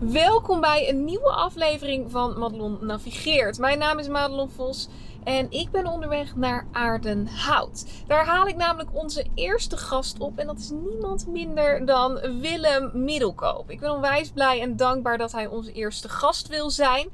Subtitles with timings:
[0.00, 3.58] Welkom bij een nieuwe aflevering van Madelon Navigeert.
[3.58, 4.88] Mijn naam is Madelon Vos
[5.24, 7.86] en ik ben onderweg naar Aardenhout.
[8.06, 12.90] Daar haal ik namelijk onze eerste gast op en dat is niemand minder dan Willem
[12.94, 13.70] Middelkoop.
[13.70, 17.08] Ik ben onwijs blij en dankbaar dat hij onze eerste gast wil zijn.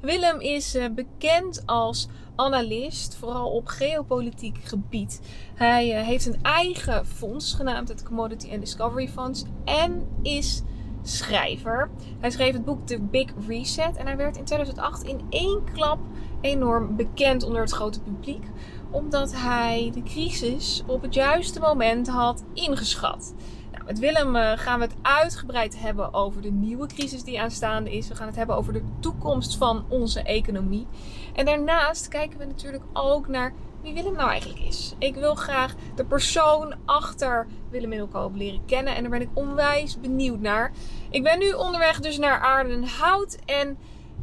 [0.00, 5.20] Willem is eh, bekend als analist, vooral op geopolitiek gebied.
[5.54, 10.62] Hij eh, heeft een eigen fonds genaamd het Commodity and Discovery Funds en is
[11.02, 11.90] schrijver.
[12.20, 15.98] Hij schreef het boek The Big Reset en hij werd in 2008 in één klap
[16.40, 18.44] enorm bekend onder het grote publiek,
[18.90, 23.34] omdat hij de crisis op het juiste moment had ingeschat.
[23.72, 27.96] Nou, met Willem uh, gaan we het uitgebreid hebben over de nieuwe crisis die aanstaande
[27.96, 28.08] is.
[28.08, 30.86] We gaan het hebben over de toekomst van onze economie.
[31.34, 34.94] En daarnaast kijken we natuurlijk ook naar wie Willem nou eigenlijk is.
[34.98, 40.00] Ik wil graag de persoon achter Willem Middelkoop leren kennen en daar ben ik onwijs
[40.00, 40.72] benieuwd naar.
[41.10, 43.78] Ik ben nu onderweg dus naar Aardenhout en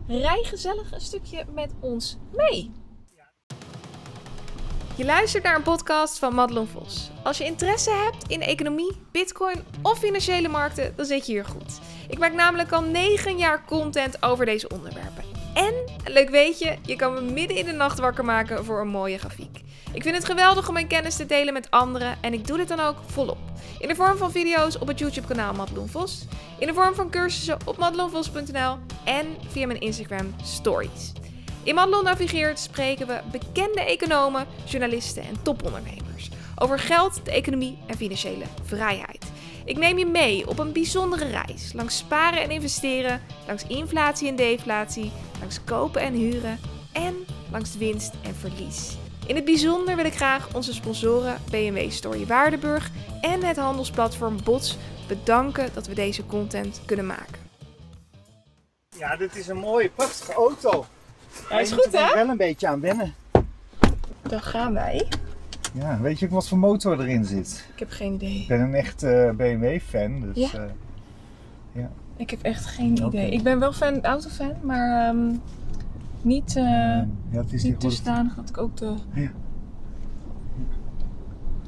[0.07, 2.71] rij gezellig een stukje met ons mee.
[4.95, 7.11] Je luistert naar een podcast van Madelon Vos.
[7.23, 11.79] Als je interesse hebt in economie, bitcoin of financiële markten, dan zit je hier goed.
[12.09, 15.38] Ik maak namelijk al 9 jaar content over deze onderwerpen.
[15.59, 15.73] En,
[16.13, 19.17] leuk weet je, je kan me midden in de nacht wakker maken voor een mooie
[19.17, 19.61] grafiek.
[19.93, 22.67] Ik vind het geweldig om mijn kennis te delen met anderen en ik doe dit
[22.67, 23.37] dan ook volop.
[23.79, 26.25] In de vorm van video's op het YouTube kanaal Madelon Vos,
[26.59, 31.11] in de vorm van cursussen op madelonvos.nl en via mijn Instagram stories.
[31.63, 37.97] In Madelon Navigeert spreken we bekende economen, journalisten en topondernemers over geld, de economie en
[37.97, 39.31] financiële vrijheid.
[39.65, 44.35] Ik neem je mee op een bijzondere reis langs sparen en investeren, langs inflatie en
[44.35, 46.59] deflatie, langs kopen en huren
[46.93, 47.15] en
[47.51, 48.97] langs winst en verlies.
[49.25, 52.89] In het bijzonder wil ik graag onze sponsoren BMW Story Waardenburg
[53.21, 57.47] en het handelsplatform Bots bedanken dat we deze content kunnen maken.
[58.97, 60.85] Ja, dit is een mooie, prachtige auto.
[61.47, 62.13] Hij is goed, moet er hè?
[62.13, 63.15] wel een beetje aan wennen.
[64.21, 65.07] Dan gaan wij.
[65.73, 67.67] Ja, weet je ook wat voor motor erin zit?
[67.73, 68.41] Ik heb geen idee.
[68.41, 70.51] Ik ben een echt eh, BMW-fan, dus...
[70.51, 70.67] Ja?
[71.73, 71.83] eh,
[72.17, 73.31] Ik heb echt geen idee.
[73.31, 75.35] Ik ben wel fan, autofan, maar ehm,
[76.21, 79.31] niet, eh, ja, het is niet niet dusdanig dat ik ook de, Ja.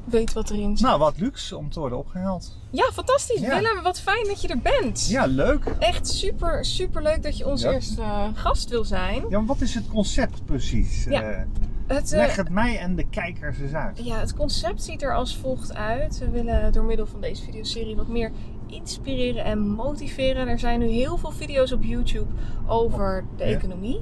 [0.04, 0.86] weet wat erin zit.
[0.86, 2.58] Nou, wat luxe om te worden opgehaald.
[2.70, 3.40] Ja, fantastisch.
[3.40, 3.48] Ja.
[3.48, 5.08] Willem, wat fijn dat je er bent.
[5.08, 5.64] Ja, leuk.
[5.78, 7.72] Echt super, super leuk dat je onze Ja.
[7.74, 8.02] eerste
[8.34, 9.22] gast wil zijn.
[9.28, 11.04] Ja, maar wat is het concept precies?
[11.04, 11.46] Ja.
[11.86, 14.04] Het, eh, leg het mij en de kijkers eens uit.
[14.04, 16.18] ja, het concept ziet er als volgt uit.
[16.18, 18.30] We willen door middel van deze videoserie wat meer
[18.66, 20.48] inspireren en motiveren.
[20.48, 22.30] Er zijn nu heel veel video's op YouTube
[22.66, 23.50] over de Ja.
[23.56, 24.00] economie.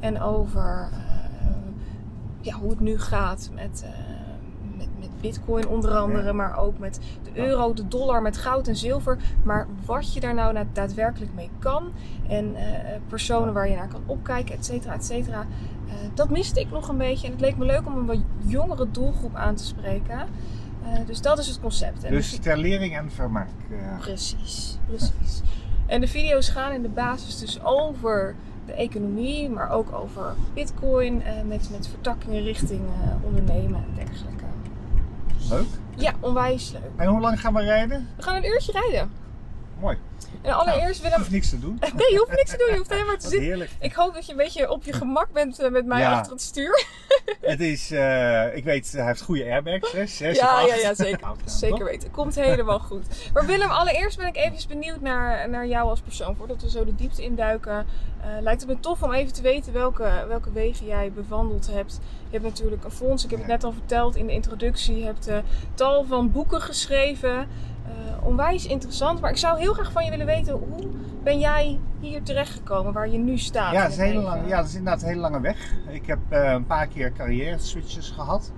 [0.00, 1.46] En over eh,
[2.40, 3.90] ja, hoe het nu gaat met, eh,
[5.20, 6.24] bitcoin onder andere.
[6.24, 6.32] Ja.
[6.32, 9.16] Maar ook met de euro, de dollar, met goud en zilver.
[9.44, 11.92] Maar wat je daar nou daadwerkelijk mee kan.
[12.28, 12.64] En eh,
[13.08, 15.40] personen waar je naar kan opkijken, et cetera, et cetera.
[15.88, 17.26] Eh, dat miste ik nog een beetje.
[17.26, 20.18] En het leek me leuk om een wat jongere doelgroep aan te spreken.
[20.84, 22.04] Eh, dus dat is het concept.
[22.04, 23.48] En Dus de vi- ter lering en vermaak.
[23.98, 25.40] Precies, precies.
[25.86, 28.34] En de video's gaan in de basis dus over
[28.66, 31.22] de economie, maar ook over bitcoin.
[31.22, 34.39] eh, met, met vertakkingen richting eh, ondernemen en dergelijke.
[35.50, 35.66] Leuk.
[35.96, 36.82] Ja, onwijs leuk.
[36.96, 38.08] En hoe lang gaan we rijden?
[38.16, 39.12] We gaan een uurtje rijden.
[39.80, 39.98] Mooi.
[40.42, 41.18] En allereerst Ik Willem...
[41.18, 41.78] hoef niks te doen.
[41.96, 42.70] Nee, je hoeft niks te doen.
[42.70, 43.40] Je hoeft helemaal te zitten.
[43.48, 43.70] heerlijk.
[43.80, 46.12] Ik hoop dat je een beetje op je gemak bent eh, met mij Ja.
[46.12, 46.84] achter het stuur.
[47.40, 50.06] Het is, eh, ik weet, hij heeft goede airbags, hè?
[50.06, 50.68] Zes Ja, of acht.
[50.68, 51.28] ja, ja, zeker.
[51.44, 51.88] Zeker toch?
[51.88, 52.10] weten.
[52.10, 53.06] Komt helemaal goed.
[53.32, 56.36] Maar Willem, allereerst ben ik even benieuwd naar, naar jou als persoon.
[56.36, 57.86] Voordat we zo de diepte induiken,
[58.20, 62.00] eh, lijkt het me tof om even te weten welke, welke wegen jij bewandeld hebt.
[62.30, 64.98] Je hebt natuurlijk een fonds, ik heb het net al verteld in de introductie.
[64.98, 65.38] Je hebt eh,
[65.74, 67.38] tal van boeken geschreven.
[67.38, 69.20] Eh, onwijs interessant.
[69.20, 70.88] Maar ik zou heel graag van je willen weten, hoe
[71.22, 73.72] ben jij hier terechtgekomen waar je nu staat?
[73.72, 75.74] Ja, dat is, een hele lange, ja, dat is inderdaad een hele lange weg.
[75.88, 78.52] Ik heb eh, een paar keer carrière switches gehad.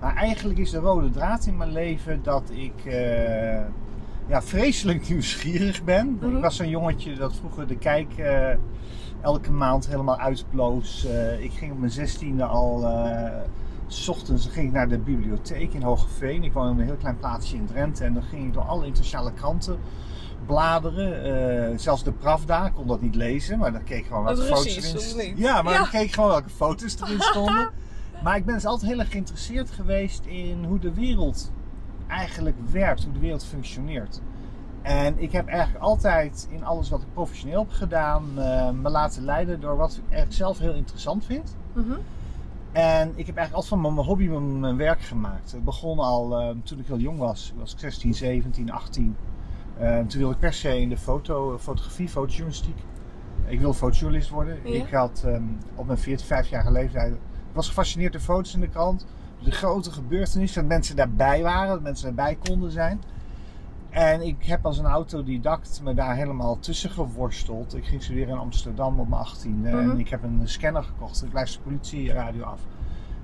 [0.00, 2.92] Maar eigenlijk is de rode draad in mijn leven dat ik
[4.26, 6.18] ja, vreselijk nieuwsgierig ben.
[6.20, 6.36] Mhm.
[6.36, 8.08] Ik was zo'n jongetje dat vroeger de kijk
[9.20, 11.04] elke maand helemaal uitploos.
[11.04, 12.86] Eh, ik ging op mijn zestiende al,
[13.86, 16.44] s ochtends ging ik naar de bibliotheek in Hogeveen.
[16.44, 18.86] Ik woon in een heel klein plaatsje in Drenthe en dan ging ik door alle
[18.86, 19.78] internationale kranten
[20.46, 21.22] bladeren.
[21.72, 24.42] Eh, zelfs de Pravda, ik kon dat niet lezen, maar dan keek ik gewoon welke
[24.42, 25.32] foto's erin?
[25.36, 25.78] Ja, maar Ja.
[25.78, 27.70] dan keek ik gewoon welke foto's erin stonden.
[28.22, 31.52] maar ik ben dus altijd heel erg geïnteresseerd geweest in hoe de wereld
[32.08, 34.20] eigenlijk werkt, hoe de wereld functioneert.
[34.88, 39.24] En ik heb eigenlijk altijd in alles wat ik professioneel heb gedaan, eh, me laten
[39.24, 41.56] leiden door wat ik eigenlijk zelf heel interessant vind.
[41.72, 41.92] Mhm.
[42.72, 45.52] En ik heb eigenlijk altijd van mijn hobby mijn, mijn werk gemaakt.
[45.52, 47.52] Het begon al eh, toen ik heel jong was.
[47.54, 49.16] Ik was 16, 17, 18.
[49.78, 52.78] Eh, toen wilde ik per se in de foto, fotografie, fotojournalistiek.
[53.46, 54.58] Ik wilde fotojournalist worden.
[54.64, 54.74] Ja.
[54.74, 55.42] Ik had ehm,
[55.74, 57.12] op mijn 14, 5 jaar leeftijd.
[57.12, 59.06] Ik was gefascineerd door foto's in de krant.
[59.42, 63.00] De grote gebeurtenissen, dat mensen daarbij waren, dat mensen erbij konden zijn.
[63.98, 67.74] En ik heb als een autodidact me daar helemaal tussen geworsteld.
[67.76, 69.98] Ik ging studeren in Amsterdam op mijn 18e en Mhm.
[69.98, 71.24] ik heb een scanner gekocht.
[71.24, 72.60] Ik luister politieradio af.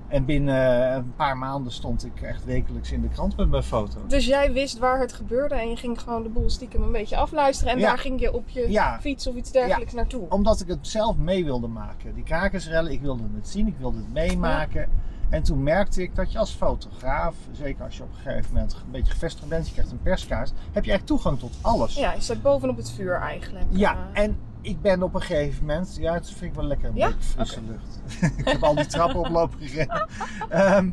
[0.09, 3.99] En binnen een paar maanden stond ik echt wekelijks in de krant met mijn foto.
[4.07, 7.17] Dus jij wist waar het gebeurde en je ging gewoon de boel stiekem een beetje
[7.17, 7.73] afluisteren.
[7.73, 7.87] En Ja.
[7.87, 8.99] daar ging je op je Ja.
[9.01, 10.29] fiets of iets dergelijks naartoe.
[10.29, 12.15] Omdat ik het zelf mee wilde maken.
[12.15, 14.89] Die krakersrellen, ik wilde het zien, ik wilde het meemaken.
[15.35, 18.73] En toen merkte ik dat je als fotograaf, zeker als je op een gegeven moment
[18.73, 21.95] een beetje gevestigd bent, je krijgt een perskaart, heb je echt toegang tot alles.
[21.95, 23.65] Ja, je staat bovenop het vuur eigenlijk.
[23.71, 26.89] Ja, Eh, en ik ben op een gegeven moment, ja, het vind ik wel lekker,
[26.89, 27.07] een Ja?
[27.07, 28.01] beetje frisse lucht.
[28.39, 30.09] ik heb al die trappen oplopen gegeven.
[30.49, 30.91] Ehm,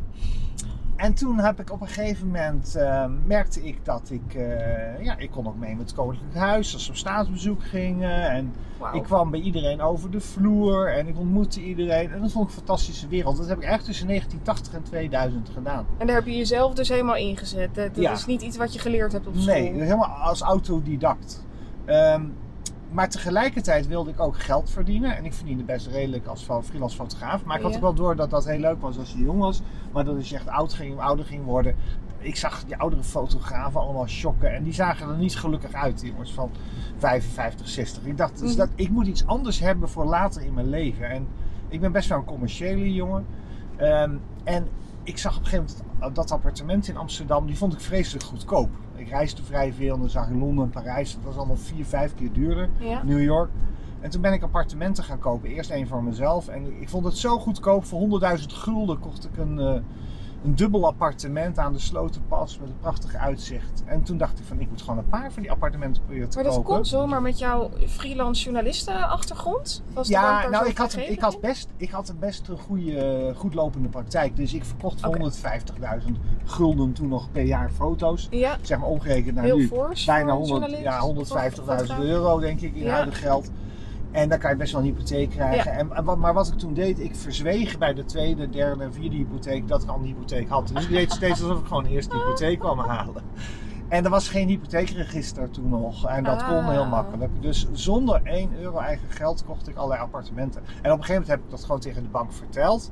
[1.02, 5.18] en toen heb ik op een gegeven moment, ehm, merkte ik dat ik, eh, ja,
[5.18, 8.30] ik kon ook mee met het Koninklijk Huis als ze op staatsbezoek gingen.
[8.30, 8.54] En
[8.94, 12.12] ik kwam bij iedereen over de vloer en ik ontmoette iedereen.
[12.12, 13.38] En dat vond ik een fantastische wereld.
[13.38, 15.86] Dat heb ik echt tussen 1980 en 2000 gedaan.
[15.98, 17.76] En daar heb je jezelf dus helemaal ingezet.
[17.76, 18.12] Dat, dat Ja.
[18.12, 19.54] is niet iets wat je geleerd hebt op school.
[19.54, 21.46] Nee, helemaal als autodidact.
[21.86, 22.22] Ehm,
[22.92, 25.18] maar tegelijkertijd wilde ik ook geld verdienen.
[25.18, 27.44] En ik verdiende best redelijk als freelance fotograaf.
[27.44, 29.62] Maar ik had ook wel door dat dat heel leuk was als je jong was.
[29.92, 31.76] Maar dat als je echt oud ging, ouder ging worden.
[32.18, 34.54] Ik zag die oudere fotografen allemaal shocken.
[34.54, 36.50] En die zagen er niet gelukkig uit, die jongens van
[36.98, 38.04] 55, 60.
[38.06, 38.58] Ik dacht, dus Mhm.
[38.58, 41.10] dat, ik moet iets anders hebben voor later in mijn leven.
[41.10, 41.28] En
[41.68, 43.26] ik ben best wel een commerciële jongen.
[43.76, 44.12] Ehm,
[44.44, 44.68] en
[45.04, 48.70] ik zag op een gegeven moment dat appartement in Amsterdam, die vond ik vreselijk goedkoop.
[49.02, 51.14] Ik reisde vrij veel en dan zag ik Londen en Parijs.
[51.16, 52.70] Dat was allemaal vier, vijf keer duurder.
[52.80, 53.04] Ja.
[53.04, 53.50] New York.
[54.00, 55.50] En toen ben ik appartementen gaan kopen.
[55.50, 56.48] Eerst één voor mezelf.
[56.48, 57.86] En ik vond het zo goedkoop.
[57.86, 59.82] Voor 100.000 gulden kocht ik een, eh,
[60.44, 63.84] een dubbel appartement aan de Slotenpas met een prachtig uitzicht.
[63.86, 66.36] En toen dacht ik van, ik moet gewoon een paar van die appartementen proberen te
[66.36, 66.74] Maar dat kopen.
[66.74, 69.84] komt zomaar met jouw freelance journalistenachtergrond?
[69.94, 73.54] Was Ja, nou, ik had, ik, had best, ik had een best een goede, goed
[73.54, 74.36] lopende praktijk.
[74.36, 75.32] Dus ik verkocht voor Oké.
[76.06, 76.12] 150.000
[76.46, 78.28] gulden toen nog per jaar foto's.
[78.32, 79.68] Ja, Zeg maar omgerekend naar heel nu.
[79.68, 82.00] bijna voor een 100, journalist, ja, of 150.000 fotograaf.
[82.00, 82.92] euro, denk ik, in Ja.
[82.94, 83.50] huidig geld.
[84.12, 85.72] En dan kan je best wel een hypotheek krijgen.
[85.72, 89.68] En, maar wat ik toen deed, ik verzweeg bij de tweede, derde en vierde hypotheek
[89.68, 90.68] dat ik al een hypotheek had.
[90.74, 93.24] Dus ik deed steeds alsof ik gewoon eerst de hypotheek kwam halen.
[93.88, 96.08] En er was geen hypotheekregister toen nog.
[96.08, 96.70] En dat kon Ah.
[96.70, 97.32] heel makkelijk.
[97.42, 100.62] Dus zonder 1 euro eigen geld kocht ik allerlei appartementen.
[100.66, 102.92] En op een gegeven moment heb ik dat gewoon tegen de bank verteld.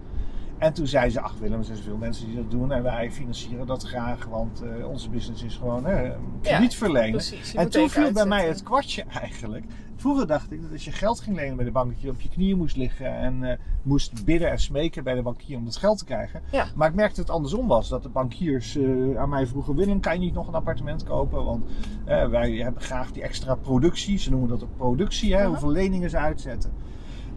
[0.60, 3.12] En toen zei ze, ach Willem, er zijn zoveel mensen die dat doen en wij
[3.12, 6.12] financieren dat graag, want eh, onze business is gewoon hè,
[6.42, 7.12] krediet verlenen.
[7.12, 7.56] Precies.
[7.56, 9.66] En toen viel bij mij het kwartje eigenlijk.
[10.00, 12.22] Vroeger dacht ik dat als je geld ging lenen bij de bank, dat je op
[12.22, 15.78] je knieën moest liggen en eh, moest bidden en smeken bij de bankier om dat
[15.78, 16.42] geld te krijgen.
[16.52, 16.68] Ja.
[16.76, 17.90] Maar ik merkte dat het andersom was.
[17.90, 21.46] Dat de bankiers eh, aan mij vroegen, Willem, kan je niet nog een appartement kopen?
[21.46, 21.66] Want
[22.06, 24.18] eh, wij hebben graag die extra productie.
[24.18, 26.72] Ze noemen dat ook productie, hè, hoeveel leningen ze uitzetten.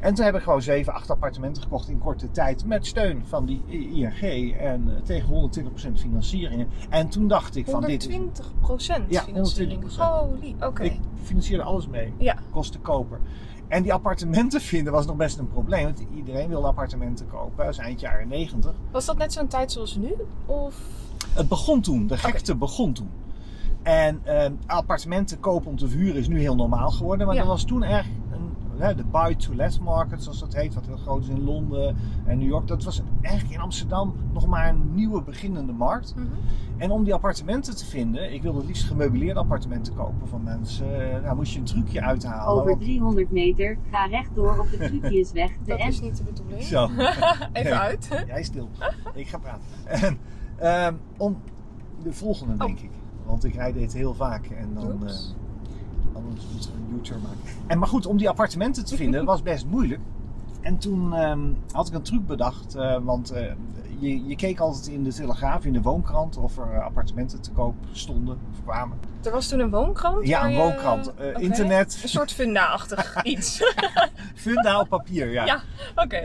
[0.02, 2.64] En toen heb ik gewoon 7, 8 appartementen gekocht in korte tijd.
[2.66, 5.50] Met steun van die ING en eh, tegen
[5.96, 6.66] 120% financiering.
[6.88, 8.14] En toen dacht ik van dit is...
[8.16, 9.82] 120 procent Ja, financiering.
[9.84, 9.86] 120%.
[9.96, 10.82] Holy, oké.
[10.82, 12.12] Ik financierde alles mee.
[12.18, 12.36] Ja.
[12.50, 13.20] Kosten koper.
[13.68, 15.84] En die appartementen vinden was nog best een probleem.
[15.84, 17.64] Want iedereen wilde appartementen kopen.
[17.64, 18.74] Dat is eind jaren 90.
[18.90, 20.14] Was dat net zo'n tijd zoals nu?
[20.46, 20.74] Of...
[21.34, 22.06] Het begon toen.
[22.06, 23.10] De gekte begon toen.
[23.82, 27.26] En eh, appartementen kopen om te verhuren is nu heel normaal geworden.
[27.26, 27.40] Maar Ja.
[27.42, 28.21] dat was toen echt een,
[28.82, 30.74] hè, de buy-to-let market, zoals dat heet.
[30.74, 32.66] Wat heel groot is in Londen en New York.
[32.66, 36.14] Dat was eigenlijk in Amsterdam nog maar een nieuwe beginnende markt.
[36.16, 36.26] Mhm.
[36.76, 41.14] En om die appartementen te vinden, ik wilde het liefst gemeubileerde appartementen kopen van mensen.
[41.16, 42.46] eh, Nou moest je een trucje uithalen.
[42.54, 45.50] Over want- 300 meter, ga rechtdoor op de Truciusweg.
[45.50, 46.62] De Dat is niet de bedoeling.
[46.62, 46.88] Zo.
[47.52, 47.74] Even Nee.
[47.74, 48.24] uit.
[48.26, 48.68] Jij stil.
[49.14, 49.62] Ik ga praten.
[49.84, 50.18] En,
[50.58, 51.36] ehm, om
[52.02, 52.90] de volgende, denk ik.
[53.26, 54.84] Want ik rijd dit heel vaak en dan.
[55.02, 55.08] Oh.
[56.38, 57.38] Een U-turn maken.
[57.66, 60.00] En maar goed, om die appartementen te vinden was best moeilijk.
[60.60, 61.40] En toen ehm,
[61.72, 62.74] had ik een truc bedacht.
[62.74, 63.52] eh, want eh,
[63.98, 67.50] je, je keek altijd in de Telegraaf, in de woonkrant, of er eh, appartementen te
[67.50, 68.98] koop stonden of kwamen.
[69.22, 70.26] Er was toen een woonkrant?
[70.26, 71.12] Ja, een je- woonkrant.
[71.36, 73.62] Internet, Een soort funda-achtig iets.
[74.34, 75.44] funda op papier, ja.
[75.44, 75.60] Ja.
[75.94, 76.16] Oké.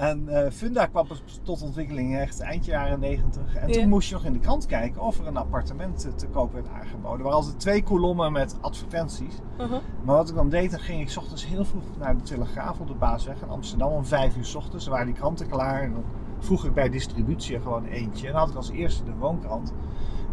[0.00, 1.06] En eh, Funda kwam
[1.42, 3.54] tot ontwikkeling echt eind jaren 90.
[3.54, 3.74] En Ja.
[3.80, 6.52] toen moest je nog in de krant kijken of er een appartement eh, te koop
[6.52, 7.18] werd aangeboden.
[7.18, 9.34] Er waren altijd twee kolommen met advertenties.
[9.58, 9.72] Mhm.
[10.04, 12.80] Maar wat ik dan deed, dan ging ik 's ochtends heel vroeg naar de Telegraaf
[12.80, 13.92] op de Baasweg in Amsterdam.
[13.92, 15.82] Om vijf uur 's ochtends dan waren die kranten klaar.
[15.82, 16.04] En dan
[16.38, 18.26] vroeg ik bij distributie gewoon eentje.
[18.26, 19.72] En dan had ik als eerste de woonkrant.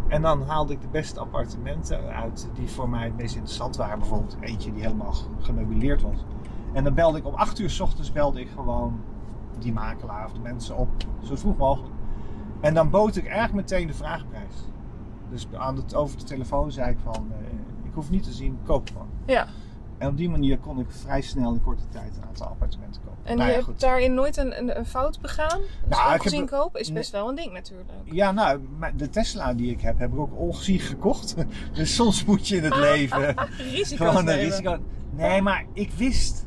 [0.08, 4.00] En dan haalde ik de beste appartementen uit die voor mij het meest interessant waren.
[4.00, 6.26] Bijvoorbeeld eentje die helemaal gemeubileerd was.
[6.74, 9.00] En dan belde ik om 8 uur 's ochtends belde ik gewoon
[9.60, 10.90] die makelaar of de mensen op,
[11.24, 11.94] zo vroeg mogelijk.
[12.62, 14.54] En dan bood ik erg meteen de vraagprijs.
[15.30, 17.48] Dus aan de, over de telefoon zei ik van, eh,
[17.88, 19.08] ik hoef niet te zien, koop gewoon.
[19.26, 19.48] Ja.
[19.98, 23.18] En op die manier kon ik vrij snel in korte tijd een aantal appartementen kopen.
[23.24, 25.60] En Nou je ja, hebt daarin nooit een, een, een fout begaan?
[25.60, 27.90] Dus Nou, ik ongezien heb- kopen is best wel een ding natuurlijk.
[28.04, 28.60] Ja, nou,
[28.96, 31.36] de Tesla die ik heb, heb ik ook ongezien gekocht.
[31.74, 33.34] dus soms moet je in het leven
[33.74, 34.44] gewoon een nemen.
[34.44, 34.78] risico.
[35.12, 36.46] Nee, maar ik wist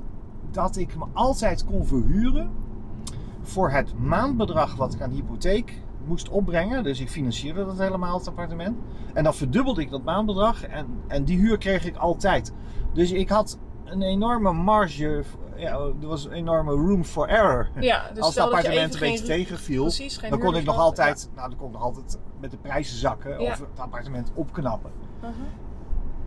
[0.50, 2.50] dat ik me altijd kon verhuren
[3.42, 6.82] voor het maandbedrag wat ik aan hypotheek moest opbrengen.
[6.82, 8.76] Dus ik financierde dat helemaal, het appartement.
[9.14, 12.52] En dan verdubbelde ik dat maandbedrag en, en die huur kreeg ik altijd.
[12.92, 15.25] Dus ik had een enorme marge,
[15.56, 17.68] ja, er was een enorme room for error.
[17.80, 21.30] Ja, dus Als het appartement een beetje tegenviel, Precies, geen dan kon ik nog altijd,
[21.35, 23.50] nou, dan kon ik nog altijd met de prijzen zakken Ja.
[23.50, 24.90] of het appartement opknappen.
[25.20, 25.30] Mhm.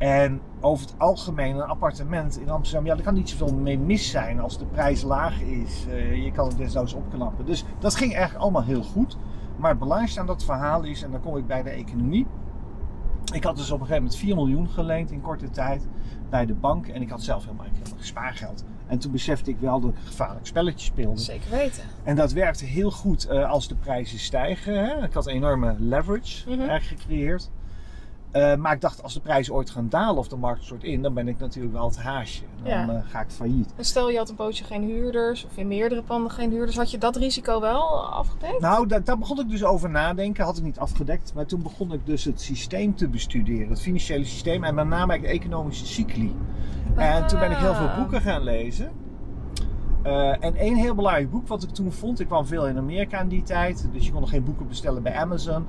[0.03, 4.09] En over het algemeen, een appartement in Amsterdam, ja, daar kan niet zoveel mee mis
[4.09, 5.85] zijn als de prijs laag is.
[5.89, 7.45] Eh, je kan het desnoods opknappen.
[7.45, 9.17] Dus dat ging eigenlijk allemaal heel goed.
[9.57, 12.27] Maar het belangrijkste aan dat verhaal is, en dan kom ik bij de economie.
[13.33, 15.87] Ik had dus op een gegeven moment 4 miljoen geleend in korte tijd
[16.29, 16.87] bij de bank.
[16.87, 18.63] En ik had zelf helemaal geen spaargeld.
[18.87, 21.19] En toen besefte ik wel dat ik een gevaarlijk spelletje speelde.
[21.19, 21.83] Zeker weten.
[22.03, 24.85] En dat werkte heel goed eh, als de prijzen stijgen.
[24.85, 25.03] Hè?
[25.03, 27.51] Ik had een enorme leverage eigenlijk gecreëerd.
[28.33, 31.01] Eh, maar ik dacht, als de prijzen ooit gaan dalen of de markt stort in,
[31.01, 32.43] dan ben ik natuurlijk wel het haasje.
[32.63, 32.87] Dan Ja.
[32.89, 33.73] eh, ga ik failliet.
[33.75, 36.91] En stel je had een pootje geen huurders, of in meerdere panden geen huurders, had
[36.91, 38.59] je dat risico wel afgedekt?
[38.59, 40.43] Nou, daar, daar begon ik dus over nadenken.
[40.45, 41.31] Had ik niet afgedekt.
[41.35, 43.69] Maar toen begon ik dus het systeem te bestuderen.
[43.69, 46.35] Het financiële systeem en met name de economische cycli.
[46.95, 47.97] En toen ben ik heel veel Ah.
[47.97, 48.91] boeken gaan lezen.
[50.03, 52.19] Eh, en één heel belangrijk boek wat ik toen vond.
[52.19, 53.87] Ik kwam veel in Amerika in die tijd.
[53.93, 55.65] Dus je kon nog geen boeken bestellen bij Amazon.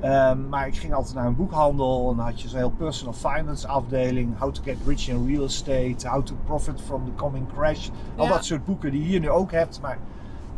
[0.00, 2.10] Ehm, maar ik ging altijd naar een boekhandel.
[2.10, 4.38] En dan had je zo'n heel personal finance afdeling.
[4.38, 6.08] How to get rich in real estate.
[6.08, 7.88] How to profit from the coming crash.
[8.16, 9.80] Al dat soort boeken die je hier nu ook hebt.
[9.82, 9.98] Maar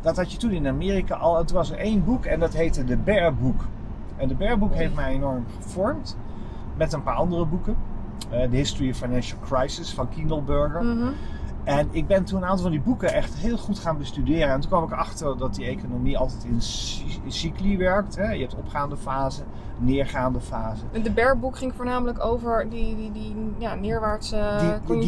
[0.01, 1.45] dat had je toen in Amerika al.
[1.45, 3.61] Toen was er één boek en dat heette de Bear Book.
[4.17, 6.17] En de Bear Book heeft mij enorm gevormd.
[6.77, 7.77] Met een paar andere boeken.
[8.31, 10.85] Eh, The History of Financial Crisis van Kindleberger.
[10.85, 11.09] Mhm.
[11.65, 14.49] En ik ben toen een aantal van die boeken echt heel goed gaan bestuderen.
[14.49, 18.17] En toen kwam ik erachter dat die economie altijd in cy- cycli werkt.
[18.17, 18.31] Hè?
[18.33, 19.43] Je hebt opgaande fase,
[19.79, 20.83] neergaande fase.
[20.93, 24.99] En De Bearboek ging voornamelijk over die, die, die ja, neerwaartse Die,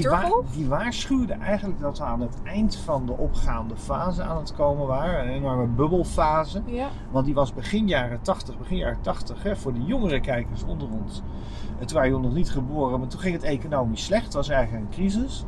[0.55, 4.87] die, waarschuwde eigenlijk dat we aan het eind van de opgaande fase aan het komen
[4.87, 5.25] waren.
[5.25, 6.63] Een enorme bubbelfase.
[6.67, 10.63] Ja, Want die was begin jaren 80, begin jaren 80, hè, voor de jongere kijkers
[10.65, 11.23] onder ons.
[11.79, 14.25] En toen waren jullie nog niet geboren, maar toen ging het economisch slecht.
[14.25, 15.45] Het was eigenlijk een crisis.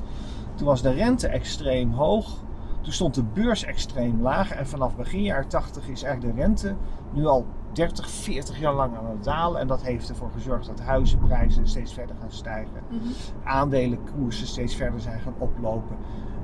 [0.55, 2.43] Toen was de rente extreem hoog.
[2.81, 4.51] Toen stond de beurs extreem laag.
[4.51, 6.75] En vanaf begin jaren 80 is eigenlijk de rente
[7.13, 9.61] nu al 30, 40 jaar lang aan het dalen.
[9.61, 12.83] En dat heeft ervoor gezorgd dat huizenprijzen steeds verder gaan stijgen.
[12.89, 12.99] Mhm.
[13.45, 15.97] Aandelenkoersen steeds verder zijn gaan oplopen.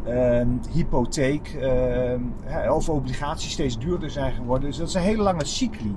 [0.04, 1.56] Ehm, hypotheek
[2.44, 4.68] hè, of obligaties steeds duurder zijn geworden.
[4.68, 5.96] Dus dat is een hele lange cycli.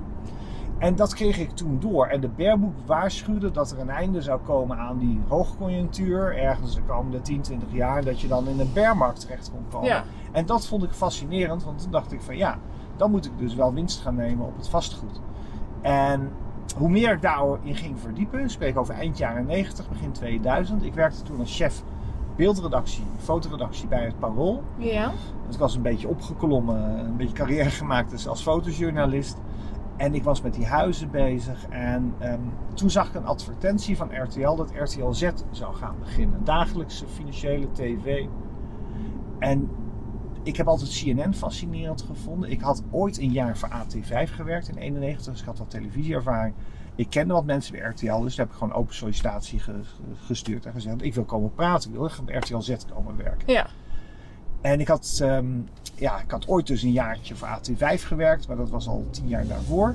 [0.84, 2.06] En dat kreeg ik toen door.
[2.06, 6.36] En de Bearboek waarschuwde dat er een einde zou komen aan die hoogconjunctuur.
[6.36, 8.04] Ergens de komende 10, 20 jaar.
[8.04, 9.88] Dat je dan in een bearmarkt terecht kon komen.
[9.88, 10.04] ja.
[10.32, 11.64] En dat vond ik fascinerend.
[11.64, 12.58] Want toen dacht ik van ja,
[12.96, 15.20] dan moet ik dus wel winst gaan nemen op het vastgoed.
[15.80, 16.30] En
[16.76, 18.40] hoe meer ik daarin ging verdiepen.
[18.40, 20.84] Ik spreek over eind jaren 90, begin 2000.
[20.84, 21.82] Ik werkte toen als chef
[22.36, 24.62] beeldredactie, fotoredactie bij het Parool.
[24.76, 25.12] ja.
[25.46, 29.36] Dus ik was een beetje opgeklommen, een beetje carrière gemaakt dus als fotojournalist.
[29.96, 31.66] En ik was met die huizen bezig.
[31.68, 32.40] En ehm,
[32.74, 36.44] toen zag ik een advertentie van RTL dat RTL Z zou gaan beginnen.
[36.44, 38.26] Dagelijkse financiële tv.
[39.38, 39.68] En
[40.42, 42.50] ik heb altijd CNN fascinerend gevonden.
[42.50, 46.54] Ik had ooit een jaar voor AT5 gewerkt in 91, dus ik had wat televisieervaring.
[46.94, 50.24] Ik kende wat mensen bij RTL, dus daar heb ik gewoon open sollicitatie ge- ge-
[50.24, 53.52] gestuurd en gezegd: ik wil komen praten, ik wil echt bij RTL Z komen werken.
[53.52, 53.66] Ja.
[54.60, 55.60] En ik had, ehm,
[55.94, 59.28] ja, ik had ooit dus een jaartje voor AT5 gewerkt, maar dat was al tien
[59.28, 59.94] jaar daarvoor.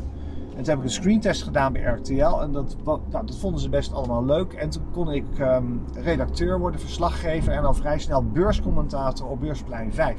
[0.50, 3.70] En toen heb ik een screentest gedaan bij RTL en dat, nou, dat vonden ze
[3.70, 4.54] best allemaal leuk.
[4.54, 9.94] En toen kon ik ehm, redacteur worden, verslaggever en dan vrij snel beurscommentator op Beursplein
[9.94, 10.18] 5.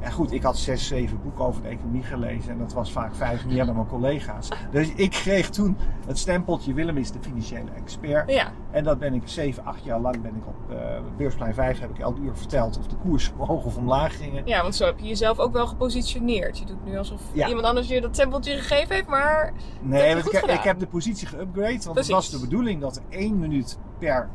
[0.00, 3.14] Ja goed, ik had zes, zeven boeken over de economie gelezen en dat was vaak
[3.14, 4.48] vijf meer dan mijn collega's.
[4.70, 5.76] Dus ik kreeg toen
[6.06, 8.30] het stempeltje Willem is de financiële expert.
[8.30, 8.50] Ja.
[8.70, 10.76] En dat ben ik zeven, acht jaar lang ben ik op eh,
[11.16, 14.42] Beursplein 5 heb ik elk uur verteld of de koers omhoog of omlaag gingen.
[14.46, 16.58] ja, want zo heb je jezelf ook wel gepositioneerd.
[16.58, 17.48] Je doet nu alsof Ja.
[17.48, 21.28] iemand anders je dat tempeltje gegeven heeft, maar Nee, want ik, ik heb de positie
[21.28, 21.52] geüpgrade.
[21.52, 21.94] Want Precies.
[21.96, 24.28] het was de bedoeling dat er één minuut per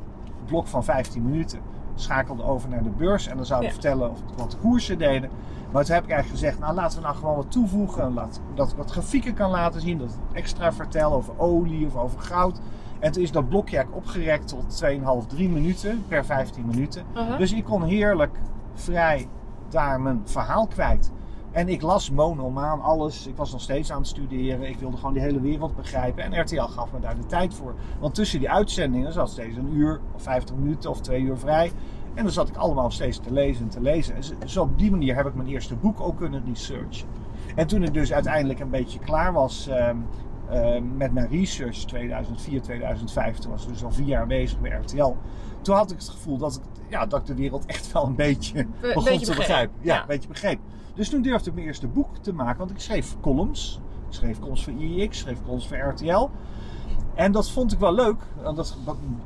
[0.46, 1.60] blok van 15 minuten
[1.95, 3.27] schakelde over naar de beurs.
[3.27, 3.81] En dan zouden we Ja.
[3.81, 5.29] vertellen of, wat de koersen deden.
[5.71, 8.13] Maar toen heb ik eigenlijk gezegd, nou laten we nou gewoon wat toevoegen.
[8.13, 9.97] Laat, dat ik wat grafieken kan laten zien.
[9.97, 12.59] Dat ik extra vertel over olie of over goud.
[13.00, 14.83] En toen is dat blokje eigenlijk opgerekt tot
[15.23, 17.03] 2,5, 3 minuten per 15 minuten.
[17.38, 18.38] Dus ik kon heerlijk
[18.73, 19.27] vrij
[19.69, 21.12] daar mijn verhaal kwijt.
[21.53, 23.27] En ik las monomaan alles.
[23.27, 24.69] Ik was nog steeds aan het studeren.
[24.69, 26.24] Ik wilde gewoon die hele wereld begrijpen.
[26.24, 27.75] En RTL gaf me daar de tijd voor.
[28.00, 31.72] Want tussen die uitzendingen zat steeds een uur of 50 minuten of twee uur vrij.
[32.13, 34.15] En dan zat ik allemaal steeds te lezen en te lezen.
[34.15, 37.07] En zo- op die manier heb ik mijn eerste boek ook kunnen researchen.
[37.55, 39.98] En toen ik dus uiteindelijk een beetje klaar was ehm,
[40.50, 44.72] ehm, met mijn research 2004, 2005, toen was ik dus al vier jaar bezig bij
[44.72, 45.13] RTL.
[45.62, 48.15] Toen had ik het gevoel dat ik, ja, dat ik de wereld echt wel een
[48.15, 49.75] beetje begon beetje te begrijpen.
[49.81, 50.01] Ja, Ja.
[50.01, 50.60] een beetje begreep.
[50.93, 53.79] Dus toen durfde ik mijn eerste boek te maken, want ik schreef columns.
[54.07, 56.29] Ik schreef columns voor IEX, schreef columns voor RTL.
[57.15, 58.15] En dat vond ik wel leuk.
[58.43, 58.77] Want dat,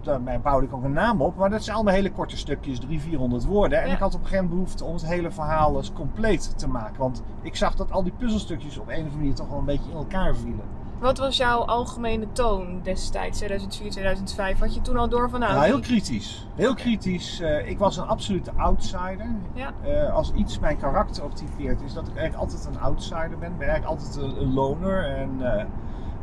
[0.02, 1.36] daarmee bouwde ik ook een naam op.
[1.36, 3.82] Maar dat zijn allemaal hele korte stukjes, 300, 400 woorden.
[3.82, 3.94] En Ja.
[3.94, 7.00] ik had op een gegeven moment behoefte om het hele verhaal eens compleet te maken.
[7.00, 9.66] Want ik zag dat al die puzzelstukjes op een of andere manier toch wel een
[9.66, 10.66] beetje in elkaar vielen.
[11.00, 14.60] Wat was jouw algemene toon destijds, 2004, 2005?
[14.60, 16.48] Had je toen al door van nou, Ja, heel kritisch.
[16.56, 17.40] Heel kritisch.
[17.40, 19.36] Eh, ik was een absolute outsider.
[19.54, 19.74] Ja.
[19.84, 23.52] Eh, als iets mijn karakter ook typeert, is dat ik eigenlijk altijd een outsider ben.
[23.52, 25.06] Ik ben eigenlijk altijd een, een loner.
[25.06, 25.66] En eh,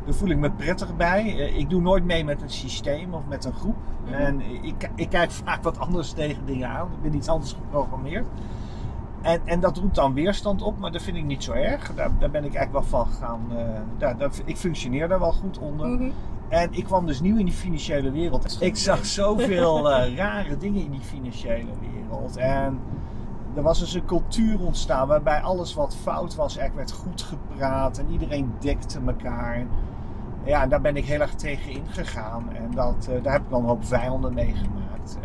[0.05, 1.23] daar voel ik me prettig bij.
[1.33, 3.77] Ik doe nooit mee met een systeem of met een groep.
[4.05, 4.13] Mhm.
[4.13, 6.87] En ik, ik kijk vaak wat anders tegen dingen aan.
[6.91, 8.27] Ik ben iets anders geprogrammeerd.
[9.25, 11.93] En, en dat roept dan weerstand op, maar dat vind ik niet zo erg.
[11.95, 13.41] Daar, daar ben ik eigenlijk wel van gegaan.
[13.57, 13.65] eh,
[13.97, 15.87] daar, daar, ik functioneer daar wel goed onder.
[15.87, 16.09] Mhm.
[16.49, 18.57] En ik kwam dus nieuw in die financiële wereld.
[18.61, 22.37] Ik zag zoveel eh, rare dingen in die financiële wereld.
[22.37, 22.79] En
[23.55, 27.97] er was dus een cultuur ontstaan waarbij alles wat fout was, eigenlijk werd goed gepraat.
[27.97, 29.55] En iedereen dekte elkaar.
[29.55, 29.69] En
[30.43, 32.53] ja, en daar ben ik heel erg tegen ingegaan.
[32.53, 35.17] En dat, eh, daar heb ik dan een hoop vijanden meegemaakt.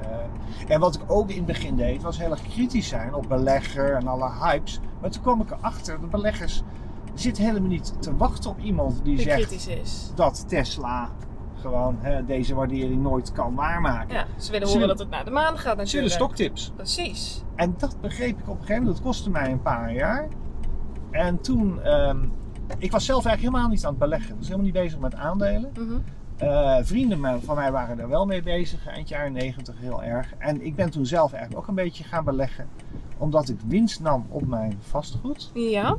[0.69, 3.95] En wat ik ook in het begin deed, was heel erg kritisch zijn op belegger
[3.95, 4.81] en alle hypes.
[5.01, 6.63] Maar toen kwam ik erachter, de beleggers
[7.15, 10.13] zitten helemaal niet te wachten op iemand die Die zegt is.
[10.15, 11.11] dat Tesla
[11.61, 14.15] gewoon hè, deze waardering nooit kan waarmaken.
[14.15, 16.15] Ja, ze willen Ze horen willen- dat het naar de maan gaat natuurlijk.
[16.15, 16.73] stoktips.
[16.77, 17.43] Precies.
[17.55, 18.97] En dat begreep ik op een gegeven moment.
[18.97, 20.29] Dat kostte mij een paar jaar.
[21.11, 22.19] En toen, ehm,
[22.79, 24.29] ik was zelf eigenlijk helemaal niet aan het beleggen.
[24.31, 25.71] Ik was helemaal niet bezig met aandelen.
[25.75, 25.99] Mhm.
[26.41, 30.35] Eh, vrienden van mij waren er wel mee bezig, eind jaren 90 heel erg.
[30.39, 32.69] En ik ben toen zelf eigenlijk ook een beetje gaan beleggen.
[33.19, 35.51] Omdat ik winst nam op mijn vastgoed.
[35.55, 35.97] Ja,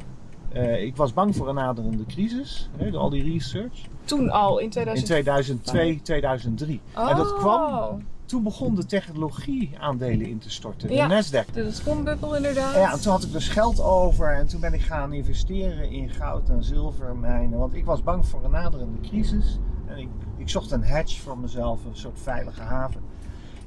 [0.52, 3.82] Eh, ik was bang voor een naderende crisis, hè, door al die research.
[4.04, 5.08] toen al in In 2000.
[5.08, 6.82] 2002, 2003.
[6.96, 7.10] Oh.
[7.10, 11.08] En dat kwam toen begon de technologie-aandelen in te storten, de Ja.
[11.10, 11.52] Nasdaq.
[11.54, 12.74] De dotcom-bubbel inderdaad.
[12.76, 16.10] Ja, en toen had ik dus geld over en toen ben ik gaan investeren in
[16.10, 17.60] goud en zilvermijnen.
[17.60, 19.60] Want ik was bang voor een naderende crisis.
[19.88, 20.08] En ik,
[20.42, 23.02] ik zocht een hedge voor mezelf, een soort veilige haven.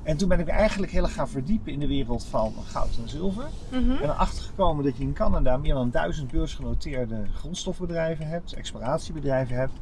[0.03, 3.09] En toen ben ik eigenlijk heel erg gaan verdiepen in de wereld van goud en
[3.09, 3.45] zilver.
[3.71, 3.87] Mhm.
[3.87, 9.73] Ben erachter gekomen dat je in Canada meer dan duizend beursgenoteerde grondstofbedrijven hebt, exploratiebedrijven hebt,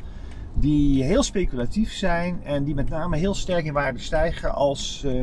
[0.55, 5.23] die heel speculatief zijn en die met name heel sterk in waarde stijgen als eh,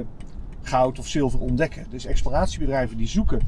[0.61, 1.85] goud of zilver ontdekken.
[1.89, 3.41] Dus exploratiebedrijven die zoeken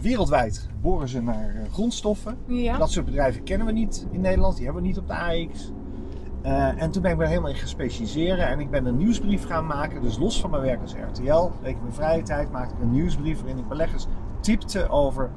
[0.00, 2.36] wereldwijd, boren ze naar eh, grondstoffen.
[2.46, 2.78] Ja.
[2.78, 5.70] Dat soort bedrijven kennen we niet in Nederland, die hebben we niet op de AX.
[6.42, 9.46] Eh, en toen ben ik me er helemaal in gespecialiseren en ik ben een nieuwsbrief
[9.46, 10.02] gaan maken.
[10.02, 12.90] Dus los van mijn werk als RTL, week in mijn vrije tijd, maakte ik een
[12.90, 14.06] nieuwsbrief waarin ik beleggers
[14.40, 15.30] tipte over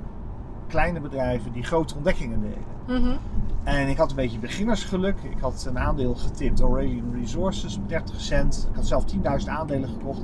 [0.68, 3.02] kleine bedrijven die grote ontdekkingen deden.
[3.02, 3.16] Mhm.
[3.64, 5.18] En ik had een beetje beginnersgeluk.
[5.24, 8.68] Ik had een aandeel getipt, Aurelian Resources, op 30 cent.
[8.70, 10.22] Ik had zelf 10.000 aandelen gekocht.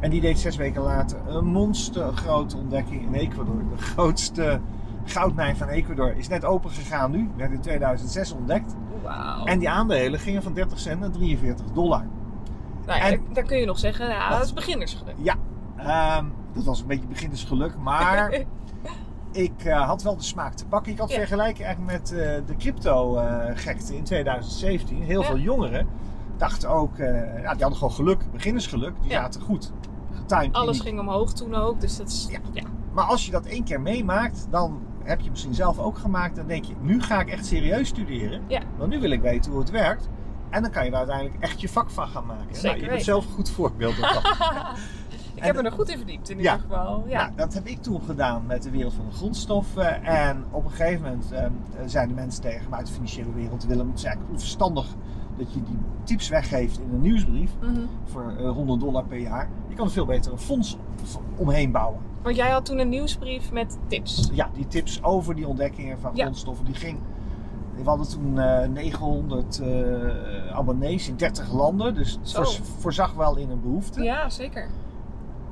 [0.00, 3.62] En die deed zes weken later een monstergrote ontdekking in Ecuador.
[3.76, 4.60] De grootste
[5.08, 7.30] goudmijn van Ecuador is net open gegaan nu.
[7.36, 8.74] Werd in 2006 ontdekt.
[9.44, 12.04] En die aandelen gingen van 30 cent naar 43 dollar.
[12.86, 15.14] Nou ja, en- daar, daar kun je nog zeggen, ja, dat is beginnersgeluk.
[15.18, 15.34] Ja,
[15.76, 17.76] ehm, dat was een beetje beginnersgeluk.
[17.78, 18.32] Maar
[19.32, 20.92] ik eh, had wel de smaak te pakken.
[20.92, 21.16] Ik had Ja.
[21.16, 25.02] vergelijken eigenlijk met eh, de crypto-gekte in 2017.
[25.02, 25.26] Heel Ja.
[25.26, 25.86] veel jongeren
[26.36, 28.92] dachten ook, eh, ja, die hadden gewoon geluk, beginnersgeluk.
[29.02, 29.72] Die zaten goed.
[30.12, 30.52] Getimed.
[30.56, 32.26] Alles ging omhoog toen ook, dus dat is...
[32.30, 32.38] Ja.
[32.52, 32.62] ja.
[32.92, 36.36] Maar als je dat één keer meemaakt, dan heb je misschien zelf ook gemaakt.
[36.36, 38.42] Dan denk je, nu ga ik echt serieus studeren.
[38.48, 38.60] Ja.
[38.76, 40.08] Want nu wil ik weten hoe het werkt.
[40.50, 42.54] En dan kan je daar uiteindelijk echt je vak van gaan maken.
[42.54, 43.04] Zeker nou, je bent weten.
[43.04, 44.22] zelf een goed voorbeeld daarvan.
[45.34, 46.42] Ik En heb de- er nog goed in verdiept in Ja.
[46.54, 47.04] ieder geval.
[47.06, 47.22] Ja.
[47.22, 50.02] Nou, dat heb ik toen gedaan met de wereld van de grondstoffen.
[50.04, 51.52] En op een gegeven moment ehm,
[51.86, 54.86] zeiden mensen tegen me uit de financiële wereld: Willem, het is eigenlijk onverstandig
[55.38, 57.80] dat je die tips weggeeft in een nieuwsbrief Mhm.
[58.04, 59.48] voor eh, 100 dollar per jaar.
[59.68, 60.76] Je kan er veel beter een fonds
[61.36, 62.00] omheen bouwen.
[62.22, 64.28] Want jij had toen een nieuwsbrief met tips.
[64.32, 66.22] Ja, die tips over die ontdekkingen van Ja.
[66.22, 66.98] grondstoffen, die ging.
[67.76, 72.44] We hadden toen eh, 900 eh, abonnees in 30 landen, dus het Zo.
[72.78, 74.02] voorzag wel in een behoefte.
[74.02, 74.68] Ja, zeker.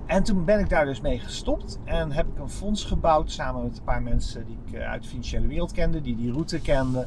[0.06, 3.62] En toen ben ik daar dus mee gestopt en heb ik een fonds gebouwd samen
[3.62, 7.06] met een paar mensen die ik uit de financiële wereld kende, die die route kenden.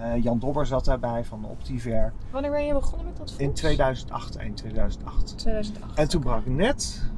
[0.00, 3.42] Eh, Jan Dobber zat daarbij van Optiver Wanneer ben je begonnen met dat fonds?
[3.42, 5.38] in 2008, eind 2008.
[5.38, 5.98] 2008.
[5.98, 7.10] En toen brak net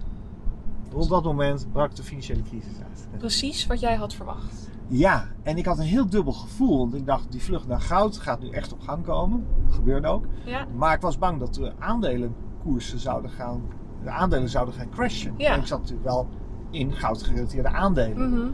[0.92, 3.18] Rond dat moment brak de financiële crisis uit.
[3.18, 4.70] Precies wat jij had verwacht.
[4.88, 6.78] Ja, en ik had een heel dubbel gevoel.
[6.78, 9.46] Want ik dacht, die vlucht naar goud gaat nu echt op gang komen.
[9.64, 10.24] Dat gebeurde ook.
[10.44, 10.66] Ja.
[10.76, 13.62] Maar ik was bang dat de aandelenkoersen zouden gaan,
[14.02, 15.34] de aandelen zouden gaan crashen.
[15.36, 15.52] Ja.
[15.52, 16.28] En ik zat natuurlijk wel
[16.70, 18.30] in goudgerelateerde aandelen.
[18.30, 18.46] Mhm.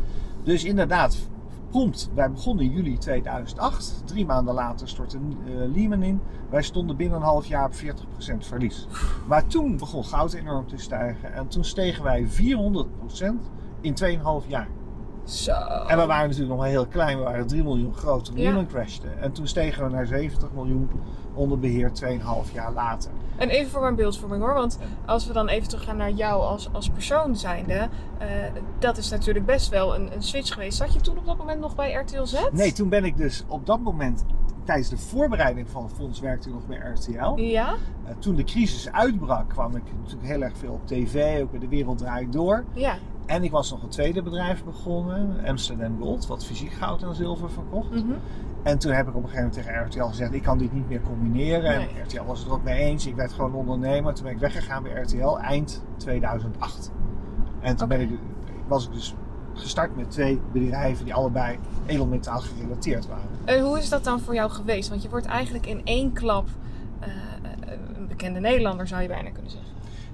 [0.43, 1.29] Dus inderdaad,
[1.71, 2.11] prompt.
[2.15, 4.03] Wij begonnen in juli 2008.
[4.05, 6.21] Drie maanden later stortte eh, Lehman in.
[6.51, 7.77] Wij stonden binnen een half jaar op 40%
[8.39, 8.87] verlies.
[9.27, 11.33] Maar toen begon goud enorm te stijgen.
[11.33, 12.31] En toen stegen wij 400%
[13.81, 13.95] in
[14.43, 14.69] 2,5 jaar.
[15.25, 15.53] Zo.
[15.87, 17.19] En we waren natuurlijk nog maar heel klein.
[17.19, 18.43] We waren 3 miljoen groot toen Ja.
[18.43, 19.09] Lehman crashte.
[19.09, 20.89] En toen stegen we naar 70 miljoen
[21.39, 23.11] onder beheer 2,5 jaar later.
[23.37, 26.69] En even voor mijn beeldvorming hoor, want als we dan even teruggaan naar jou als,
[26.73, 28.29] als persoon zijnde, eh,
[28.79, 30.79] dat is natuurlijk best wel een, een switch geweest.
[30.79, 32.49] Zat je toen op dat moment nog bij RTL Z?
[32.53, 34.25] Nee, toen ben ik dus op dat moment,
[34.65, 37.41] tijdens de voorbereiding van het fonds, werkte ik nog bij RTL.
[37.41, 37.75] Ja?
[38.05, 41.61] Eh, toen de crisis uitbrak, kwam ik natuurlijk heel erg veel op tv, ook bij
[41.61, 42.65] De Wereld Draait Door.
[42.73, 42.97] Ja.
[43.29, 47.51] En ik was nog een tweede bedrijf begonnen, Amsterdam Gold, wat fysiek goud en zilver
[47.51, 47.91] verkocht.
[47.91, 48.13] Mhm.
[48.63, 50.89] En toen heb ik op een gegeven moment tegen RTL gezegd, ik kan dit niet
[50.89, 51.79] meer combineren.
[51.79, 51.89] Nee.
[51.89, 53.07] En RTL was het er ook mee eens.
[53.07, 54.15] Ik werd gewoon ondernemer.
[54.15, 56.91] Toen ben ik weggegaan bij RTL eind 2008.
[57.61, 58.11] En toen ben ik,
[58.67, 59.15] was ik dus
[59.55, 63.29] gestart met twee bedrijven die allebei edelmetaal gerelateerd waren.
[63.45, 64.89] En hoe is dat dan voor jou geweest?
[64.89, 66.49] Want je wordt eigenlijk in één klap
[67.01, 67.11] eh,
[67.97, 69.68] een bekende Nederlander, zou je bijna kunnen zeggen.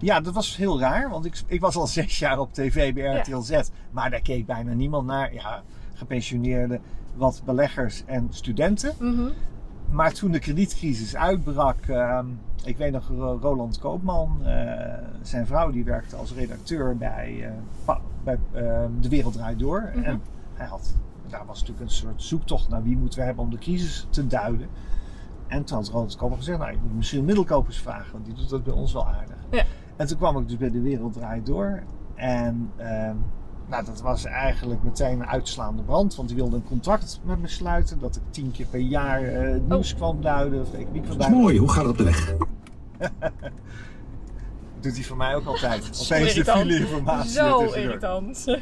[0.05, 3.03] Ja, dat was heel raar, want ik, ik was al zes jaar op tv bij
[3.03, 3.19] Ja.
[3.21, 3.61] RTL Z.
[3.91, 5.35] Maar daar keek bijna niemand naar.
[5.35, 5.63] Ja,
[5.95, 6.81] gepensioneerden,
[7.15, 8.93] wat beleggers en studenten.
[8.99, 9.29] Mhm.
[9.91, 12.27] Maar toen de kredietcrisis uitbrak, ehm,
[12.65, 17.51] ik weet nog Ro- Roland Koopman, eh, zijn vrouw die werkte als redacteur bij, eh,
[17.85, 19.91] Pa- bij ehm, De Wereld Draait Door.
[19.95, 20.05] Mhm.
[20.05, 20.21] En
[20.55, 20.95] hij had,
[21.29, 24.27] daar was natuurlijk een soort zoektocht naar wie moeten we hebben om de crisis te
[24.27, 24.69] duiden.
[25.47, 28.49] En toen had Roland Koopman gezegd, nou je moet misschien middelkopers vragen, want die doet
[28.51, 29.37] dat bij ons wel aardig.
[29.51, 29.65] Ja.
[29.97, 31.83] En toen kwam ik dus bij De Wereld Draait Door.
[32.15, 33.15] En ehm,
[33.67, 36.15] nou, dat was eigenlijk meteen een uitslaande brand.
[36.17, 37.99] Want die wilde een contract met me sluiten.
[37.99, 40.61] Dat ik tien keer per jaar eh, het nieuws kwam duiden.
[40.61, 41.41] Of de economie kwam Dat is duiden.
[41.43, 42.35] mooi, hoe gaat het op de weg?
[44.81, 45.85] doet hij voor mij ook altijd.
[45.97, 46.59] Zo Opeens de irritant.
[46.61, 47.31] file informatie.
[47.31, 48.45] Zo irritant.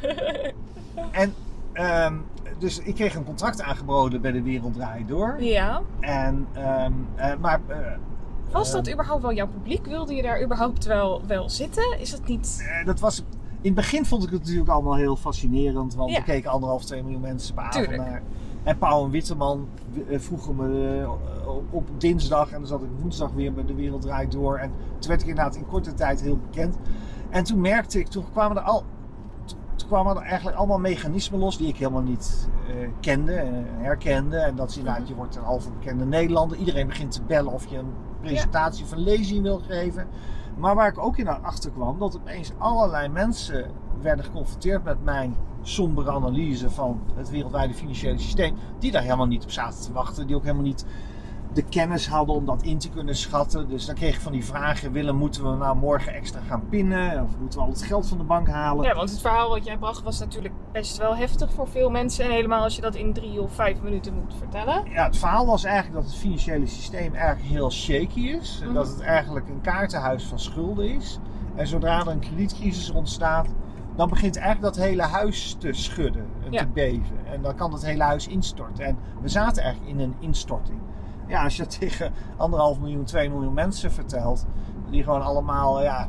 [1.11, 1.35] En
[1.73, 2.15] ehm,
[2.59, 5.43] dus ik kreeg een contract aangeboden bij De Wereld Draait Door.
[5.43, 5.81] ja.
[6.01, 7.77] En, ehm, eh, maar eh,
[8.53, 9.87] Was dat überhaupt wel jouw publiek?
[9.87, 12.01] Wilde je daar überhaupt wel, wel zitten?
[12.01, 12.67] Is dat niet...
[12.81, 13.25] Eh, dat was, in
[13.61, 15.95] het begin vond ik het natuurlijk allemaal heel fascinerend.
[15.95, 16.17] Want Ja.
[16.17, 18.09] er keken anderhalf, twee miljoen mensen per avond Tuurlijk.
[18.09, 18.23] naar.
[18.63, 19.69] En Pauw en Witteman
[20.09, 21.11] eh, vroegen me eh,
[21.71, 22.51] op dinsdag.
[22.51, 24.57] En dan zat ik woensdag weer bij De Wereld Draait Door.
[24.59, 26.77] En toen werd ik inderdaad in korte tijd heel bekend.
[27.31, 28.83] En toen merkte ik, toen kwamen er al...
[29.75, 34.37] Toen kwamen er eigenlijk allemaal mechanismen los die ik helemaal niet eh, kende en herkende.
[34.37, 36.59] En dat is inderdaad, je wordt een halve bekende Nederlander.
[36.59, 40.07] Iedereen begint te bellen of je een presentatie of een lezing wil geven.
[40.57, 45.37] Maar waar ik ook in achter kwam, dat opeens allerlei mensen werden geconfronteerd met mijn
[45.63, 50.27] sombere analyse van het wereldwijde financiële systeem, die daar helemaal niet op zaten te wachten,
[50.27, 50.87] die ook helemaal niet
[51.53, 53.69] de kennis hadden om dat in te kunnen schatten.
[53.69, 57.23] Dus dan kreeg ik van die vragen, Willem, moeten we nou morgen extra gaan pinnen?
[57.25, 58.85] Of moeten we al het geld van de bank halen?
[58.85, 62.25] Ja, want het verhaal wat jij bracht was natuurlijk best wel heftig voor veel mensen.
[62.25, 64.85] En helemaal als je dat in drie of vijf minuten moet vertellen.
[64.91, 68.59] Ja, het verhaal was eigenlijk dat het financiële systeem eigenlijk heel shaky is.
[68.61, 68.75] En Mhm.
[68.77, 71.19] Dat het eigenlijk een kaartenhuis van schulden is.
[71.55, 73.47] En zodra er een kredietcrisis ontstaat,
[73.97, 76.59] dan begint eigenlijk dat hele huis te schudden en Ja.
[76.61, 77.27] te beven.
[77.33, 78.85] En dan kan het hele huis instorten.
[78.85, 80.79] En we zaten eigenlijk in een instorting.
[81.33, 84.47] Ja, als je dat tegen anderhalf miljoen, twee miljoen mensen vertelt,
[84.91, 86.09] die gewoon allemaal ja,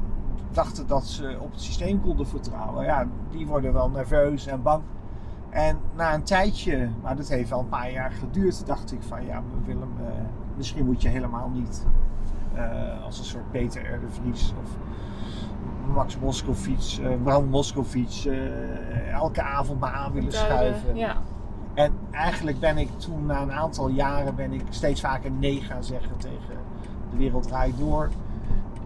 [0.51, 4.83] dachten dat ze op het systeem konden vertrouwen, ja, die worden wel nerveus en bang.
[5.49, 9.25] En na een tijdje, maar dat heeft wel een paar jaar geduurd, dacht ik van
[9.25, 10.11] ja, Willem, eh,
[10.57, 11.87] misschien moet je helemaal niet
[12.53, 13.99] eh, als een soort Peter R.
[13.99, 14.69] de Vries of
[15.93, 18.27] Max Moskovits, eh Bram Moskovits,
[19.11, 20.95] elke avond maar aan willen schuiven.
[20.95, 21.21] Ja.
[21.73, 25.83] En eigenlijk ben ik toen na een aantal jaren ben ik steeds vaker nee gaan
[25.83, 26.57] zeggen tegen
[27.11, 28.09] de wereld draait door.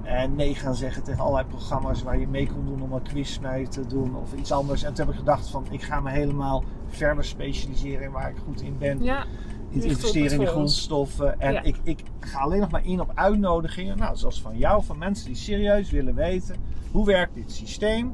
[0.04, 3.40] En nee gaan zeggen tegen allerlei programma's waar je mee kon doen om een quiz
[3.40, 4.84] mee te doen of iets anders.
[4.84, 8.38] En toen heb ik gedacht van ik ga me helemaal verder specialiseren in waar ik
[8.46, 9.04] goed in ben.
[9.04, 9.26] ja.
[9.70, 11.40] In investeren in de grondstoffen.
[11.40, 11.62] En Ja.
[11.64, 13.98] ik, ik ga alleen nog maar in op uitnodigingen.
[13.98, 16.56] Nou, zoals van jou, van mensen die serieus willen weten.
[16.92, 18.12] Hoe werkt dit systeem?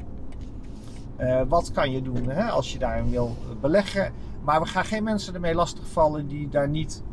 [1.15, 4.13] Eh, wat kan je doen hè, als je daarin wil beleggen?
[4.43, 7.03] Maar we gaan geen mensen ermee lastigvallen die daar niet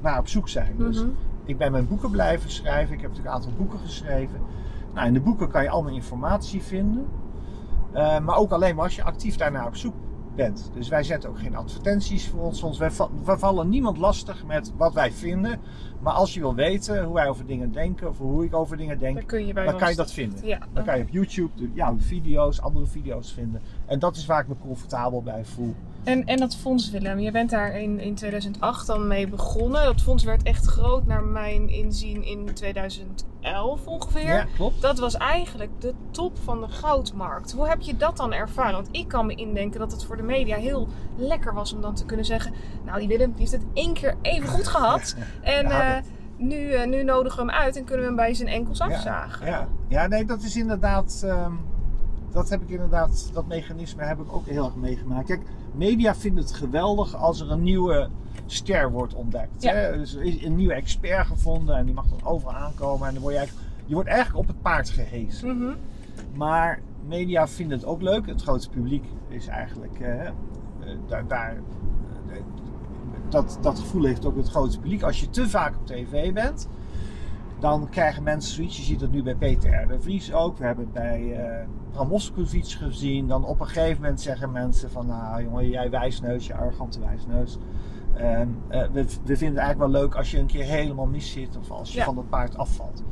[0.00, 0.74] naar op zoek zijn.
[0.76, 1.08] Dus Mhm.
[1.44, 2.94] ik ben mijn boeken blijven schrijven.
[2.94, 4.40] Ik heb natuurlijk een aantal boeken geschreven.
[4.94, 7.06] Nou, in de boeken kan je allemaal informatie vinden.
[7.92, 9.94] Eh, maar ook alleen maar als je actief daarnaar op zoek
[10.34, 10.70] bent.
[10.74, 12.62] Dus wij zetten ook geen advertenties voor ons.
[12.62, 15.60] ons wij, va- wij vallen niemand lastig met wat wij vinden.
[16.00, 18.98] Maar als je wil weten hoe wij over dingen denken of hoe ik over dingen
[18.98, 20.46] denk, Dan kun je bij dan kan je dat vinden.
[20.46, 23.60] Ja, Dan kan je op YouTube ja, de video's, andere video's vinden.
[23.86, 25.74] En dat is waar ik me comfortabel bij voel.
[26.04, 29.84] En, en dat fonds, Willem, je bent daar in, in 2008 dan mee begonnen.
[29.84, 34.34] Dat fonds werd echt groot naar mijn inzien in 2011 ongeveer.
[34.34, 34.80] Ja, klopt.
[34.80, 37.52] Dat was eigenlijk de top van de goudmarkt.
[37.52, 38.72] Hoe heb je dat dan ervaren?
[38.72, 41.94] Want ik kan me indenken dat het voor de media heel lekker was om dan
[41.94, 42.52] te kunnen zeggen...
[42.84, 45.16] Nou, die Willem die heeft het één keer even goed gehad.
[45.42, 45.87] En Ja, eh,
[46.36, 49.46] nu, eh, nu nodigen we hem uit en kunnen we hem bij zijn enkels afzagen.
[49.46, 51.22] Ja, ja, nee, dat is inderdaad.
[51.24, 51.52] ehm,
[52.30, 55.26] dat heb ik inderdaad, dat mechanisme heb ik ook heel erg meegemaakt.
[55.26, 55.42] Kijk,
[55.74, 58.08] media vinden het geweldig als er een nieuwe
[58.46, 59.62] ster wordt ontdekt.
[59.62, 59.72] Ja.
[59.72, 59.96] Hè?
[59.96, 63.06] Dus er is een nieuwe expert gevonden en die mag dan overal aankomen.
[63.06, 65.56] En dan word je eigenlijk, je wordt eigenlijk op het paard gehesen.
[65.56, 65.74] Mhm.
[66.34, 68.26] Maar media vinden het ook leuk.
[68.26, 70.32] Het grote publiek is eigenlijk eh, eh,
[71.06, 71.26] daar.
[71.26, 71.56] daar
[72.28, 72.36] eh,
[73.28, 75.02] dat, dat gevoel heeft ook het grote publiek.
[75.02, 76.68] Als je te vaak op tv bent,
[77.58, 78.76] dan krijgen mensen zoiets.
[78.76, 79.88] Je ziet het nu bij Peter R.
[79.88, 80.58] de Vries ook.
[80.58, 83.28] We hebben het bij eh Bram Moskowitz gezien.
[83.28, 85.06] Dan op een gegeven moment zeggen mensen van...
[85.06, 87.58] Nou jongen, jij wijsneus, je arrogante wijsneus.
[88.16, 91.32] Ehm, eh, we, we vinden het eigenlijk wel leuk als je een keer helemaal mis
[91.32, 91.56] zit.
[91.56, 92.04] Of als je Ja.
[92.04, 93.02] van het paard afvalt.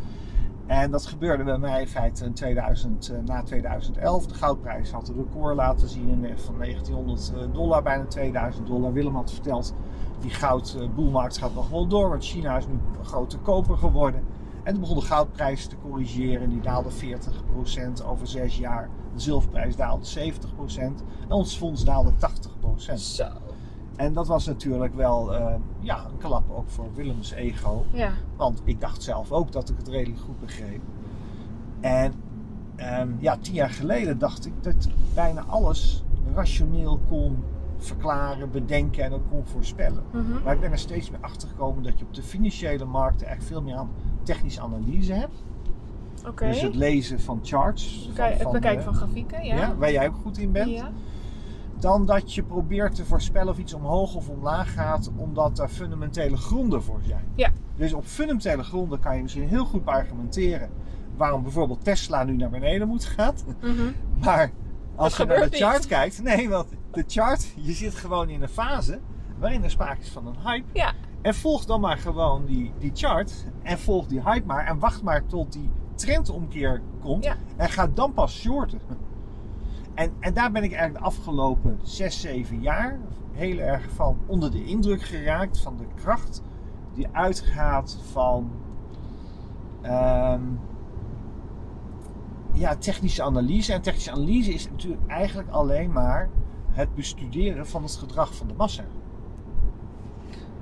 [0.66, 4.26] En dat gebeurde bij mij in feite in 2000, eh, na 2011.
[4.26, 8.92] De goudprijs had een record laten zien in, eh, van 1900 dollar, bijna 2000 dollar.
[8.92, 9.74] Willem had verteld,
[10.20, 14.22] die goudboelmarkt gaat nog wel door, want China is nu een grote koper geworden.
[14.62, 18.88] En toen begon de goudprijs te corrigeren en die daalde 40% over zes jaar.
[19.14, 20.22] De zilverprijs daalde 70%
[20.78, 22.94] en ons fonds daalde 80%.
[22.94, 23.24] Zo.
[23.96, 27.84] En dat was natuurlijk wel eh, ja, een klap ook voor Willems ego.
[27.92, 28.12] Ja.
[28.36, 30.80] Want ik dacht zelf ook dat ik het redelijk goed begreep.
[31.80, 32.12] En
[32.76, 37.44] ehm, ja, tien jaar geleden dacht ik dat bijna alles rationeel kon
[37.78, 40.02] verklaren, bedenken en ook kon voorspellen.
[40.12, 40.42] Mhm.
[40.44, 43.44] Maar ik ben er steeds meer achter gekomen dat je op de financiële markten echt
[43.44, 43.90] veel meer aan
[44.22, 45.42] technische analyse hebt.
[46.38, 48.10] Dus het lezen van charts.
[48.14, 49.56] van- Het bekijken eh, van grafieken, ja.
[49.56, 50.70] ja, waar jij ook goed in bent.
[50.70, 50.90] Ja.
[51.78, 56.36] Dan dat je probeert te voorspellen of iets omhoog of omlaag gaat, omdat er fundamentele
[56.36, 57.24] gronden voor zijn.
[57.34, 57.50] Ja.
[57.76, 60.68] Dus op fundamentele gronden kan je misschien heel goed argumenteren
[61.16, 63.34] waarom bijvoorbeeld Tesla nu naar beneden moet gaan.
[63.60, 63.72] Mhm.
[64.24, 64.50] Maar
[64.96, 65.86] als Dat je naar de chart niet.
[65.86, 68.98] kijkt, nee, want de chart, je zit gewoon in een fase
[69.38, 70.66] waarin er sprake is van een hype.
[70.72, 70.92] Ja.
[71.22, 75.02] En volg dan maar gewoon die, die chart en volg die hype maar en wacht
[75.02, 77.36] maar tot die trendomkeer komt Ja.
[77.56, 78.80] en ga dan pas shorten.
[79.94, 82.98] En, en daar ben ik eigenlijk de afgelopen 6, 7 jaar
[83.32, 86.42] heel erg van onder de indruk geraakt van de kracht
[86.94, 88.50] die uitgaat van
[89.82, 90.40] ehm,
[92.58, 93.72] ja, technische analyse.
[93.72, 96.28] En technische analyse is natuurlijk eigenlijk alleen maar
[96.70, 98.84] het bestuderen van het gedrag van de massa.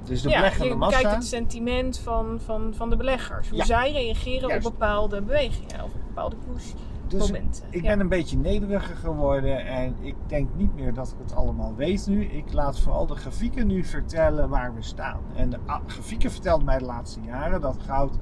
[0.04, 1.00] Dus de ja, beleggende je massa.
[1.00, 3.48] kijkt het sentiment van, van, van de beleggers.
[3.48, 3.64] Hoe Ja.
[3.64, 4.66] zij reageren Juist.
[4.66, 6.72] op bepaalde bewegingen of op bepaalde push
[7.08, 7.30] Dus
[7.70, 7.88] ik Ja.
[7.90, 12.06] ben een beetje nederiger geworden en ik denk niet meer dat ik het allemaal weet
[12.06, 12.24] nu.
[12.24, 15.20] Ik laat vooral de grafieken nu vertellen waar we staan.
[15.36, 18.18] En de grafieken vertelden mij de laatste jaren dat goud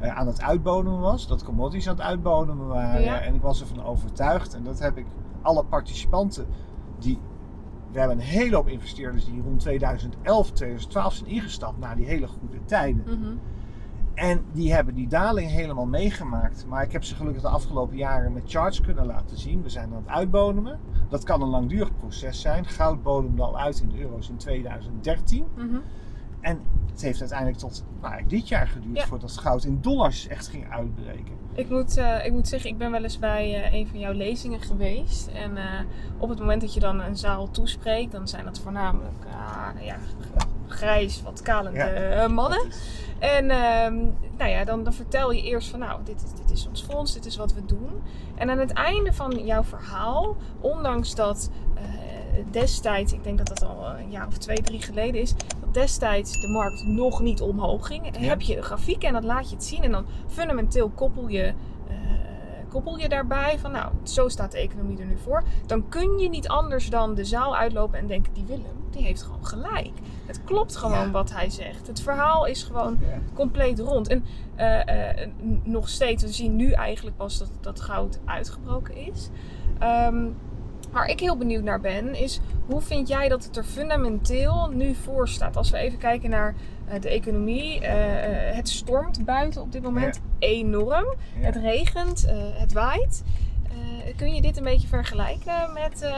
[0.00, 3.02] eh, aan het uitbodemen was, dat commodities aan het uitbodemen waren.
[3.02, 3.20] Ja.
[3.20, 5.06] En ik was ervan overtuigd en dat heb ik
[5.42, 6.46] alle participanten
[6.98, 7.18] die.
[7.92, 12.26] We hebben een hele hoop investeerders die rond 2011, 2012 zijn ingestapt na die hele
[12.26, 13.04] goede tijden.
[13.06, 13.36] Mhm.
[14.14, 16.66] En die hebben die daling helemaal meegemaakt.
[16.68, 19.62] Maar ik heb ze gelukkig de afgelopen jaren met charts kunnen laten zien.
[19.62, 20.78] We zijn aan het uitbodemen.
[21.08, 22.66] Dat kan een langdurig proces zijn.
[22.66, 25.46] Goud bodemde al uit in de euro's in 2013.
[25.56, 25.76] Mhm.
[26.40, 26.60] En
[26.92, 29.06] het heeft uiteindelijk tot nou, dit jaar geduurd Ja.
[29.06, 31.38] voordat goud in dollars echt ging uitbreken.
[31.54, 34.12] Ik moet, eh, ik moet zeggen, ik ben wel eens bij eh, een van jouw
[34.12, 35.26] lezingen geweest.
[35.28, 35.64] En eh,
[36.18, 39.96] op het moment dat je dan een zaal toespreekt, dan zijn dat voornamelijk ah, ja,
[40.66, 41.78] grijs, wat kalende
[42.14, 42.28] Ja.
[42.28, 42.60] mannen.
[43.18, 43.94] En ehm,
[44.38, 47.12] nou ja, dan, dan vertel je eerst van nou, dit is, dit is ons fonds,
[47.12, 48.02] dit is wat we doen.
[48.34, 51.50] En aan het einde van jouw verhaal, ondanks dat
[52.50, 56.40] destijds, ik denk dat dat al een jaar of twee, drie geleden is, dat destijds
[56.40, 58.28] de markt nog niet omhoog ging, Ja.
[58.28, 59.82] heb je een grafiek en dat laat je het zien.
[59.82, 61.42] En dan fundamenteel koppel je,
[61.88, 61.94] eh,
[62.68, 65.42] koppel je daarbij van nou, zo staat de economie er nu voor.
[65.66, 69.22] Dan kun je niet anders dan de zaal uitlopen en denken, die Willem, die heeft
[69.22, 69.90] gewoon gelijk.
[70.26, 71.10] Het klopt gewoon Ja.
[71.10, 71.86] wat hij zegt.
[71.86, 73.18] Het verhaal is gewoon Ja.
[73.34, 74.08] compleet rond.
[74.08, 74.24] En
[74.56, 75.28] eh, eh,
[75.62, 79.28] nog steeds, we zien nu eigenlijk pas dat, dat goud uitgebroken is.
[79.78, 80.26] Ehm,
[80.92, 84.94] waar ik heel benieuwd naar ben, is hoe vind jij dat het er fundamenteel nu
[84.94, 85.56] voor staat?
[85.56, 86.54] Als we even kijken naar
[86.88, 87.80] eh, de economie.
[87.80, 91.14] eh, eh, het stormt buiten op dit moment enorm.
[91.40, 91.46] Ja.
[91.46, 93.22] Het regent, het waait.
[94.16, 96.10] Kun je dit een beetje vergelijken met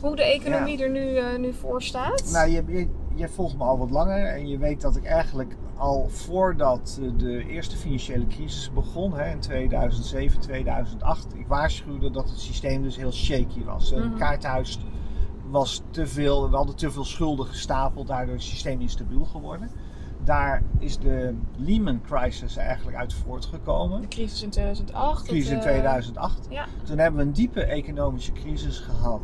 [0.00, 2.30] hoe de economie er nu, nu voor staat?
[2.32, 5.56] Nou, je, je, je volgt me al wat langer en je weet dat ik eigenlijk
[5.76, 12.28] al voordat eh, de eerste financiële crisis begon, hè, in 2007, 2008, ik waarschuwde dat
[12.30, 13.90] het systeem dus heel shaky was.
[13.90, 14.16] Het Mhm.
[14.18, 14.78] kaarthuis
[15.50, 19.70] was te veel, we hadden te veel schulden gestapeld, daardoor is het systeem instabiel geworden.
[20.24, 24.00] Daar is de Lehman crisis eigenlijk uit voortgekomen.
[24.00, 25.22] De crisis in 2008.
[25.24, 26.46] De crisis in dat, eh, 2008.
[26.50, 29.20] Ja, Toen hebben we een diepe economische crisis gehad.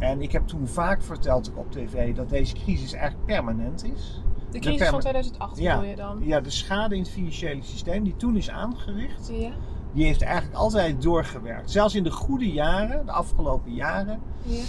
[0.00, 4.22] En ik heb toen vaak verteld op tv dat deze crisis eigenlijk permanent is.
[4.50, 5.74] de crisis van 2008 Ja.
[5.74, 6.18] bedoel je dan?
[6.22, 9.50] Ja, de schade in het financiële systeem die toen is aangericht, je?
[9.92, 11.70] die heeft eigenlijk altijd doorgewerkt.
[11.70, 14.20] Zelfs in de goede jaren, de afgelopen jaren.
[14.42, 14.62] Ja.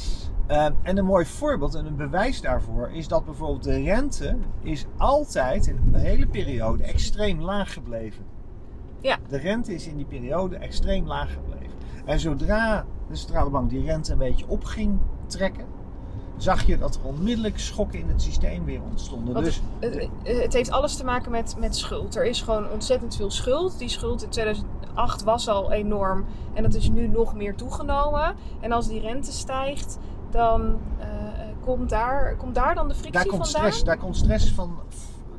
[0.49, 4.85] Uh, en een mooi voorbeeld en een bewijs daarvoor is dat bijvoorbeeld de rente is
[4.97, 8.23] altijd in een hele periode extreem laag gebleven.
[9.01, 9.17] Ja.
[9.27, 11.73] De rente is in die periode extreem laag gebleven.
[12.05, 14.99] En zodra de centrale bank die rente een beetje op ging
[15.31, 15.65] trekken,
[16.37, 19.33] zag je dat er onmiddellijk schokken in het systeem weer ontstonden.
[19.33, 22.15] Want Dus het, het- heeft alles te maken met, met schuld.
[22.15, 23.77] Er is gewoon ontzettend veel schuld.
[23.79, 28.35] Die schuld in 2008 was al enorm en dat is nu nog meer toegenomen.
[28.59, 29.97] En als die rente stijgt,
[30.29, 31.07] dan eh,
[31.63, 33.61] komt, daar, komt daar dan de frictie daar komt vandaan?
[33.61, 34.79] stress, daar komt stress van.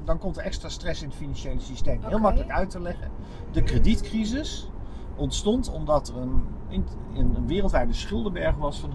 [0.04, 2.00] Dan komt er extra stress in het financiële systeem.
[2.04, 3.10] Heel makkelijk uit te leggen.
[3.52, 4.70] De kredietcrisis
[5.16, 6.44] ontstond omdat er een,
[7.14, 8.90] een wereldwijde schuldenberg was van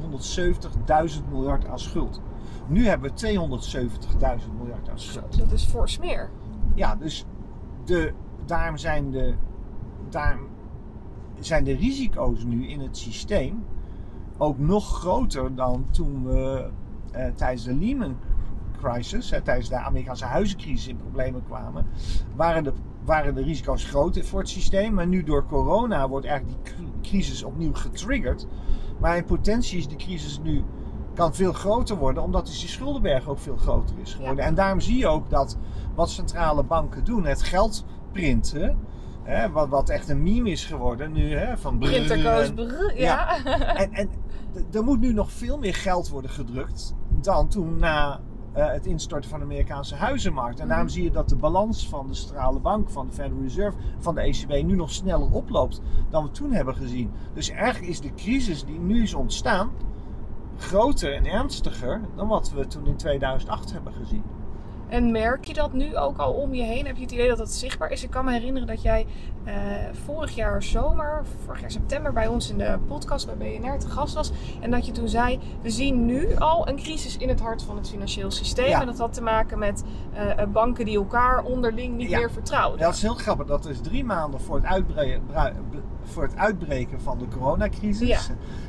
[1.10, 2.22] 170.000 miljard aan schuld.
[2.68, 3.38] Nu hebben we
[4.40, 5.38] 270.000 miljard aan schuld.
[5.38, 6.30] Dat is fors meer.
[6.76, 7.26] Ja, dus
[7.86, 8.14] de,
[8.46, 9.34] daarom zijn de,
[10.10, 10.48] daarom
[11.40, 13.66] zijn de risico's nu in het systeem
[14.38, 16.70] ook nog groter dan toen we
[17.12, 18.18] eh, tijdens de Lehman
[18.82, 21.86] crisis, hè, tijdens de Amerikaanse huizencrisis in problemen kwamen,
[22.36, 22.74] waren de,
[23.08, 24.94] waren de risico's groter voor het systeem.
[24.94, 28.48] Maar nu door corona wordt eigenlijk die cri- crisis opnieuw getriggerd.
[29.00, 30.64] Maar in potentie is die crisis nu
[31.14, 34.46] kan veel groter worden, omdat dus die schuldenberg ook veel groter is geworden.
[34.46, 35.58] En daarom zie je ook dat
[35.96, 38.78] wat centrale banken doen, het geld printen,
[39.24, 42.54] hè, wat, wat echt een meme is geworden nu, hè, van brrr Printer en- goes
[42.54, 43.46] brrr, ja.
[43.76, 44.10] en, en
[44.72, 48.20] er moet nu nog veel meer geld worden gedrukt dan toen na
[48.58, 50.60] eh, het instorten van de Amerikaanse huizenmarkt.
[50.60, 50.96] En daarom Mhm.
[50.96, 54.22] zie je dat de balans van de centrale bank, van de Federal Reserve, van de
[54.22, 57.12] ECB nu nog sneller oploopt dan we toen hebben gezien.
[57.34, 59.70] Dus eigenlijk is de crisis die nu is ontstaan
[60.58, 64.24] groter en ernstiger dan wat we toen in 2008 hebben gezien.
[64.88, 66.86] En merk je dat nu ook al om je heen?
[66.86, 68.04] Heb je het idee dat het zichtbaar is?
[68.04, 69.06] Ik kan me herinneren dat jij
[69.44, 69.54] eh,
[70.06, 74.14] vorig jaar zomer, vorig jaar september, bij ons in de podcast bij BNR te gast
[74.14, 74.32] was.
[74.62, 77.78] En dat je toen zei: We zien nu al een crisis in het hart van
[77.78, 78.68] het financieel systeem.
[78.68, 78.80] Ja.
[78.80, 82.18] En dat had te maken met eh, eh, banken die elkaar onderling niet Ja.
[82.18, 82.80] meer vertrouwden.
[82.80, 83.46] Ja, dat is heel grappig.
[83.46, 85.22] Dat is drie maanden voor het, uitbreken,
[86.08, 88.08] voor het uitbreken van de coronacrisis.
[88.08, 88.20] Ja.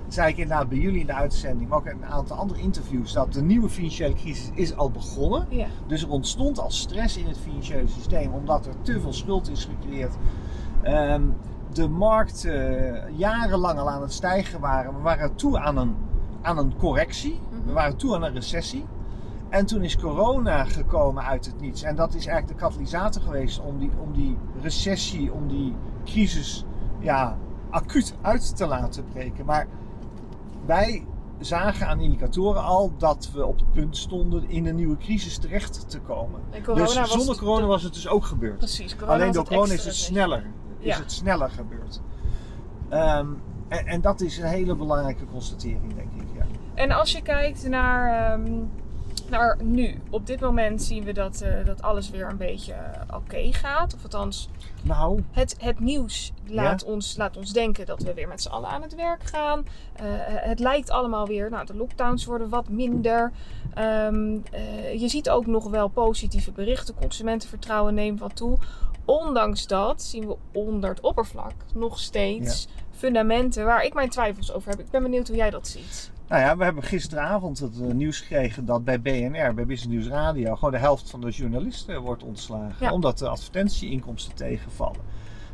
[0.08, 3.12] Zei ik inderdaad bij jullie in de uitzending, maar ook in een aantal andere interviews,
[3.12, 5.46] dat de nieuwe financiële crisis is al begonnen.
[5.48, 5.66] Ja.
[5.86, 9.64] Dus er ontstond al stress in het financiële systeem, omdat er te veel schuld is
[9.64, 10.14] gecreëerd.
[10.82, 11.22] Ehm,
[11.72, 14.94] de markt eh, jarenlang al aan het stijgen waren.
[14.94, 15.94] We waren toe aan een,
[16.42, 17.40] aan een correctie.
[17.50, 17.72] We Mhm.
[17.72, 18.84] waren toe aan een recessie.
[19.48, 21.82] En toen is corona gekomen uit het niets.
[21.82, 25.74] En dat is eigenlijk de katalysator geweest om die, om die recessie, om die
[26.04, 26.64] crisis
[26.98, 27.36] ja,
[27.70, 29.44] acuut uit te laten breken.
[29.44, 29.66] Maar
[30.66, 31.06] wij
[31.38, 35.90] zagen aan indicatoren al dat we op het punt stonden in een nieuwe crisis terecht
[35.90, 36.40] te komen.
[36.74, 38.58] Dus zonder corona was het dus ook gebeurd.
[38.58, 38.96] Precies.
[38.96, 40.42] Corona Alleen door corona is het sneller.
[40.78, 40.96] Is Ja.
[41.02, 42.00] het sneller gebeurd.
[42.88, 43.26] Ehm,
[43.68, 46.26] en, en dat is een hele belangrijke constatering, denk ik.
[46.36, 46.46] Ja.
[46.74, 48.52] En als je kijkt naar, ehm,
[49.30, 53.16] naar nu, op dit moment zien we dat, eh, dat alles weer een beetje eh,
[53.16, 53.94] oké gaat.
[53.94, 54.48] Of althans,
[54.82, 58.68] Nou, het, het nieuws laat, ons, laat ons denken dat we weer met z'n allen
[58.68, 59.66] aan het werk gaan.
[59.92, 63.32] Eh, het lijkt allemaal weer, nou, de lockdowns worden wat minder.
[63.74, 66.94] Ehm, eh, je ziet ook nog wel positieve berichten.
[66.94, 68.58] Consumentenvertrouwen neemt wat toe.
[69.04, 74.70] Ondanks dat zien we onder het oppervlak nog steeds fundamenten waar ik mijn twijfels over
[74.70, 74.80] heb.
[74.80, 76.10] Ik ben benieuwd hoe jij dat ziet.
[76.28, 80.08] Nou ja, we hebben gisteravond het eh, nieuws gekregen dat bij BNR, bij Business News
[80.08, 82.86] Radio, gewoon de helft van de journalisten wordt ontslagen.
[82.86, 82.92] Ja.
[82.92, 85.00] Omdat de advertentieinkomsten tegenvallen.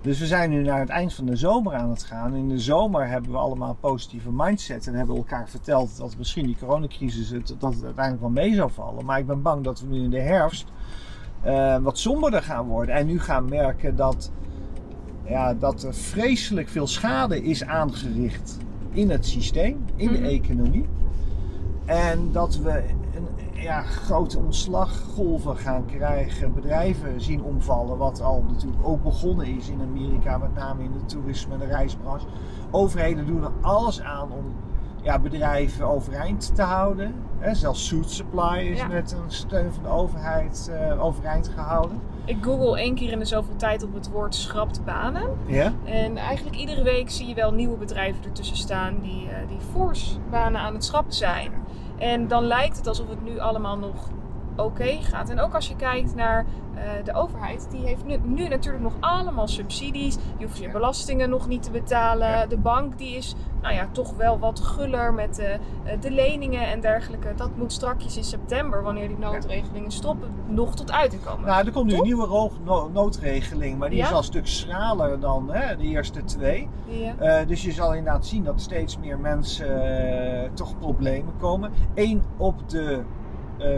[0.00, 2.34] Dus we zijn nu naar het eind van de zomer aan het gaan.
[2.34, 6.46] In de zomer hebben we allemaal een positieve mindset en hebben elkaar verteld dat misschien
[6.46, 9.04] die coronacrisis het, dat het uiteindelijk wel mee zou vallen.
[9.04, 10.66] Maar ik ben bang dat we nu in de herfst
[11.42, 12.94] eh, wat somberder gaan worden.
[12.94, 14.32] En nu gaan merken dat,
[15.24, 18.58] ja, dat er vreselijk veel schade is aangericht
[18.94, 20.24] in het systeem, in de Mhm.
[20.28, 20.86] economie.
[21.84, 22.70] En dat we
[23.14, 23.28] een
[23.62, 29.80] ja, grote ontslaggolven gaan krijgen, bedrijven zien omvallen, wat al natuurlijk ook begonnen is in
[29.80, 32.26] Amerika, met name in de toerisme en de reisbranche.
[32.70, 34.44] overheden doen er alles aan om
[35.02, 37.14] ja, bedrijven overeind te houden.
[37.38, 38.86] Hè, zelfs Food Supply is Ja.
[38.86, 42.00] met een steun van de overheid eh, overeind gehouden.
[42.24, 45.38] Ik google één keer in de zoveel tijd op het woord schrapt banen.
[45.46, 45.72] Ja?
[45.84, 50.18] En eigenlijk iedere week zie je wel nieuwe bedrijven ertussen staan die, eh die fors
[50.30, 51.52] banen aan het schrappen zijn.
[51.98, 54.08] En dan lijkt het alsof het nu allemaal nog
[54.56, 55.30] oké gaat.
[55.30, 56.44] En ook als je kijkt naar
[56.74, 60.16] eh, de overheid, die heeft nu, nu natuurlijk nog allemaal subsidies.
[60.38, 60.72] Je hoeft je Ja.
[60.72, 62.28] belastingen nog niet te betalen.
[62.28, 62.46] Ja.
[62.46, 66.66] De bank die is nou ja, toch wel wat guller met de, eh, de leningen
[66.68, 67.32] en dergelijke.
[67.36, 71.46] Dat moet strakjes in september, wanneer die noodregelingen stoppen, nog tot uiting komen.
[71.46, 72.50] Nou, er komt nu een nieuwe
[72.92, 74.04] noodregeling, maar die Ja?
[74.04, 76.68] is al een stuk schraler dan hè, de eerste twee.
[76.84, 77.14] Ja.
[77.18, 79.82] Eh, dus je zal inderdaad zien dat steeds meer mensen
[80.44, 81.72] eh, toch problemen komen.
[81.94, 82.98] Eén op de eh,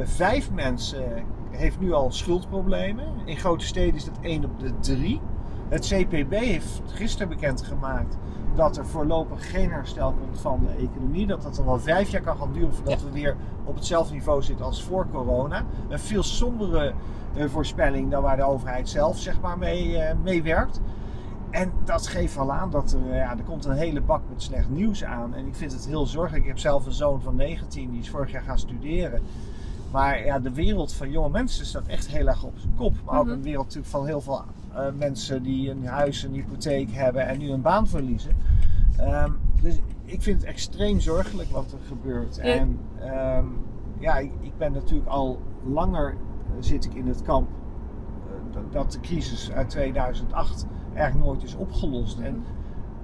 [0.04, 3.04] vijf mensen heeft nu al schuldproblemen.
[3.24, 5.20] In grote steden is dat één op de drie.
[5.68, 8.16] Het CPB heeft gisteren bekendgemaakt
[8.54, 11.26] dat er voorlopig geen herstel komt van de economie.
[11.26, 14.42] Dat dat al wel vijf jaar kan gaan duren voordat we weer op hetzelfde niveau
[14.42, 15.64] zitten als voor corona.
[15.88, 16.92] Een veel sombere
[17.34, 20.80] eh, voorspelling dan waar de overheid zelf zeg maar mee, eh, mee werkt.
[21.50, 24.68] En dat geeft al aan dat er, ja, er komt een hele bak met slecht
[24.68, 25.34] nieuws aan.
[25.34, 26.42] En ik vind het heel zorgelijk.
[26.42, 29.22] Ik heb zelf een zoon van 19, die is vorig jaar gaan studeren.
[29.96, 32.94] Maar ja, de wereld van jonge mensen staat echt heel erg op zijn kop.
[33.04, 33.34] Maar ook Mhm.
[33.34, 34.42] een wereld natuurlijk van heel veel
[34.74, 38.36] eh, mensen die een huis, een hypotheek hebben en nu een baan verliezen.
[38.96, 39.30] Ehm,
[39.62, 42.36] dus ik vind het extreem zorgelijk wat er gebeurt.
[42.36, 42.42] Ja.
[42.42, 43.44] En ehm,
[43.98, 46.16] ja, ik, ik ben natuurlijk al langer eh,
[46.60, 51.54] zit ik in het kamp eh, dat- dat de crisis uit 2008 eigenlijk nooit is
[51.54, 52.18] opgelost.
[52.18, 52.42] En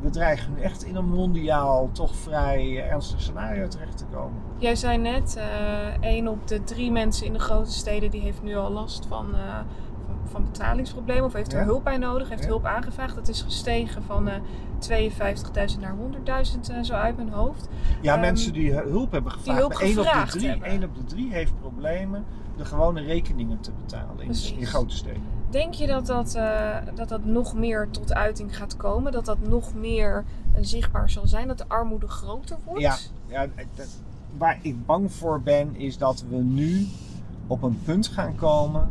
[0.02, 4.40] we dreigen nu echt in een mondiaal, toch vrij eh, ernstig scenario terecht te komen.
[4.58, 8.42] Jij zei net, eh één op de drie mensen in de grote steden die heeft
[8.42, 9.58] nu al last van, eh,
[10.24, 11.64] van, betalingsproblemen of heeft er Ja.
[11.64, 12.48] hulp bij nodig, heeft Ja.
[12.48, 13.14] hulp aangevraagd.
[13.14, 14.34] Dat is gestegen van eh
[14.78, 17.68] 52.000 naar 100.000 eh, zo uit mijn hoofd.
[18.00, 19.58] Ja, Ehm, mensen die hulp hebben gevraagd.
[19.58, 20.68] hulp maar één op, de drie, hebben.
[20.68, 22.24] één op de drie heeft problemen
[22.56, 25.22] de gewone rekeningen te betalen in, in grote steden.
[25.52, 29.12] Denk je dat dat, eh, dat dat nog meer tot uiting gaat komen?
[29.12, 31.48] Dat dat nog meer eh, zichtbaar zal zijn?
[31.48, 32.80] Dat de armoede groter wordt?
[32.80, 32.96] Ja,
[33.28, 33.98] ja dat-
[34.38, 36.86] waar ik bang voor ben is dat we nu
[37.46, 38.88] op een punt gaan komen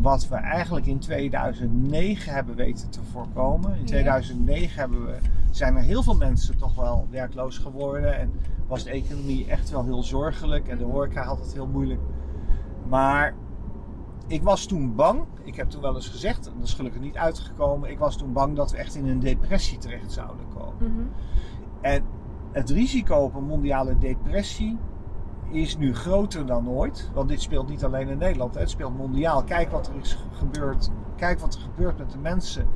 [0.00, 3.70] wat we eigenlijk in 2009 hebben weten te voorkomen.
[3.74, 3.84] In Ja.
[3.86, 5.14] 2009 hebben we,
[5.50, 8.30] zijn er heel veel mensen toch wel werkloos geworden en
[8.66, 12.00] was de economie echt wel heel zorgelijk en de horeca had het heel moeilijk.
[12.88, 13.34] Maar
[14.26, 17.16] ik was toen bang, ik heb toen wel eens gezegd, en dat is gelukkig niet
[17.16, 20.92] uitgekomen, ik was toen bang dat we echt in een depressie terecht zouden komen.
[20.92, 21.06] Mhm.
[21.80, 22.04] En
[22.52, 24.78] het risico op een mondiale depressie
[25.50, 27.10] is nu groter dan ooit.
[27.14, 29.44] Want dit speelt niet alleen in Nederland, het speelt mondiaal.
[29.44, 30.90] Kijk wat er is gebeurd.
[31.16, 32.66] Kijk wat er gebeurt met de mensen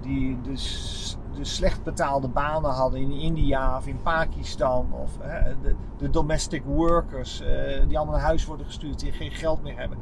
[0.00, 4.92] die de slecht betaalde banen hadden in India of in Pakistan.
[4.92, 9.30] Of hè, de, de domestic workers eh, die allemaal naar huis worden gestuurd, die geen
[9.30, 9.98] geld meer hebben.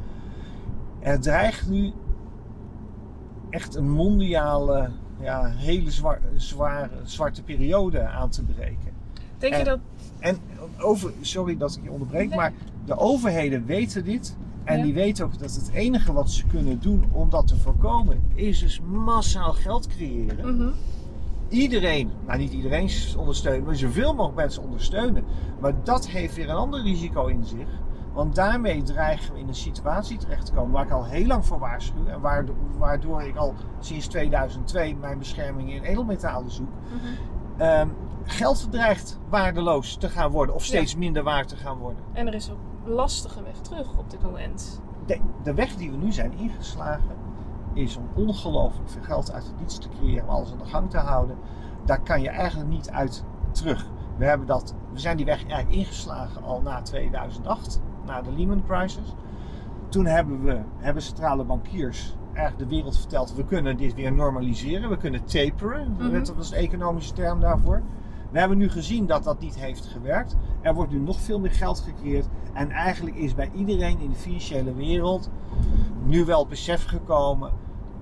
[1.06, 1.92] Er dreigt nu
[3.50, 4.90] echt een mondiale,
[5.20, 8.92] ja, hele zwa- zware, zwarte periode aan te breken.
[9.38, 9.78] Denk je dat...
[10.18, 10.36] En
[10.78, 12.36] over, sorry dat ik je onderbreek, Nee.
[12.38, 12.52] maar
[12.84, 14.36] de overheden weten dit.
[14.64, 14.82] En Ja.
[14.84, 18.58] die weten ook dat het enige wat ze kunnen doen om dat te voorkomen, is
[18.60, 20.56] dus massaal geld creëren.
[20.56, 20.68] Mhm.
[21.48, 25.24] Iedereen, nou niet iedereen ondersteunen, maar zoveel mogelijk mensen ondersteunen.
[25.60, 27.68] Maar dat heeft weer een ander risico in zich.
[28.16, 31.46] Want daarmee dreigen we in een situatie terecht te komen waar ik al heel lang
[31.46, 32.06] voor waarschuw.
[32.06, 32.20] En
[32.78, 36.68] waardoor, ik al sinds 2002 mijn bescherming in edelmetalen zoek.
[36.68, 37.62] Mhm.
[37.62, 37.88] Ehm,
[38.24, 40.66] geld dreigt waardeloos te gaan worden of Ja.
[40.66, 42.02] steeds minder waard te gaan worden.
[42.12, 44.80] En er is ook lastige weg terug op dit moment.
[45.06, 47.16] De, de weg die we nu zijn ingeslagen
[47.72, 50.90] is om ongelooflijk veel geld uit het niets te creëren, om alles aan de gang
[50.90, 51.36] te houden.
[51.84, 53.86] Daar kan je eigenlijk niet uit terug.
[54.18, 58.62] We, hebben dat, we zijn die weg eigenlijk ingeslagen al na 2008, na de Lehman
[58.66, 59.14] crisis.
[59.88, 64.88] Toen hebben, we, hebben centrale bankiers eigenlijk de wereld verteld, we kunnen dit weer normaliseren,
[64.90, 66.12] we kunnen taperen, Mhm.
[66.12, 67.82] dat was de economische term daarvoor.
[68.30, 70.36] We hebben nu gezien dat dat niet heeft gewerkt.
[70.60, 72.26] Er wordt nu nog veel meer geld gecreëerd.
[72.52, 75.30] En eigenlijk is bij iedereen in de financiële wereld
[76.04, 77.50] nu wel het besef gekomen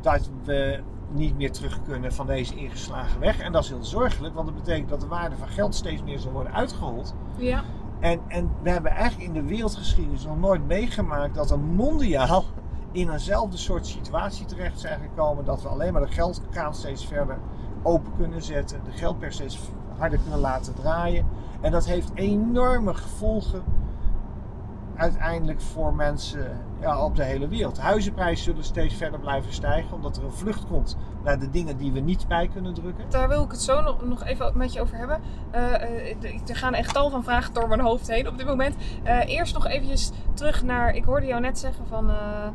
[0.00, 0.80] dat we
[1.12, 3.38] niet meer terug kunnen van deze ingeslagen weg.
[3.38, 6.18] En dat is heel zorgelijk, want dat betekent dat de waarde van geld steeds meer
[6.18, 7.14] zal worden uitgehold.
[7.36, 7.62] Ja.
[8.04, 12.44] En, en we hebben eigenlijk in de wereldgeschiedenis nog nooit meegemaakt dat we mondiaal
[12.92, 15.44] in eenzelfde soort situatie terecht zijn gekomen.
[15.44, 17.38] Dat we alleen maar de geldkraan steeds verder
[17.82, 19.58] open kunnen zetten, de geldpers steeds
[19.96, 21.26] harder kunnen laten draaien.
[21.60, 23.62] En dat heeft enorme gevolgen
[24.96, 27.78] uiteindelijk voor mensen ja, op de hele wereld.
[27.78, 31.92] Huizenprijzen zullen steeds verder blijven stijgen, omdat er een vlucht komt naar de dingen die
[31.92, 33.04] we niet bij kunnen drukken.
[33.10, 35.20] Daar wil ik het zo nog, nog even met je over hebben.
[35.50, 36.16] Eh, eh,
[36.46, 38.76] er gaan echt tal van vragen door mijn hoofd heen op dit moment.
[39.02, 42.46] Eh, eerst nog eventjes terug naar, ik hoorde jou net zeggen van, eh, eh,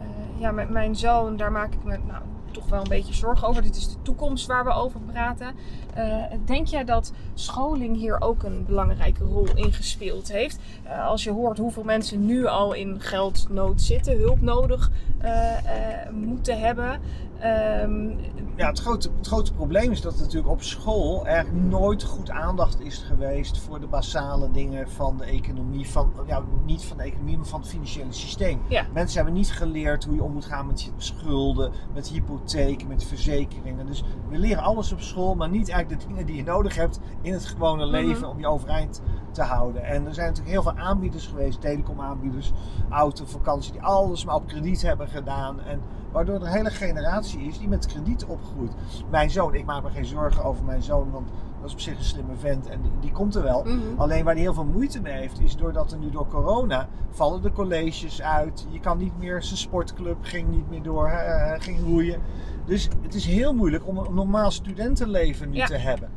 [0.00, 3.48] eh, ja, met mijn zoon, daar maak ik me nou, toch wel een beetje zorgen
[3.48, 3.62] over.
[3.62, 5.54] Dit is de toekomst waar we over praten.
[5.94, 10.58] Eh, denk jij dat scholing hier ook een belangrijke rol in gespeeld heeft?
[10.82, 16.10] Eh, als je hoort hoeveel mensen nu al in geldnood zitten, hulp nodig eh, eh,
[16.12, 17.00] moeten hebben.
[17.40, 18.08] Ehm,
[18.56, 22.80] Ja, het grote, het grote probleem is dat natuurlijk op school eigenlijk nooit goed aandacht
[22.80, 25.88] is geweest voor de basale dingen van de economie.
[25.88, 28.60] Van, ja, niet van de economie, maar van het financiële systeem.
[28.68, 28.86] Ja.
[28.92, 33.04] Mensen hebben niet geleerd hoe je om moet gaan met je schulden, met hypotheken, met
[33.04, 33.86] verzekeringen.
[33.86, 37.00] Dus we leren alles op school, maar niet eigenlijk de dingen die je nodig hebt
[37.22, 39.84] in het gewone leven om je overeind te houden.
[39.84, 42.52] En er zijn natuurlijk heel veel aanbieders geweest, telecomaanbieders,
[42.90, 45.60] auto, vakantie, die alles maar op krediet hebben gedaan.
[45.60, 45.80] En
[46.12, 48.72] waardoor er een hele generatie is die met krediet opgroeit.
[49.10, 51.28] Mijn zoon, ik maak me geen zorgen over mijn zoon, want
[51.60, 53.62] dat is op zich een slimme vent en die, die komt er wel.
[53.64, 53.78] mhm.
[53.96, 57.42] Alleen waar hij heel veel moeite mee heeft, is doordat er nu door corona vallen
[57.42, 58.66] de colleges uit.
[58.70, 61.10] Je kan niet meer, zijn sportclub ging niet meer door,
[61.58, 62.20] ging roeien.
[62.64, 65.66] Dus het is heel moeilijk om een normaal studentenleven nu Ja.
[65.66, 66.08] te hebben.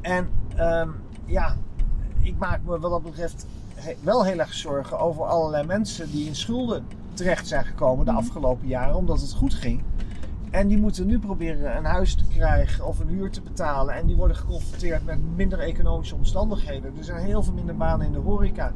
[0.00, 0.88] En ehm,
[1.24, 1.56] ja,
[2.26, 3.46] ik maak me wat dat betreft
[4.00, 8.20] wel heel erg zorgen over allerlei mensen die in schulden terecht zijn gekomen de Mhm.
[8.20, 9.82] afgelopen jaren, omdat het goed ging.
[10.50, 13.94] En die moeten nu proberen een huis te krijgen of een huur te betalen.
[13.94, 16.96] En die worden geconfronteerd met minder economische omstandigheden.
[16.98, 18.72] Er zijn heel veel minder banen in de horeca.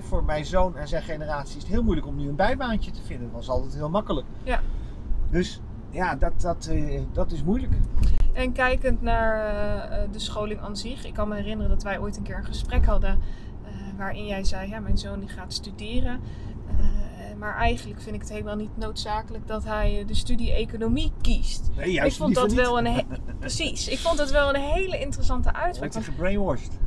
[0.00, 3.02] Voor mijn zoon en zijn generatie is het heel moeilijk om nu een bijbaantje te
[3.02, 3.26] vinden.
[3.26, 4.26] Dat was altijd heel makkelijk.
[4.42, 4.60] Ja.
[5.30, 7.72] Dus ja, dat, dat, eh, dat is moeilijk.
[8.32, 11.04] En kijkend naar eh, eh, de scholing aan zich.
[11.06, 13.18] Ik kan me herinneren dat wij ooit een keer een gesprek hadden.
[13.64, 16.20] eh, waarin jij zei: Ja, mijn zoon die gaat studeren.
[17.38, 21.70] Maar eigenlijk vind ik het helemaal niet noodzakelijk dat hij de studie economie kiest.
[21.76, 23.04] Nee, ik juist vond dat liever wel niet.
[23.10, 23.36] een.
[23.38, 23.88] Precies.
[23.88, 25.92] Ik vond het wel een hele interessante Wordt uitspraak.
[25.92, 26.78] Want gebrainwashed?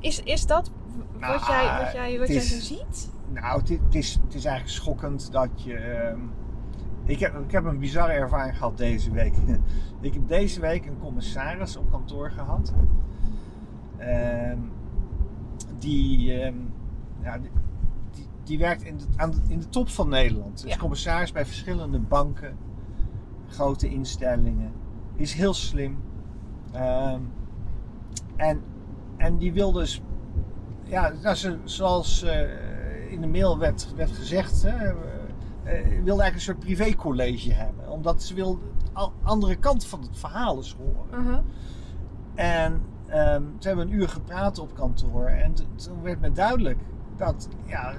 [0.00, 0.70] Is, is dat
[1.12, 3.10] wat Nou, jij, wat jij, wat jij zo ziet?
[3.28, 5.74] Nou, het, is- het, is, het is eigenlijk schokkend dat je.
[5.76, 6.18] ehm,
[7.04, 9.34] ik, heb, ik heb een bizarre ervaring gehad deze week.
[10.00, 12.72] ik heb deze week een commissaris op kantoor gehad.
[13.96, 14.58] Ehm,
[15.78, 16.54] die, ehm,
[17.22, 17.50] ja, die,
[18.10, 20.64] die, die werkt in de, aan de, in de top van Nederland.
[20.64, 20.78] Is Ja.
[20.78, 22.56] commissaris bij verschillende banken,
[23.48, 24.72] grote instellingen.
[25.16, 25.96] Is heel slim.
[26.72, 27.20] Ehm,
[28.36, 28.60] en,
[29.16, 30.02] en die wil dus
[30.84, 34.92] ja, nou, zo- zoals eh, in de mail werd, werd gezegd, hè,
[35.64, 37.88] wilde eigenlijk een soort privécollege hebben.
[37.88, 38.58] Omdat ze wil
[38.94, 41.24] de andere kant van het verhaal eens horen.
[41.24, 41.40] Mhm.
[42.34, 45.26] En ehm toen hebben een uur gepraat op kantoor.
[45.26, 46.78] En t- toen werd me duidelijk
[47.16, 47.94] dat ja,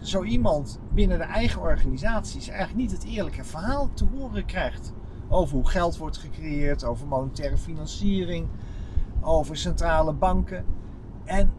[0.00, 4.92] zo iemand binnen de eigen organisaties eigenlijk niet het eerlijke verhaal te horen krijgt.
[5.28, 8.48] Over hoe geld wordt gecreëerd, over monetaire financiering,
[9.20, 10.64] over centrale banken.
[11.24, 11.50] En,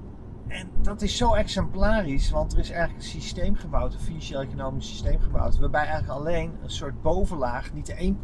[0.50, 5.20] en dat is zo exemplarisch, want er is eigenlijk een systeem gebouwd, een financieel-economisch systeem
[5.20, 8.16] gebouwd, waarbij eigenlijk alleen een soort bovenlaag, niet de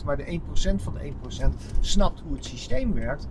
[0.00, 0.40] 1%, maar de
[0.78, 1.12] 1% van de
[1.42, 1.44] 1%
[1.80, 3.28] snapt hoe het systeem werkt.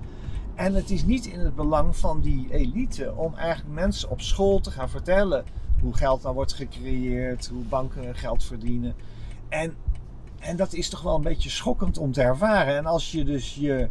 [0.55, 4.59] En het is niet in het belang van die elite om eigenlijk mensen op school
[4.59, 5.45] te gaan vertellen
[5.81, 8.95] hoe geld nou wordt gecreëerd, hoe banken geld verdienen.
[9.49, 9.75] En,
[10.39, 12.77] en dat is toch wel een beetje schokkend om te ervaren.
[12.77, 13.89] En als je dus je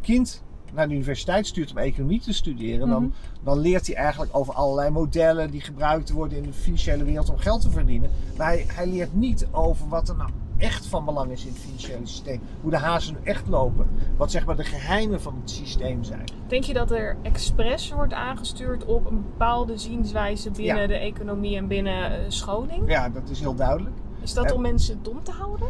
[0.00, 0.42] kind
[0.74, 3.12] naar de universiteit stuurt om economie te studeren, dan, Mhm.
[3.42, 7.38] dan leert hij eigenlijk over allerlei modellen die gebruikt worden in de financiële wereld om
[7.38, 8.10] geld te verdienen.
[8.36, 11.58] Maar hij, hij leert niet over wat er nou echt van belang is in het
[11.60, 12.40] financiële systeem.
[12.60, 13.86] Hoe de hazen nu echt lopen.
[14.16, 16.24] Wat zeg maar de geheimen van het systeem zijn.
[16.46, 20.86] Denk je dat er expres wordt aangestuurd op een bepaalde zienswijze binnen Ja.
[20.86, 22.90] de economie en binnen eh, scholing?
[22.90, 23.96] Ja, dat is heel duidelijk.
[24.22, 25.68] Is dat Eh, om mensen dom te houden?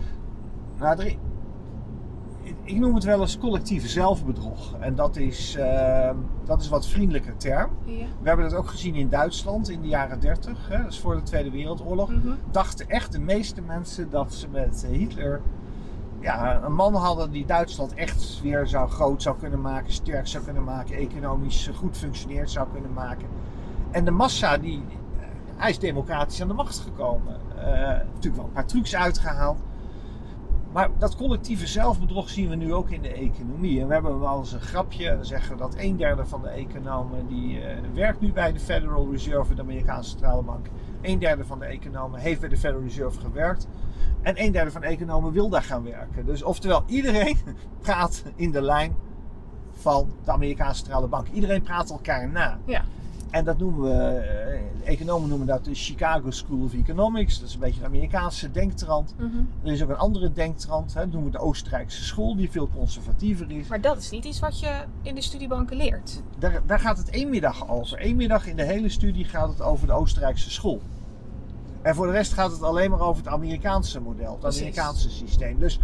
[0.78, 1.16] Nou, er-
[2.62, 4.74] ik noem het wel eens collectieve zelfbedrog.
[4.80, 6.10] En dat is, eh,
[6.44, 7.70] dat is een wat vriendelijker term.
[7.84, 8.06] Ja.
[8.20, 11.14] We hebben dat ook gezien in Duitsland in de jaren 30, hè, dat is voor
[11.14, 12.10] de Tweede Wereldoorlog.
[12.10, 12.28] Mhm.
[12.50, 15.40] Dachten echt de meeste mensen dat ze met eh, Hitler
[16.24, 20.44] ja, een man hadden die Duitsland echt weer zou groot zou kunnen maken, sterk zou
[20.44, 23.28] kunnen maken, economisch goed functioneerd zou kunnen maken.
[23.90, 24.82] En de massa, die,
[25.18, 25.26] eh,
[25.56, 27.36] hij is democratisch aan de macht gekomen.
[27.56, 29.58] Eh, natuurlijk wel een paar trucs uitgehaald.
[30.74, 33.80] Maar dat collectieve zelfbedrog zien we nu ook in de economie.
[33.80, 37.60] En we hebben wel eens een grapje, zeggen dat een derde van de economen die
[37.60, 40.66] eh, werkt nu bij de Federal Reserve, de Amerikaanse centrale bank.
[41.00, 43.68] Een derde van de economen heeft bij de Federal Reserve gewerkt.
[44.22, 46.26] En een derde van de economen wil daar gaan werken.
[46.26, 47.38] Dus oftewel, iedereen
[47.82, 48.94] praat in de lijn
[49.70, 51.26] van de Amerikaanse centrale bank.
[51.32, 52.58] Iedereen praat elkaar na.
[52.64, 52.84] Ja.
[53.34, 57.38] En dat noemen we eh, economen noemen dat de Chicago School of Economics.
[57.38, 59.14] Dat is een beetje een Amerikaanse denktrand.
[59.18, 59.36] Mhm.
[59.62, 62.68] Er is ook een andere denktrand, hè, dat noemen we de Oostenrijkse school, die veel
[62.74, 63.68] conservatiever is.
[63.68, 66.22] Maar dat is niet iets wat je in de studiebanken leert.
[66.38, 68.04] Daar, daar gaat het één middag over.
[68.04, 70.80] Eén middag in de hele studie gaat het over de Oostenrijkse school.
[71.82, 74.60] En voor de rest gaat het alleen maar over het Amerikaanse model, het Precies.
[74.60, 75.58] Amerikaanse systeem.
[75.58, 75.80] Dus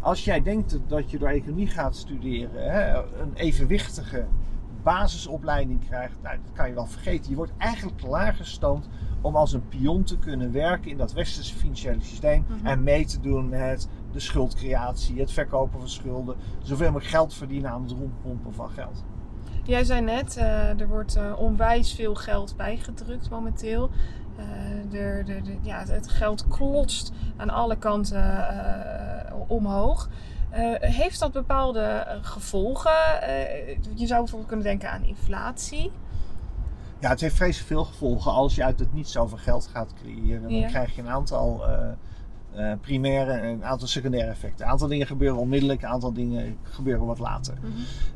[0.00, 4.24] als jij denkt dat je door economie gaat studeren, hè, een evenwichtige
[4.92, 7.30] basisopleiding krijgt, nou, dat kan je wel vergeten.
[7.30, 8.88] Je wordt eigenlijk klaargestoomd
[9.20, 12.66] om als een pion te kunnen werken in dat westerse financiële systeem Mhm.
[12.66, 17.70] en mee te doen met de schuldcreatie, het verkopen van schulden, zoveel mogelijk geld verdienen
[17.70, 19.04] aan het rondpompen van geld.
[19.62, 23.90] Jij zei net, eh, er wordt eh, onwijs veel geld bijgedrukt momenteel.
[24.36, 24.44] Eh,
[24.90, 30.08] de, de, ja, het geld klotst aan alle kanten eh, omhoog.
[30.50, 33.22] Eh, heeft dat bepaalde eh, gevolgen?
[33.22, 35.90] Eh, je zou bijvoorbeeld kunnen denken aan inflatie.
[37.00, 40.42] Ja, het heeft vreselijk veel gevolgen als je uit het niets zoveel geld gaat creëren.
[40.42, 41.64] Dan krijg je een aantal
[42.80, 44.64] primaire en een aantal secundaire effecten.
[44.64, 47.54] Een aantal dingen gebeuren onmiddellijk, een aantal dingen gebeuren wat later.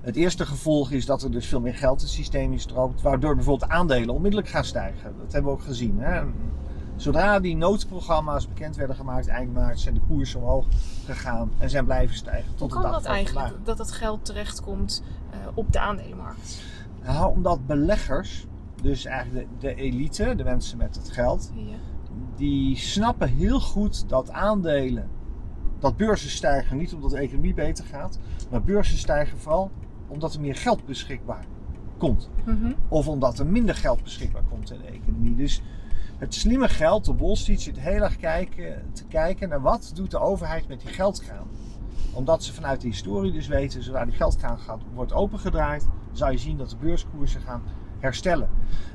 [0.01, 3.70] Het eerste gevolg is dat er dus veel meer geld het systeem instroomt, waardoor bijvoorbeeld
[3.70, 5.14] aandelen onmiddellijk gaan stijgen.
[5.18, 5.99] Dat hebben we ook gezien.
[5.99, 6.22] Hè?
[7.03, 10.66] Zodra die noodprogramma's bekend werden gemaakt eind maart, zijn de koersen omhoog
[11.05, 12.48] gegaan en zijn blijven stijgen.
[12.48, 13.64] Hoe Tot de kan dat eigenlijk, vandaag.
[13.66, 16.62] dat het geld terechtkomt eh op de aandelenmarkt?
[17.03, 18.46] Nou, omdat beleggers,
[18.82, 21.62] dus eigenlijk de, de elite, de mensen met het geld, Ja.
[22.36, 25.09] die snappen heel goed dat aandelen,
[25.78, 28.18] dat beurzen stijgen niet omdat de economie beter gaat,
[28.50, 29.70] maar beurzen stijgen vooral
[30.09, 31.44] omdat er meer geld beschikbaar
[31.98, 32.30] komt.
[32.44, 32.72] Mhm.
[32.88, 35.34] Of omdat er minder geld beschikbaar komt in de economie.
[35.34, 35.62] Dus
[36.23, 40.11] het slimme geld, de Wall Street zit heel erg kijken, te kijken naar wat doet
[40.11, 41.47] de overheid met die geldkraan.
[42.12, 46.39] Omdat ze vanuit de historie dus weten, zodra die geldkraan gaat, wordt opengedraaid, zal je
[46.39, 47.62] zien dat de beurskoersen gaan
[47.99, 48.49] herstellen.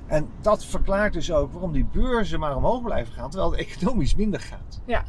[0.06, 4.16] En dat verklaart dus ook waarom die beurzen maar omhoog blijven gaan, terwijl het economisch
[4.16, 4.82] minder gaat.
[4.86, 5.04] Ja.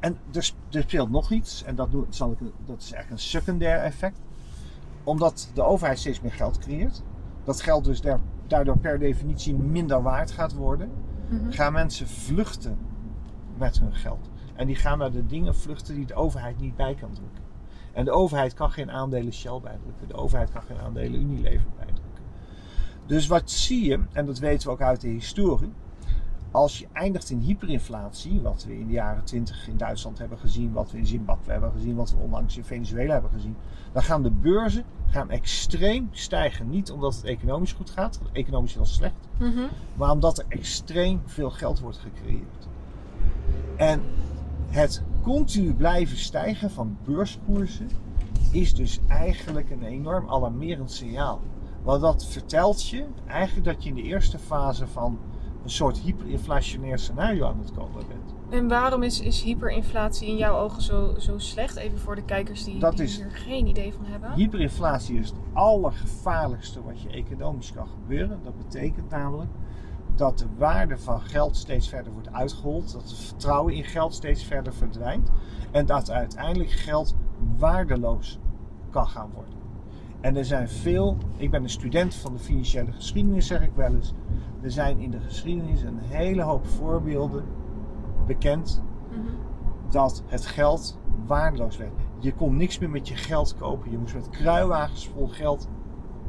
[0.00, 3.18] En er, sp- er speelt nog iets, en dat, zal ik, dat is eigenlijk een
[3.28, 4.20] secundair effect.
[5.04, 7.02] Omdat de overheid steeds meer geld creëert,
[7.44, 10.90] dat geld dus daar- daardoor per definitie minder waard gaat worden,
[11.28, 11.50] Mhm.
[11.52, 12.78] gaan mensen vluchten
[13.58, 14.30] met hun geld.
[14.54, 17.42] En die gaan naar de dingen vluchten die de overheid niet bij kan drukken.
[17.92, 20.08] En de overheid kan geen aandelen Shell bijdrukken.
[20.08, 22.22] De overheid kan geen aandelen Unilever bijdrukken.
[23.06, 25.72] Dus wat zie je, en dat weten we ook uit de historie.
[26.54, 30.72] Als je eindigt in hyperinflatie, wat we in de jaren 20 in Duitsland hebben gezien,
[30.72, 33.56] wat we in Zimbabwe hebben gezien, wat we onlangs in Venezuela hebben gezien,
[33.92, 36.70] dan gaan de beurzen gaan extreem stijgen.
[36.70, 39.60] Niet omdat het economisch goed gaat, economisch heel slecht, Mhm.
[39.94, 42.68] maar omdat er extreem veel geld wordt gecreëerd.
[43.76, 44.00] En
[44.68, 47.88] het continu blijven stijgen van beurskoersen
[48.50, 51.40] is dus eigenlijk een enorm alarmerend signaal.
[51.82, 55.18] Want dat vertelt je eigenlijk dat je in de eerste fase van
[55.64, 58.34] een soort hyperinflationair scenario aan het komen bent.
[58.50, 61.76] En waarom is, is hyperinflatie in jouw ogen zo, zo slecht?
[61.76, 64.32] Even voor de kijkers die, die is- hier geen idee van hebben.
[64.32, 68.40] Hyperinflatie is het allergevaarlijkste wat je economisch kan gebeuren.
[68.42, 69.50] Dat betekent namelijk
[70.14, 74.44] dat de waarde van geld steeds verder wordt uitgehold, dat het vertrouwen in geld steeds
[74.44, 75.30] verder verdwijnt
[75.70, 77.16] en dat uiteindelijk geld
[77.58, 78.38] waardeloos
[78.90, 79.52] kan gaan worden.
[80.20, 83.94] En er zijn veel, ik ben een student van de financiële geschiedenis zeg ik wel
[83.94, 84.12] eens,
[84.64, 87.44] er zijn in de geschiedenis een hele hoop voorbeelden
[88.26, 89.20] bekend Mhm.
[89.90, 91.92] dat het geld waardeloos werd.
[92.18, 93.90] Je kon niks meer met je geld kopen.
[93.90, 95.68] Je moest met kruiwagens vol geld.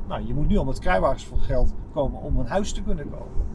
[0.08, 3.10] Nou, je moet nu al met kruiwagens vol geld komen om een huis te kunnen
[3.10, 3.46] kopen.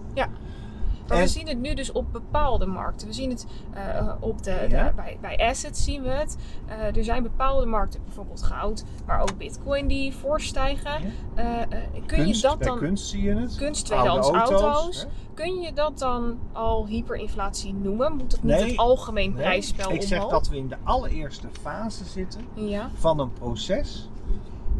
[1.10, 3.06] Maar En- we zien het nu dus op bepaalde markten.
[3.06, 6.36] We zien het eh, op de, bij, bij assets zien we het.
[6.66, 10.90] Eh, er zijn bepaalde markten, bijvoorbeeld goud, maar ook bitcoin die voorstijgen.
[11.36, 11.66] Ja.
[11.68, 13.56] Eh, kun kunst, je dat bij dan, kunst zie je het.
[13.56, 18.12] kunst, tweedehands auto's, kun je dat dan al hyperinflatie noemen?
[18.16, 18.68] Moet het niet Nee.
[18.68, 20.32] het algemeen Nee, prijsspel Ik zeg omhoog?
[20.32, 22.90] dat we in de allereerste fase zitten Ja.
[22.94, 24.09] van een proces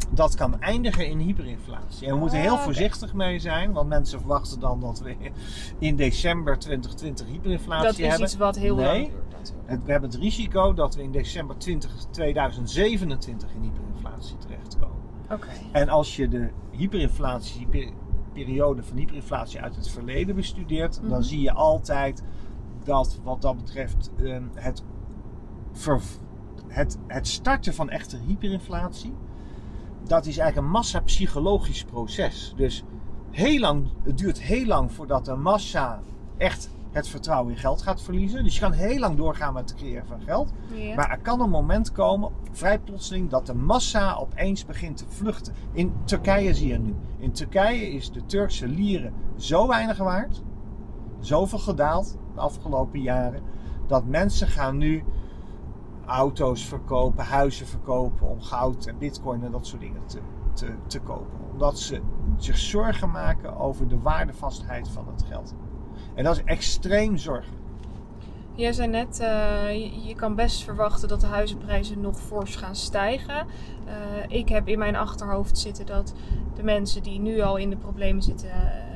[0.09, 2.07] dat kan eindigen in hyperinflatie.
[2.07, 2.63] En we moeten Ah, heel oké.
[2.63, 5.15] voorzichtig mee zijn, want mensen verwachten dan dat we
[5.79, 8.21] in december 2020 hyperinflatie Dat is hebben.
[8.25, 8.85] iets wat heel Nee.
[8.85, 9.69] lang duurt natuurlijk.
[9.69, 14.95] Het- We hebben het risico dat we in december 20, 2027 in hyperinflatie terechtkomen.
[15.31, 15.47] Oké.
[15.71, 17.91] En als je de hyperinflatie, pe-
[18.33, 21.09] periode van hyperinflatie uit het verleden bestudeert, Mhm.
[21.09, 22.23] dan zie je altijd
[22.83, 24.83] dat wat dat betreft ehm, het,
[26.67, 29.13] het, het starten van echte hyperinflatie,
[30.11, 32.53] dat is eigenlijk een massa-psychologisch proces.
[32.55, 32.83] Dus
[33.29, 36.01] heel lang, het duurt heel lang voordat de massa
[36.37, 38.43] echt het vertrouwen in geld gaat verliezen.
[38.43, 40.51] Dus je kan heel lang doorgaan met het creëren van geld.
[40.95, 45.53] Maar er kan een moment komen, vrij plotseling, dat de massa opeens begint te vluchten.
[45.71, 46.95] In Turkije zie je nu.
[47.17, 50.41] In Turkije is de Turkse lire zo weinig waard
[51.19, 53.41] zoveel gedaald de afgelopen jaren.
[53.87, 55.03] Dat mensen gaan nu
[56.11, 60.19] auto's verkopen, huizen verkopen om goud en bitcoin en dat soort dingen te,
[60.53, 61.39] te, te kopen.
[61.51, 62.01] Omdat ze
[62.37, 65.53] zich zorgen maken over de waardevastheid van het geld.
[66.15, 67.61] En dat is extreem zorgelijk.
[68.55, 72.75] Jij zei net, eh, je, je kan best verwachten dat de huizenprijzen nog fors gaan
[72.75, 73.47] stijgen.
[73.85, 73.93] Eh,
[74.27, 76.13] ik heb in mijn achterhoofd zitten dat
[76.55, 78.90] de mensen die nu al in de problemen zitten eh,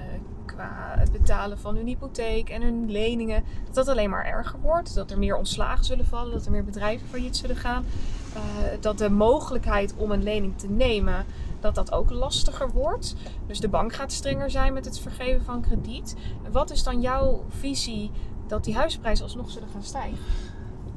[0.56, 4.96] qua het betalen van hun hypotheek en hun leningen, dat dat alleen maar erger wordt.
[4.96, 7.86] Dat er meer ontslagen zullen vallen, dat er meer bedrijven failliet zullen gaan.
[8.34, 8.42] Eh,
[8.80, 11.26] dat de mogelijkheid om een lening te nemen,
[11.60, 13.16] dat dat ook lastiger wordt.
[13.48, 16.16] Dus de bank gaat strenger zijn met het vergeven van krediet.
[16.52, 18.12] Wat is dan jouw visie
[18.48, 20.18] dat die huizenprijzen alsnog zullen gaan stijgen?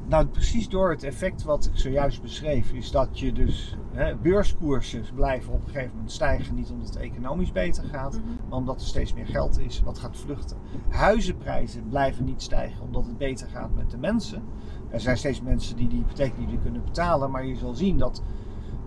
[0.09, 5.05] Nou, precies door het effect wat ik zojuist beschreef, is dat je dus hè, beurskoersen
[5.15, 6.55] blijven op een gegeven moment stijgen.
[6.55, 8.27] Niet omdat het economisch beter gaat, Mhm.
[8.49, 10.57] maar omdat er steeds meer geld is wat gaat vluchten.
[10.89, 14.43] Huizenprijzen blijven niet stijgen omdat het beter gaat met de mensen.
[14.91, 17.99] Er zijn steeds mensen die die hypotheek niet meer kunnen betalen, maar je zal zien
[17.99, 18.23] dat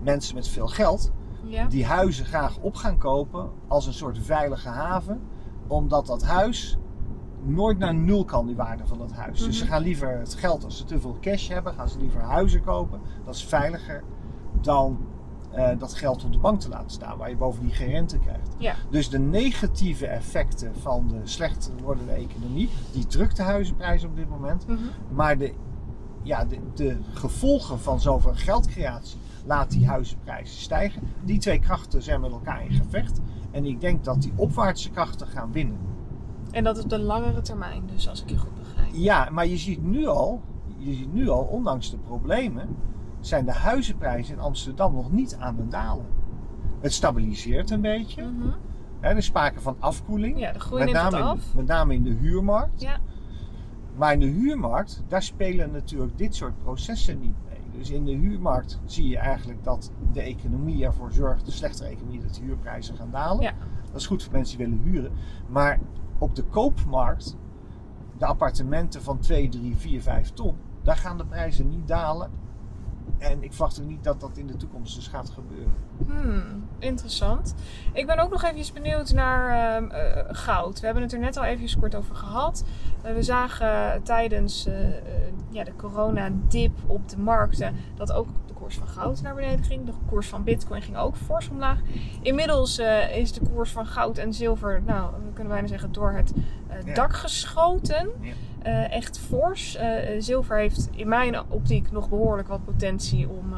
[0.03, 1.11] mensen met veel geld
[1.43, 1.67] Ja.
[1.67, 5.21] die huizen graag op gaan kopen als een soort veilige haven,
[5.67, 6.77] omdat dat huis
[7.43, 9.39] nooit naar nul kan, die waarde van dat huis.
[9.43, 9.73] Dus ze Mhm.
[9.73, 12.99] gaan liever het geld, als ze te veel cash hebben, gaan ze liever huizen kopen.
[13.25, 14.03] Dat is veiliger
[14.61, 14.97] dan
[15.51, 18.55] eh, dat geld op de bank te laten staan, waar je bovendien geen rente krijgt.
[18.57, 18.75] Ja.
[18.89, 24.29] Dus de negatieve effecten van de slecht wordende economie, die drukt de huizenprijzen op dit
[24.29, 24.67] moment.
[24.67, 24.77] Mhm.
[25.13, 25.53] Maar de,
[26.23, 31.01] ja, de, de gevolgen van zoveel geldcreatie laat die huizenprijzen stijgen.
[31.23, 33.19] Die twee krachten zijn met elkaar in gevecht.
[33.51, 35.77] En ik denk dat die opwaartse krachten gaan winnen.
[36.51, 38.89] En dat is op de langere termijn, dus als ik je goed begrijp.
[38.93, 40.41] Ja, maar je ziet nu al,
[40.77, 42.67] je ziet nu al, ondanks de problemen,
[43.19, 46.05] zijn de huizenprijzen in Amsterdam nog niet aan het dalen.
[46.79, 48.23] Het stabiliseert een beetje.
[48.23, 48.47] Mhm.
[48.99, 50.39] Er is sprake van afkoeling.
[50.39, 52.81] Ja, de groei met, name in, met name in de huurmarkt.
[52.81, 52.99] Ja.
[53.95, 57.79] Maar in de huurmarkt, daar spelen natuurlijk dit soort processen niet mee.
[57.79, 62.21] Dus in de huurmarkt zie je eigenlijk dat de economie ervoor zorgt, de slechtere economie,
[62.21, 63.43] dat de huurprijzen gaan dalen.
[63.43, 63.53] Ja.
[63.91, 65.11] Dat is goed voor mensen die willen huren.
[65.47, 65.79] Maar
[66.21, 67.35] op de koopmarkt,
[68.17, 72.31] de appartementen van 2, 3, 4, 5 ton, daar gaan de prijzen niet dalen.
[73.17, 75.73] En ik verwacht ook niet dat dat in de toekomst dus gaat gebeuren.
[76.05, 77.55] Hmm, interessant.
[77.93, 80.79] Ik ben ook nog even benieuwd naar ehm, eh, goud.
[80.79, 82.63] We hebben het er net al even kort over gehad.
[83.01, 84.73] Eh, we zagen tijdens eh,
[85.49, 88.27] ja, de coronadip op de markten dat ook
[88.61, 89.85] koers van goud naar beneden ging.
[89.85, 91.79] De koers van bitcoin ging ook fors omlaag.
[92.21, 96.11] Inmiddels eh, is de koers van goud en zilver, nou, we kunnen bijna zeggen, door
[96.11, 96.33] het
[96.67, 96.93] eh, Ja.
[96.93, 98.09] dak geschoten.
[98.21, 98.33] Ja.
[98.61, 99.77] Eh, echt fors.
[100.19, 103.53] Zilver heeft in mijn optiek nog behoorlijk wat potentie om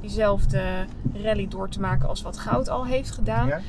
[0.00, 3.48] diezelfde rally door te maken als wat goud al heeft gedaan.
[3.48, 3.60] Ja?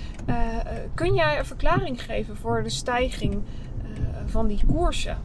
[0.94, 3.44] Kun jij een verklaring geven voor de stijging
[4.26, 5.18] van die koersen?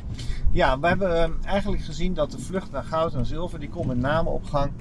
[0.50, 3.98] Ja, we hebben eigenlijk gezien dat de vlucht naar goud en zilver, die komt met
[3.98, 4.72] name op gang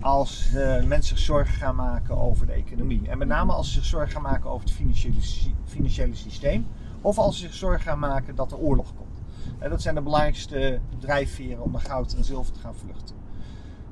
[0.00, 3.08] als eh, mensen zich zorgen gaan maken over de economie.
[3.08, 5.20] En met name als ze zich zorgen gaan maken over het financiële,
[5.64, 6.66] financiële systeem.
[7.00, 9.22] Of als ze zich zorgen gaan maken dat er oorlog komt.
[9.58, 13.16] En dat zijn de belangrijkste drijfveren om naar goud en zilver te gaan vluchten.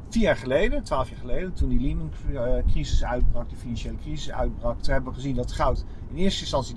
[0.08, 4.92] Vier jaar geleden, twaalf jaar geleden, toen die Lehman-crisis uitbrak, de financiële crisis uitbrak, toen
[4.92, 6.76] hebben we gezien dat goud in eerste instantie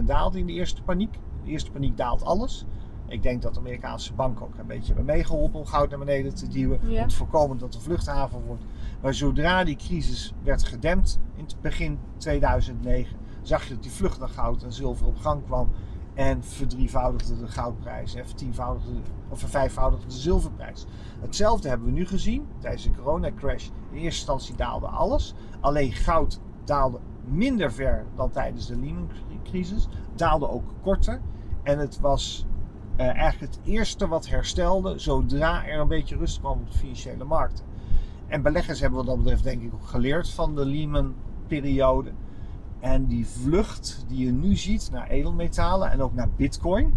[0.00, 1.18] 30% daalde in de eerste paniek.
[1.44, 2.64] De eerste paniek daalt alles.
[3.12, 6.34] Ik denk dat de Amerikaanse banken ook een beetje hebben meegeholpen om goud naar beneden
[6.34, 6.90] te duwen.
[6.90, 7.02] Ja.
[7.02, 8.64] Om te voorkomen dat een vluchthaven wordt.
[9.00, 14.18] Maar zodra die crisis werd gedempt in het begin 2009, zag je dat die vlucht
[14.18, 15.70] naar goud en zilver op gang kwam.
[16.14, 18.92] En verdrievoudigde de goudprijs en vertienvoudigde
[19.28, 20.86] of vervijfvoudigde de zilverprijs.
[21.20, 23.66] Hetzelfde hebben we nu gezien tijdens de coronacrash.
[23.66, 25.34] In eerste instantie daalde alles.
[25.60, 29.88] Alleen goud daalde minder ver dan tijdens de Lehman-crisis.
[30.14, 31.20] Daalde ook korter.
[31.62, 32.46] En het was
[32.96, 37.24] eh, eigenlijk het eerste wat herstelde zodra er een beetje rust kwam op de financiële
[37.24, 37.64] markten.
[38.26, 42.12] En beleggers hebben wat dat betreft denk ik ook geleerd van de Lehman-periode.
[42.80, 46.94] En die vlucht die je nu ziet naar edelmetalen en ook naar bitcoin,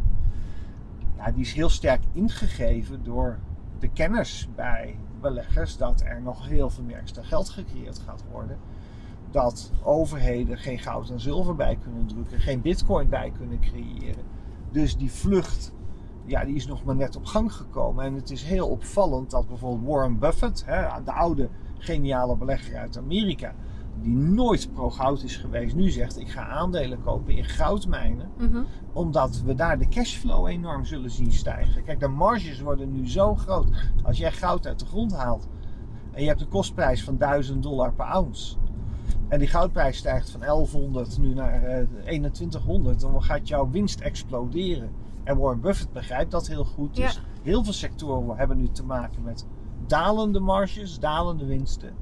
[1.18, 3.40] ja, die is heel sterk ingegeven door
[3.80, 8.58] de kennis bij beleggers dat er nog heel veel meer extra geld gecreëerd gaat worden.
[9.32, 14.24] Dat overheden geen goud en zilver bij kunnen drukken, geen bitcoin bij kunnen creëren.
[14.72, 15.74] Dus die vlucht,
[16.26, 18.06] ja, die is nog maar net op gang gekomen.
[18.06, 22.98] En het is heel opvallend dat bijvoorbeeld Warren Buffett, hè, de oude geniale belegger uit
[22.98, 23.54] Amerika,
[24.02, 28.30] die nooit pro-goud is geweest, nu zegt ik ga aandelen kopen in goudmijnen
[28.94, 31.84] omdat we daar de cashflow enorm zullen zien stijgen.
[31.84, 33.68] Kijk, de marges worden nu zo groot.
[34.04, 35.48] Als jij goud uit de grond haalt
[36.12, 38.56] en je hebt een kostprijs van 1000 dollar per ounce.
[39.28, 43.00] En die goudprijs stijgt van 1100 nu naar eh, 2100.
[43.00, 44.90] Dan gaat jouw winst exploderen.
[45.26, 46.96] En Warren Buffett begrijpt dat heel goed.
[46.96, 47.20] Dus Ja.
[47.44, 49.46] heel veel sectoren hebben nu te maken met
[49.88, 51.94] dalende marges, dalende winsten.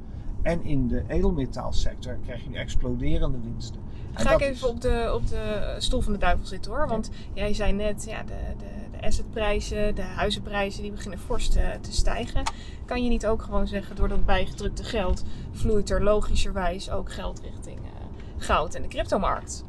[0.41, 3.81] En in de edelmetaalsector krijg je nu exploderende winsten.
[4.13, 6.87] En Ga ik even is- op de, op de stoel van de duivel zitten hoor.
[6.87, 11.77] Want jij zei net, ja, de, de, de assetprijzen, de huizenprijzen, die beginnen fors te,
[11.81, 12.43] te stijgen.
[12.85, 17.39] Kan je niet ook gewoon zeggen, door dat bijgedrukte geld vloeit er logischerwijs ook geld
[17.39, 17.91] richting eh,
[18.37, 19.63] goud en de cryptomarkt?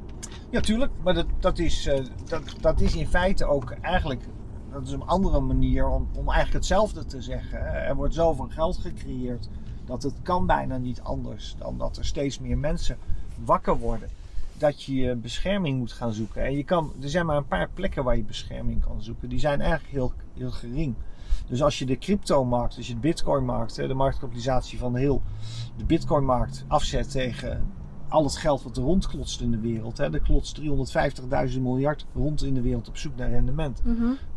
[0.54, 0.92] Ja, tuurlijk.
[1.02, 4.22] Maar dat, dat, is, eh, dat, dat is in feite ook eigenlijk
[4.72, 7.58] dat is een andere manier om, om eigenlijk hetzelfde te zeggen.
[7.58, 9.48] Er wordt zoveel geld gecreëerd
[9.84, 12.98] dat het kan bijna niet anders dan dat er steeds meer mensen
[13.44, 14.08] wakker worden.
[14.58, 16.44] Dat je bescherming moet gaan zoeken.
[16.44, 19.28] En je kan, er zijn maar een paar plekken waar je bescherming kan zoeken.
[19.28, 20.94] Die zijn eigenlijk heel, heel gering.
[21.46, 25.22] Dus als je de cryptomarkt, als je de bitcoinmarkt, de marktkapitalisatie van heel
[25.76, 27.66] de bitcoinmarkt afzet tegen
[28.14, 29.98] al het geld wat er rondklotst in de wereld.
[29.98, 30.12] Hè.
[30.12, 33.82] Er klotst 350.000 miljard rond in de wereld op zoek naar rendement.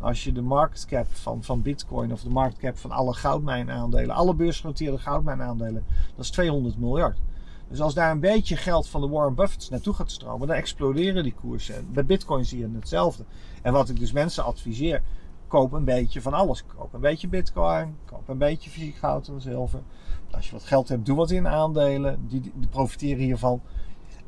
[0.00, 4.14] Als je de market cap van, van bitcoin of de market cap van alle goudmijnaandelen,
[4.14, 5.84] alle beursgenoteerde goudmijnaandelen,
[6.16, 7.18] dat is 200 miljard.
[7.68, 11.22] Dus als daar een beetje geld van de Warren Buffetts naartoe gaat stromen, dan exploderen
[11.22, 11.92] die koersen.
[11.92, 13.24] Bij bitcoin zie je hetzelfde.
[13.62, 15.02] En wat ik dus mensen adviseer,
[15.48, 16.64] koop een beetje van alles.
[16.76, 19.80] Koop een beetje bitcoin, koop een beetje fysiek goud en zilver.
[20.30, 23.60] Als je wat geld hebt, doe wat in aandelen, die, die profiteren hiervan.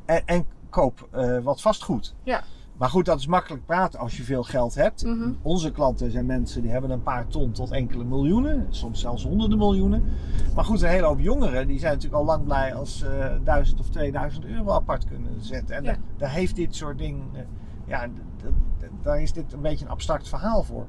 [0.05, 2.15] En, en koop eh, wat vastgoed.
[2.23, 2.43] Ja.
[2.77, 5.03] Maar goed, dat is makkelijk praten als je veel geld hebt.
[5.05, 5.31] Mhm.
[5.41, 9.57] Onze klanten zijn mensen die hebben een paar ton tot enkele miljoenen, soms zelfs honderden
[9.57, 10.03] miljoenen.
[10.55, 13.79] Maar goed, een hele hoop jongeren die zijn natuurlijk al lang blij als ze 1000
[13.79, 15.75] of 2000 euro apart kunnen zetten.
[15.75, 15.89] En Ja.
[15.91, 17.41] daar, daar heeft dit soort dingen, eh,
[17.85, 18.07] ja,
[19.01, 20.87] daar is dit een beetje een abstract verhaal voor.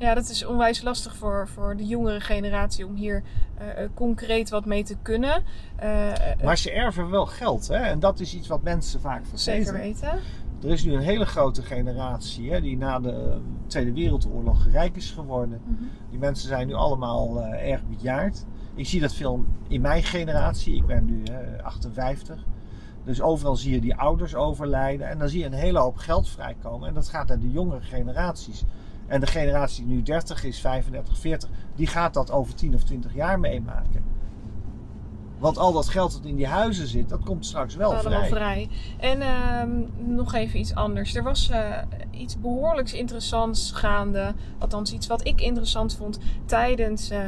[0.00, 3.22] Ja, dat is onwijs lastig voor, voor de jongere generatie om hier
[3.54, 5.42] eh, eh, concreet wat mee te kunnen.
[5.76, 6.12] Eh,
[6.44, 7.74] Maar ze erven wel geld, hè?
[7.76, 10.10] en dat is iets wat mensen vaak zeker vergeten.
[10.10, 10.20] weten.
[10.62, 15.10] Er is nu een hele grote generatie hè, die na de Tweede Wereldoorlog rijk is
[15.10, 15.60] geworden.
[15.64, 15.82] Mhm.
[16.10, 18.44] Die mensen zijn nu allemaal erg bejaard.
[18.74, 20.74] Ik zie dat veel in mijn generatie.
[20.74, 22.44] Ik ben nu eh, 58.
[23.04, 25.08] Dus overal zie je die ouders overlijden.
[25.08, 26.88] En dan zie je een hele hoop geld vrijkomen.
[26.88, 28.64] En dat gaat naar de jongere generaties.
[29.10, 32.82] En de generatie die nu 30 is, 35, 40, die gaat dat over 10 of
[32.82, 34.04] 20 jaar meemaken.
[35.38, 38.28] Want al dat geld dat in die huizen zit, dat komt straks wel allemaal vrij.
[38.28, 38.68] vrij.
[38.98, 41.14] En ehm, nog even iets anders.
[41.14, 41.78] Er was eh,
[42.10, 44.34] iets behoorlijks interessants gaande.
[44.58, 47.20] Althans, iets wat ik interessant vond tijdens eh,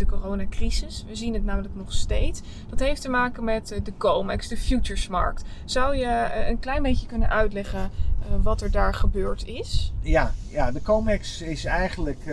[0.00, 1.04] de, coronacrisis.
[1.08, 2.42] We zien het namelijk nog steeds.
[2.68, 5.44] Dat heeft te maken met eh, de COMEX, de futuresmarkt.
[5.64, 9.92] Zou je eh, een klein beetje kunnen uitleggen eh, wat er daar gebeurd is?
[10.00, 12.24] Ja, ja, de COMEX is eigenlijk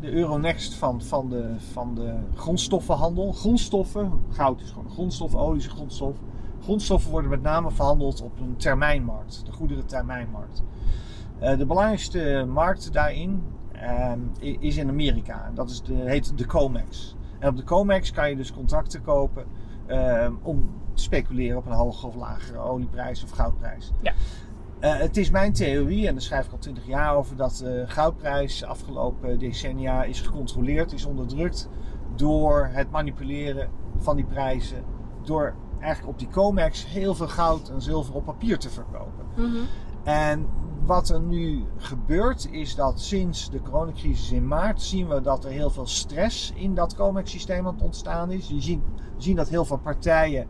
[0.00, 3.32] de Euronext van, van, de, van de grondstoffenhandel.
[3.32, 6.16] Grondstoffen, goud is gewoon grondstof, olie is grondstof.
[6.62, 10.62] Grondstoffen worden met name verhandeld op een termijnmarkt, de goederentermijnmarkt.
[11.38, 13.42] Eh de belangrijkste markt daarin
[14.40, 15.50] is in Amerika.
[15.54, 17.16] Dat is de, heet de COMEX.
[17.38, 19.44] En op de COMEX kan je dus contracten kopen
[19.86, 23.92] eh, om te speculeren op een hogere of lagere olieprijs of goudprijs.
[24.80, 27.84] Eh, het is mijn theorie, en daar schrijf ik al twintig jaar over, dat de
[27.86, 31.68] goudprijs afgelopen decennia is gecontroleerd, is onderdrukt
[32.14, 34.84] door het manipuleren van die prijzen.
[35.22, 39.24] Door eigenlijk op die COMEX heel veel goud en zilver op papier te verkopen.
[40.04, 40.46] En
[40.90, 45.50] wat er nu gebeurt is dat sinds de coronacrisis in maart zien we dat er
[45.50, 48.48] heel veel stress in dat COMEX-systeem aan het ontstaan is.
[48.48, 48.80] Je ziet,
[49.16, 50.46] zien dat heel veel partijen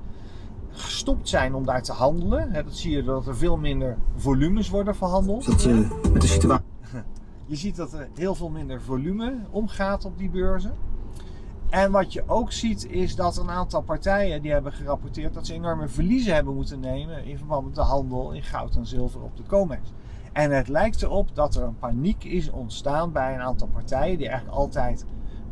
[0.71, 2.53] gestopt zijn om daar te handelen.
[2.53, 5.47] Dat zie je dat er veel minder volumes worden verhandeld.
[5.47, 6.65] Dat eh, met de situatie.
[7.47, 10.73] Je ziet dat er heel veel minder volume omgaat op die beurzen.
[11.71, 15.55] En wat je ook ziet is dat een aantal partijen die hebben gerapporteerd dat ze
[15.55, 19.37] enorme verliezen hebben moeten nemen in verband met de handel in goud en zilver op
[19.37, 19.93] de COMEX.
[20.33, 24.29] En het lijkt erop dat er een paniek is ontstaan bij een aantal partijen die
[24.29, 25.05] eigenlijk altijd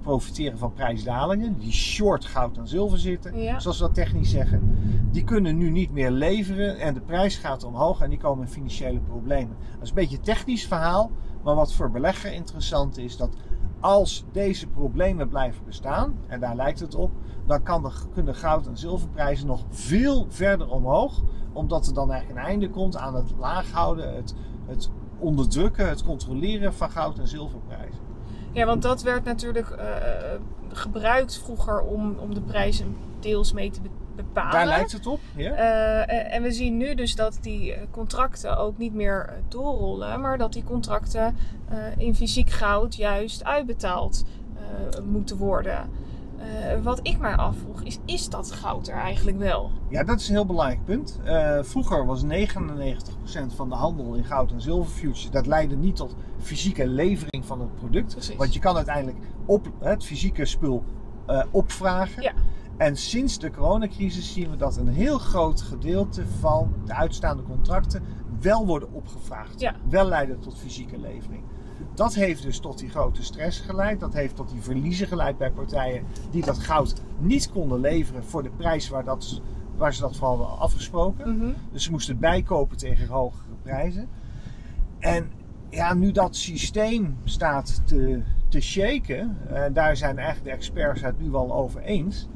[0.02, 3.58] profiteren van prijsdalingen, die short goud en zilver zitten, Ja.
[3.58, 4.78] zoals we dat technisch zeggen.
[5.10, 8.52] Die kunnen nu niet meer leveren en de prijs gaat omhoog en die komen in
[8.52, 9.56] financiële problemen.
[9.72, 11.10] Dat is een beetje een technisch verhaal,
[11.42, 13.36] maar wat voor belegger interessant is, dat
[13.80, 17.10] als deze problemen blijven bestaan, en daar lijkt het op,
[17.46, 21.22] dan kan de, kunnen goud- en zilverprijzen nog veel verder omhoog.
[21.52, 24.34] Omdat er dan eigenlijk een einde komt aan het laag houden, het,
[24.68, 27.98] het onderdrukken, het controleren van goud- en zilverprijzen.
[28.52, 29.86] Ja, want dat werd natuurlijk eh,
[30.72, 34.52] gebruikt vroeger om, om de prijzen deels mee te be- bepalen.
[34.52, 35.20] Daar lijkt het op.
[35.36, 35.52] Ja?
[35.52, 40.20] Eh, en we zien nu dus dat die eh, contracten ook niet meer eh, doorrollen,
[40.20, 41.36] maar dat die contracten
[41.68, 45.88] eh, in fysiek goud juist uitbetaald eh, moeten worden.
[46.38, 49.70] Eh, wat ik mij afvroeg is, is dat goud er eigenlijk wel?
[49.88, 51.20] Ja, dat is een heel belangrijk punt.
[51.24, 55.30] Eh, vroeger was 99% van de handel in goud en zilver futures.
[55.30, 58.12] Dat leidde niet tot fysieke levering van het product.
[58.12, 58.36] Precies.
[58.36, 60.84] Want je kan uiteindelijk op het fysieke spul
[61.26, 62.22] eh, opvragen.
[62.22, 62.32] Ja.
[62.76, 68.02] En sinds de coronacrisis zien we dat een heel groot gedeelte van de uitstaande contracten
[68.40, 69.60] wel worden opgevraagd.
[69.60, 69.74] Ja.
[69.88, 71.42] Wel leiden tot fysieke levering.
[71.98, 74.00] Dat heeft dus tot die grote stress geleid.
[74.00, 78.42] Dat heeft tot die verliezen geleid bij partijen die dat goud niet konden leveren voor
[78.42, 79.40] de prijs waar, dat,
[79.76, 81.36] waar ze dat voor hadden afgesproken.
[81.36, 81.50] Mhm.
[81.72, 84.08] Dus ze moesten bijkopen tegen hogere prijzen.
[84.98, 85.30] En
[85.68, 91.20] ja, nu dat systeem staat te, te shaken, en daar zijn eigenlijk de experts het
[91.20, 92.28] nu wel over eens.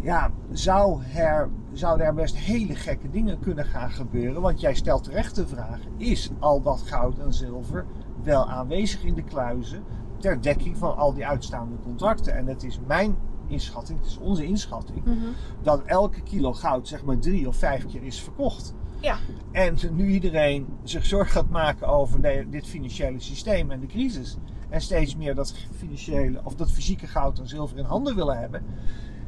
[0.00, 4.42] Ja, zou er, zouden er best hele gekke dingen kunnen gaan gebeuren?
[4.42, 7.84] Want jij stelt terecht de vraag: is al dat goud en zilver
[8.26, 9.82] wel aanwezig in de kluizen
[10.18, 12.34] ter dekking van al die uitstaande contracten?
[12.36, 13.16] En het is mijn
[13.46, 15.16] inschatting, het is onze inschatting, Mhm.
[15.62, 18.74] dat elke kilo goud zeg maar drie of vijf keer is verkocht.
[19.00, 19.16] Ja.
[19.52, 24.36] En nu iedereen zich zorgen gaat maken over de- dit financiële systeem en de crisis.
[24.68, 28.62] En steeds meer dat financiële of dat fysieke goud en zilver in handen willen hebben.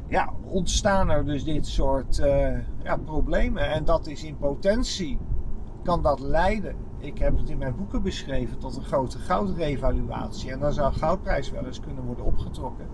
[0.07, 3.69] Ja, ontstaan er dus dit soort eh, ja, problemen.
[3.71, 5.17] En dat is in potentie,
[5.83, 6.75] kan dat leiden.
[6.99, 10.51] Ik heb het in mijn boeken beschreven tot een grote goudrevaluatie.
[10.51, 12.87] En dan zou goudprijs wel eens kunnen worden opgetrokken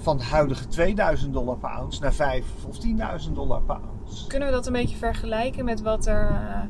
[0.00, 2.78] van de huidige 2000 dollar per ounce naar 5 of
[3.26, 4.26] 10.000 dollar per ounce.
[4.26, 6.60] Kunnen we dat een beetje vergelijken met wat er eh,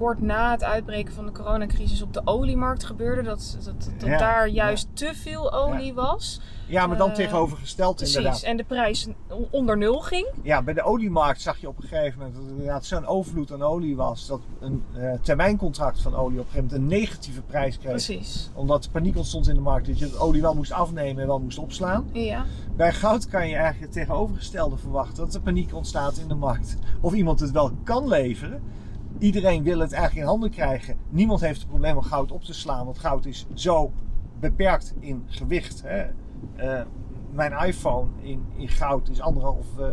[0.00, 3.22] kort na het uitbreken van de coronacrisis op de oliemarkt gebeurde?
[3.22, 6.40] Dat, dat, dat Ja, daar juist te veel olie was.
[6.66, 8.16] Ja, maar dan Eh, tegenovergesteld Precies.
[8.16, 8.42] inderdaad.
[8.42, 10.26] En de prijs on- onder nul ging.
[10.42, 13.52] Ja, bij de oliemarkt zag je op een gegeven moment dat er inderdaad zo'n overvloed
[13.52, 14.26] aan olie was.
[14.26, 17.90] Dat een eh, termijncontract van olie op een gegeven moment een negatieve prijs kreeg.
[17.90, 18.50] Precies.
[18.54, 21.28] Omdat er paniek ontstond in de markt dat je het olie wel moest afnemen en
[21.28, 22.08] wel moest opslaan.
[22.12, 22.44] Ja.
[22.76, 25.24] Bij goud kan je eigenlijk het tegenovergestelde verwachten.
[25.24, 26.76] Dat er paniek ontstaat in de markt.
[27.00, 28.62] Of iemand het wel kan leveren.
[29.20, 30.96] Iedereen wil het eigenlijk in handen krijgen.
[31.08, 32.84] Niemand heeft het probleem om goud op te slaan.
[32.84, 33.92] Want goud is zo
[34.40, 35.82] beperkt in gewicht.
[35.82, 36.04] Hè.
[36.56, 36.82] Eh,
[37.32, 39.86] mijn iPhone in, in goud is anderhalf, eh,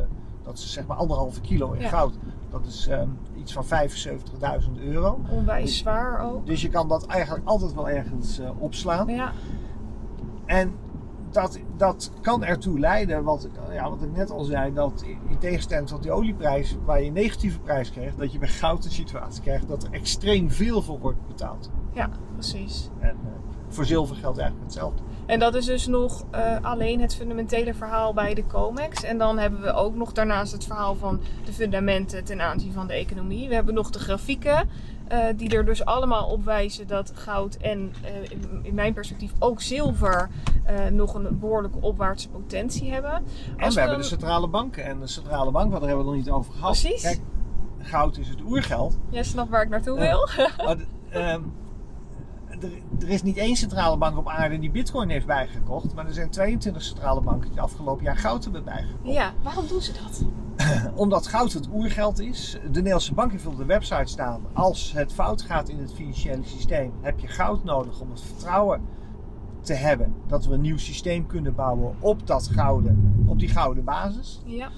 [0.43, 1.89] dat is zeg maar anderhalve kilo in Ja.
[1.89, 2.17] goud.
[2.49, 5.19] Dat is ehm, iets van 75.000 euro.
[5.30, 6.45] Onwijs zwaar ook.
[6.47, 9.07] Dus je kan dat eigenlijk altijd wel ergens eh, opslaan.
[9.07, 9.32] Ja.
[10.45, 10.73] En
[11.32, 15.38] dat, dat kan ertoe leiden, wat, ik- ja, wat ik net al zei, dat in
[15.39, 18.91] tegenstelling tot die olieprijs, waar je een negatieve prijs krijgt, dat je bij goud een
[18.91, 21.69] situatie krijgt dat er extreem veel voor wordt betaald.
[21.93, 22.89] ja, precies.
[22.99, 23.15] En eh,
[23.67, 25.01] voor zilver geldt eigenlijk hetzelfde.
[25.28, 29.03] En dat is dus nog eh, alleen het fundamentele verhaal bij de COMEX.
[29.03, 32.88] En dan hebben we ook nog daarnaast het verhaal van de fundamenten ten aanzien van
[32.88, 33.47] de economie.
[33.47, 34.69] We hebben nog de grafieken,
[35.07, 38.32] eh, die er dus allemaal op wijzen dat goud en eh,
[38.63, 40.30] in, mijn perspectief ook zilver
[40.91, 43.11] nog een behoorlijke opwaartse potentie hebben.
[43.13, 43.23] En
[43.55, 44.86] we hebben dan- de centrale banken.
[44.86, 46.71] En de centrale bank, wat daar hebben we nog niet over gehad.
[46.82, 47.01] Precies.
[47.01, 47.19] Kijk,
[47.80, 48.97] goud is het oergeld.
[49.09, 50.28] Jij snapt waar ik naartoe wil.
[50.65, 50.78] Maar
[51.09, 51.41] ehm,
[52.61, 55.93] er, er is niet één centrale bank op aarde die bitcoin heeft bijgekocht.
[55.93, 59.13] Maar er zijn 22 centrale banken die afgelopen jaar goud hebben bijgekocht.
[59.13, 60.23] Ja, waarom doen ze dat?
[60.95, 62.57] Omdat goud het oergeld is.
[62.63, 64.41] De Nederlandse bank heeft op de website staan.
[64.53, 68.81] Als het fout gaat in het financiële systeem, heb je goud nodig om het vertrouwen
[69.61, 73.83] te hebben dat we een nieuw systeem kunnen bouwen op, dat gouden, op die gouden
[73.83, 74.41] basis.
[74.45, 74.69] Ja,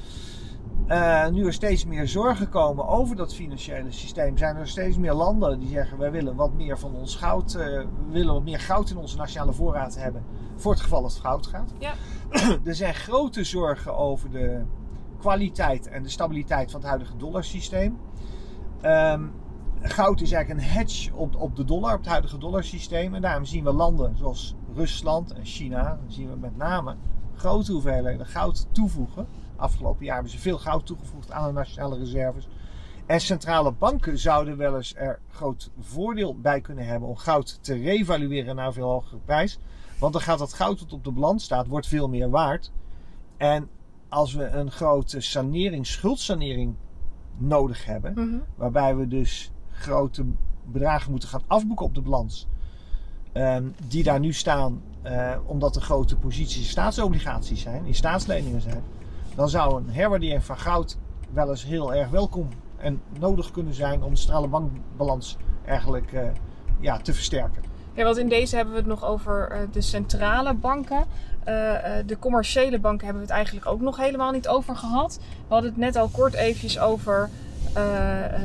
[0.87, 5.13] Eh, nu er steeds meer zorgen komen over dat financiële systeem, zijn er steeds meer
[5.13, 8.59] landen die zeggen: wij willen wat meer van ons goud, eh, we willen wat meer
[8.59, 10.23] goud in onze nationale voorraad hebben.
[10.55, 11.73] Voor het geval dat het goud gaat.
[11.79, 11.93] Ja.
[12.69, 14.63] er zijn grote zorgen over de
[15.17, 17.97] kwaliteit en de stabiliteit van het huidige dollarsysteem.
[18.81, 19.23] Ehm,
[19.81, 23.15] goud is eigenlijk een hedge op, op de dollar, op het huidige dollarsysteem.
[23.15, 26.95] En daarom zien we landen zoals Rusland en China, zien we met name
[27.35, 29.27] grote hoeveelheden goud toevoegen.
[29.59, 32.47] Afgelopen jaar hebben ze veel goud toegevoegd aan de nationale reserves.
[33.05, 37.73] En centrale banken zouden wel eens er groot voordeel bij kunnen hebben om goud te
[37.73, 39.59] revalueren naar een veel hogere prijs.
[39.99, 42.71] Want dan gaat dat goud dat op de balans staat, wordt veel meer waard.
[43.37, 43.69] En
[44.09, 46.75] als we een grote sanering, schuldsanering
[47.37, 48.37] nodig hebben, Mhm.
[48.55, 50.25] waarbij we dus grote
[50.65, 52.47] bedragen moeten gaan afboeken op de balans,
[53.31, 58.83] ehm, die daar nu staan eh, omdat er grote posities staatsobligaties zijn, in staatsleningen zijn,
[59.39, 60.97] dan zou een herwaardering van goud
[61.31, 66.27] wel eens heel erg welkom en nodig kunnen zijn om de centrale bankbalans eigenlijk eh,
[66.79, 67.63] ja, te versterken.
[67.93, 71.05] Ja, want in deze hebben we het nog over eh, de centrale banken.
[71.43, 71.53] Eh,
[72.05, 75.19] de commerciële banken hebben we het eigenlijk ook nog helemaal niet over gehad.
[75.47, 77.29] We hadden het net al kort eventjes over
[77.73, 77.83] eh,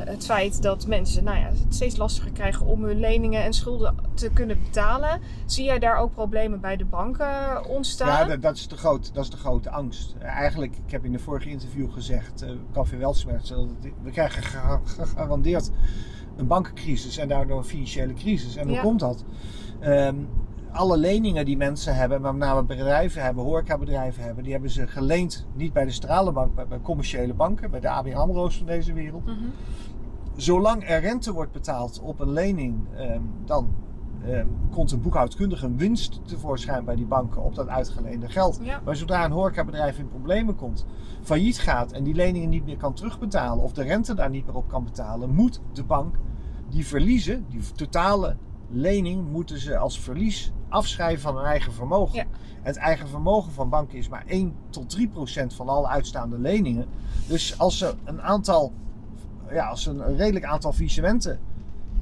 [0.05, 3.95] het feit dat mensen nou ja, het steeds lastiger krijgen om hun leningen en schulden
[4.13, 5.19] te kunnen betalen.
[5.45, 8.07] Zie jij daar ook problemen bij de banken ontstaan?
[8.07, 10.15] Ja, dat, dat is de grote, dat is de grote angst.
[10.19, 13.53] Eigenlijk, ik heb in de vorige interview gezegd, eh Café Welsmerts,
[14.03, 15.69] we krijgen gega- gegarandeerd
[16.37, 18.55] een bankencrisis en daardoor een financiële crisis.
[18.55, 18.81] En hoe Ja.
[18.81, 19.23] komt dat?
[19.79, 20.15] Ehm,
[20.75, 25.45] alle leningen die mensen hebben, met name bedrijven hebben, horecabedrijven hebben, die hebben ze geleend
[25.53, 29.25] niet bij de Stralenbank, maar bij commerciële banken, bij de ABN AMRO's van deze wereld.
[29.25, 29.35] Mhm.
[30.35, 33.67] Zolang er rente wordt betaald op een lening, ehm, dan
[34.25, 38.59] ehm, komt een boekhoudkundige een winst tevoorschijn bij die banken op dat uitgeleende geld.
[38.61, 38.81] Ja.
[38.85, 40.85] Maar zodra een horecabedrijf in problemen komt,
[41.21, 44.55] failliet gaat en die leningen niet meer kan terugbetalen of de rente daar niet meer
[44.55, 46.15] op kan betalen, moet de bank
[46.69, 48.35] die verliezen, die totale
[48.69, 52.15] lening, moeten ze als verlies afschrijven van hun eigen vermogen.
[52.15, 52.25] Ja.
[52.61, 56.85] Het eigen vermogen van banken is maar 1 tot 3 procent van alle uitstaande leningen.
[57.27, 58.73] Dus als ze een aantal,
[59.49, 61.39] ja, als ze een redelijk aantal faillissementen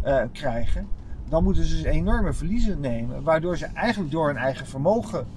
[0.01, 0.87] eh, krijgen,
[1.29, 5.27] dan moeten ze dus enorme verliezen nemen, waardoor ze eigenlijk door hun eigen vermogen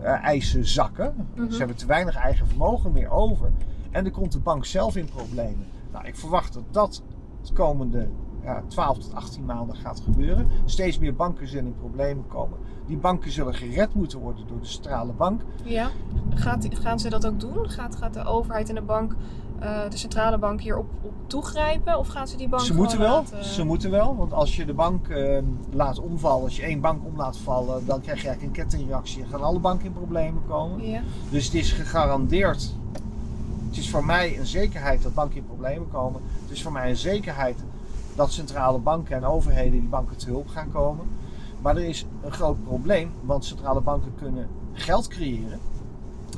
[0.00, 1.14] eh, eisen zakken.
[1.34, 1.50] Mhm.
[1.50, 3.50] Ze hebben te weinig eigen vermogen meer over.
[3.90, 5.66] En dan komt de bank zelf in problemen.
[5.92, 7.02] Nou, ik verwacht dat dat
[7.42, 8.08] de komende
[8.42, 10.48] ja, 12 tot 18 maanden gaat gebeuren.
[10.64, 12.58] Steeds meer banken zullen in problemen komen.
[12.86, 15.40] Die banken zullen gered moeten worden door de centrale bank.
[15.64, 15.90] Ja.
[16.34, 17.70] Gaat, gaan ze dat ook doen?
[17.70, 19.14] Gaat, gaat de overheid en de bank,
[19.58, 21.98] eh, de centrale bank hierop op toegrijpen?
[21.98, 24.16] Of gaan ze die bank Ze moeten wel, laten- ze moeten wel.
[24.16, 25.38] Want als je de bank eh,
[25.72, 29.22] laat omvallen, als je één bank om laat vallen, dan krijg je eigenlijk een kettingreactie
[29.22, 30.86] en gaan alle banken in problemen komen.
[30.90, 31.00] Ja.
[31.30, 32.74] Dus het is gegarandeerd.
[33.68, 36.20] Het is voor mij een zekerheid dat banken in problemen komen.
[36.42, 37.58] Het is voor mij een zekerheid
[38.14, 41.06] dat centrale banken en overheden die banken te hulp gaan komen.
[41.66, 45.58] Maar er is een groot probleem, want centrale banken kunnen geld creëren.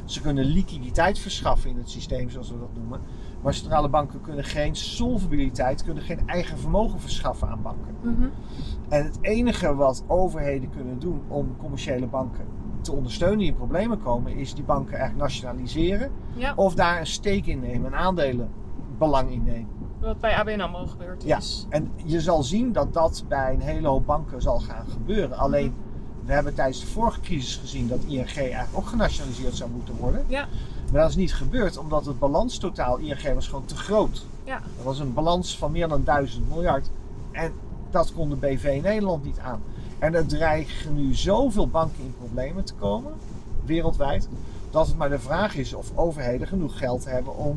[0.05, 3.01] Ze kunnen liquiditeit verschaffen in het systeem, zoals we dat noemen.
[3.43, 7.95] Maar centrale banken kunnen geen solvabiliteit, kunnen geen eigen vermogen verschaffen aan banken.
[8.01, 8.29] Mhm.
[8.89, 12.47] En het enige wat overheden kunnen doen om commerciële banken
[12.81, 16.11] te ondersteunen die in problemen komen, is die banken eigenlijk nationaliseren.
[16.35, 16.53] ja.
[16.57, 19.78] Of daar een stake in nemen, een aandelenbelang in nemen.
[20.01, 21.37] Wat bij ABN AMRO gebeurd Ja.
[21.37, 21.67] is.
[21.69, 25.39] En je zal zien dat dat bij een hele hoop banken zal gaan gebeuren.
[25.39, 25.75] Alleen,
[26.25, 30.25] we hebben tijdens de vorige crisis gezien dat ING eigenlijk ook genationaliseerd zou moeten worden.
[30.27, 30.47] Ja.
[30.93, 34.27] Maar dat is niet gebeurd, omdat het balanstotaal ING was gewoon te groot.
[34.45, 34.61] Ja.
[34.77, 36.91] Dat was een balans van meer dan 1000 miljard.
[37.33, 37.53] En
[37.91, 39.63] dat kon de BV Nederland niet aan.
[39.99, 43.13] En er dreigen nu zoveel banken in problemen te komen,
[43.65, 44.29] wereldwijd,
[44.71, 47.55] dat het maar de vraag is of overheden genoeg geld hebben om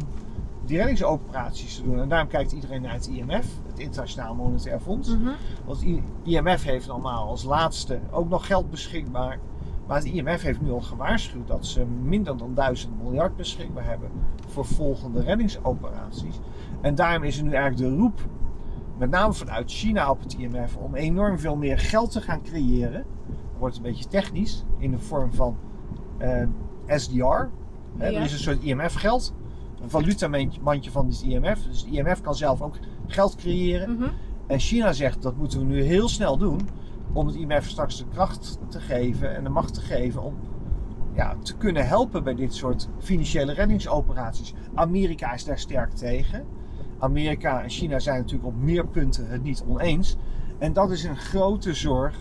[0.71, 1.99] die reddingsoperaties te doen.
[1.99, 5.09] En daarom kijkt iedereen naar het IMF, het Internationaal Monetair Fonds.
[5.09, 5.29] Mhm.
[5.65, 9.39] Want het IMF heeft normaal als laatste ook nog geld beschikbaar.
[9.87, 14.09] Maar het IMF heeft nu al gewaarschuwd dat ze minder dan 1000 miljard beschikbaar hebben
[14.47, 16.39] voor volgende reddingsoperaties.
[16.81, 18.19] En daarom is er nu eigenlijk de roep,
[18.97, 23.05] met name vanuit China op het IMF, om enorm veel meer geld te gaan creëren.
[23.27, 25.57] Dat wordt een beetje technisch, in de vorm van
[26.17, 26.43] eh,
[26.87, 27.49] SDR.
[27.97, 28.17] Hè, Ja.
[28.17, 29.33] Er is een soort IMF-geld,
[29.89, 31.63] valutamandje van het IMF.
[31.63, 32.77] Dus het IMF kan zelf ook
[33.07, 33.95] geld creëren.
[33.95, 34.09] Mhm.
[34.47, 36.59] En China zegt dat moeten we nu heel snel doen
[37.13, 40.35] om het IMF straks de kracht te geven en de macht te geven om
[41.13, 44.53] ja, te kunnen helpen bij dit soort financiële reddingsoperaties.
[44.73, 46.45] Amerika is daar sterk tegen.
[46.99, 50.17] Amerika en China zijn natuurlijk op meer punten het niet oneens.
[50.57, 52.15] En dat is een grote zorg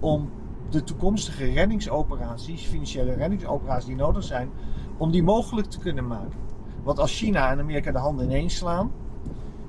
[0.00, 0.30] om
[0.70, 4.50] de toekomstige reddingsoperaties, financiële reddingsoperaties die nodig zijn,
[4.96, 6.45] om die mogelijk te kunnen maken.
[6.86, 8.90] Want als China en Amerika de handen ineens slaan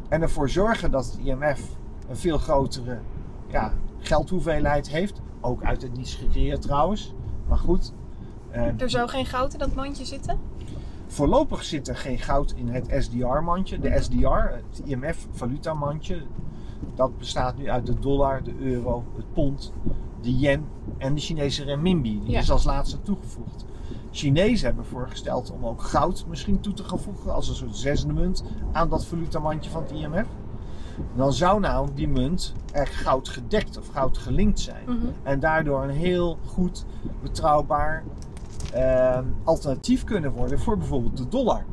[0.10, 1.62] en ervoor zorgen dat het IMF
[2.10, 3.00] een veel grotere
[3.48, 7.14] ja, geldhoeveelheid heeft, ook uit het niets gecreëerd trouwens,
[7.48, 7.94] maar goed.
[8.52, 10.40] eh, Er zou geen goud in dat mandje zitten?
[11.08, 13.80] Voorlopig zit er geen goud in het SDR-mandje.
[13.80, 16.22] De SDR, het IMF-valutamandje,
[16.96, 19.74] dat bestaat nu uit de dollar, de euro, het pond,
[20.22, 20.66] de yen
[20.98, 22.20] en de Chinese renminbi.
[22.24, 22.40] Die Ja.
[22.40, 23.66] is als laatste toegevoegd.
[24.12, 28.14] Chinezen hebben voorgesteld om ook goud misschien toe te gaan voegen als een soort zesde
[28.14, 30.28] munt aan dat valutamandje van het IMF.
[31.16, 34.84] Dan zou nou die munt er goud gedekt of goud gelinkt zijn.
[34.86, 35.06] Mhm.
[35.24, 36.86] En daardoor een heel goed,
[37.22, 38.04] betrouwbaar
[38.74, 41.66] eh, alternatief kunnen worden voor bijvoorbeeld de dollar.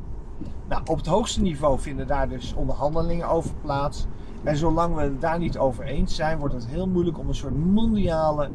[0.68, 4.06] Nou, op het hoogste niveau vinden daar dus onderhandelingen over plaats.
[4.42, 7.34] En zolang we het daar niet over eens zijn, wordt het heel moeilijk om een
[7.34, 8.50] soort mondiale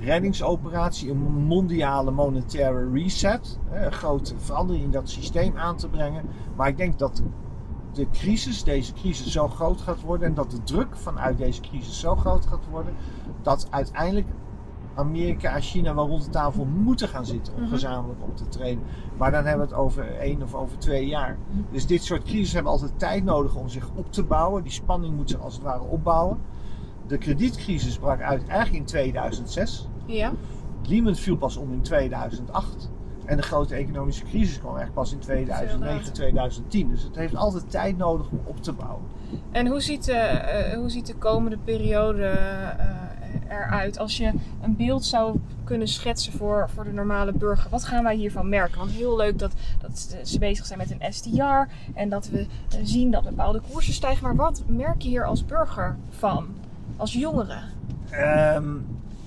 [0.00, 6.24] reddingsoperatie, een mondiale monetaire reset, een grote verandering in dat systeem aan te brengen.
[6.56, 7.22] Maar ik denk dat
[7.92, 12.00] de, crisis, deze crisis zo groot gaat worden en dat de druk vanuit deze crisis
[12.00, 12.94] zo groot gaat worden,
[13.42, 14.26] dat uiteindelijk
[14.94, 17.70] Amerika, China wel rond de tafel moeten gaan zitten om Mhm.
[17.70, 18.82] gezamenlijk op te treden.
[19.16, 21.36] Maar dan hebben we het over één of over twee jaar.
[21.70, 24.62] Dus dit soort crises hebben altijd tijd nodig om zich op te bouwen.
[24.62, 26.38] Die spanning moet zich als het ware opbouwen.
[27.06, 29.88] De kredietcrisis brak uit eigenlijk in 2006.
[30.06, 30.32] Ja.
[30.82, 32.90] Lehman viel pas om in 2008.
[33.24, 36.12] En de grote economische crisis kwam eigenlijk pas in 2009, later.
[36.12, 36.88] 2010.
[36.88, 39.04] Dus het heeft altijd tijd nodig om op te bouwen.
[39.50, 43.98] En hoe ziet, de, eh, hoe ziet de komende periode eh, eruit?
[43.98, 48.16] Als je een beeld zou kunnen schetsen voor, voor de normale burger, wat gaan wij
[48.16, 48.78] hiervan merken?
[48.78, 52.78] Want heel leuk dat, dat ze bezig zijn met een SDR en dat we eh,
[52.82, 54.22] zien dat bepaalde koersen stijgen.
[54.22, 56.46] Maar wat merk je hier als burger van?
[56.96, 57.58] Als jongere?
[58.10, 58.74] Ehm,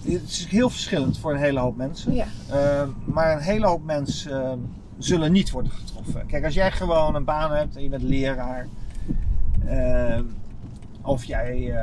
[0.02, 2.14] het is heel verschillend voor een hele hoop mensen.
[2.14, 2.26] Ja.
[2.50, 4.60] Ehm, maar een hele hoop mensen ehm,
[4.98, 6.26] zullen niet worden getroffen.
[6.26, 8.68] Kijk, als jij gewoon een baan hebt en je bent leraar.
[11.02, 11.74] of jij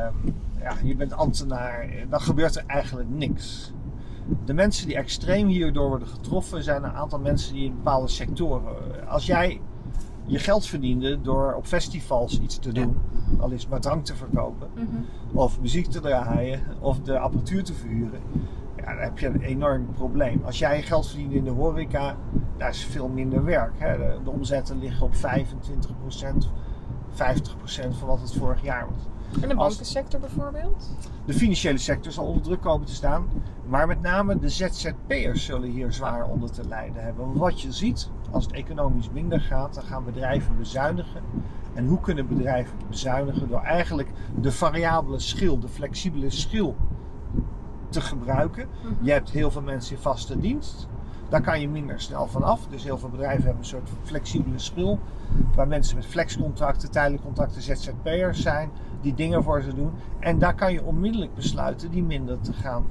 [0.66, 1.88] ja, je bent ambtenaar.
[2.08, 3.72] Dan gebeurt er eigenlijk niks.
[4.44, 8.74] De mensen die extreem hierdoor worden getroffen zijn een aantal mensen die in bepaalde sectoren.
[9.08, 9.60] Als jij
[10.27, 12.97] je geld verdiende door op festivals iets te doen,
[13.39, 14.86] al is maar drank te verkopen, Mhm.
[15.32, 18.20] of muziek te draaien of de apparatuur te verhuren,
[18.77, 20.40] ja, dan heb je een enorm probleem.
[20.44, 22.16] Als jij geld verdient in de horeca,
[22.57, 23.73] daar is veel minder werk.
[23.77, 23.97] Hè.
[23.97, 26.51] De, de omzetten liggen op 25%,
[27.11, 29.07] 50% van wat het vorig jaar was.
[29.40, 30.90] En de bankensector bijvoorbeeld?
[31.24, 33.28] De financiële sector zal onder druk komen te staan,
[33.66, 37.24] maar met name de ZZP'ers zullen hier zwaar onder te lijden hebben.
[37.24, 41.23] Want Wat je ziet, als het economisch minder gaat, dan gaan bedrijven bezuinigen.
[41.74, 43.48] En hoe kunnen bedrijven bezuinigen?
[43.48, 44.09] Door eigenlijk
[44.40, 46.77] de variabele schil, de flexibele schil
[47.89, 48.69] te gebruiken.
[48.82, 49.05] Mhm.
[49.05, 50.89] Je hebt heel veel mensen in vaste dienst.
[51.28, 52.66] Daar kan je minder snel van af.
[52.70, 54.98] Dus heel veel bedrijven hebben een soort flexibele schil.
[55.55, 58.70] Waar mensen met flexcontracten, tijdelijke contracten, ZZP'ers zijn.
[59.01, 59.90] Die dingen voor ze doen.
[60.18, 62.85] En daar kan je onmiddellijk besluiten die minder te gaan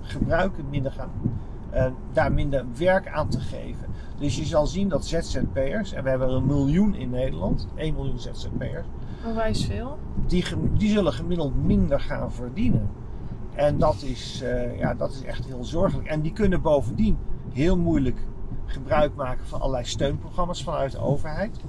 [0.00, 0.64] gebruiken.
[0.70, 1.10] Minder gaan,
[1.70, 3.86] eh, daar minder werk aan te geven.
[4.18, 7.68] Dus je zal zien dat ZZP'ers, en we hebben er een miljoen in Nederland.
[7.74, 8.86] 1 miljoen ZZP'ers
[9.26, 9.98] Onwijs veel.
[10.26, 12.90] die, die zullen gemiddeld minder gaan verdienen.
[13.54, 16.08] En dat is, eh, ja, dat is echt heel zorgelijk.
[16.08, 17.18] En die kunnen bovendien
[17.52, 18.18] heel moeilijk
[18.66, 21.60] gebruik maken van allerlei steunprogramma's vanuit de overheid.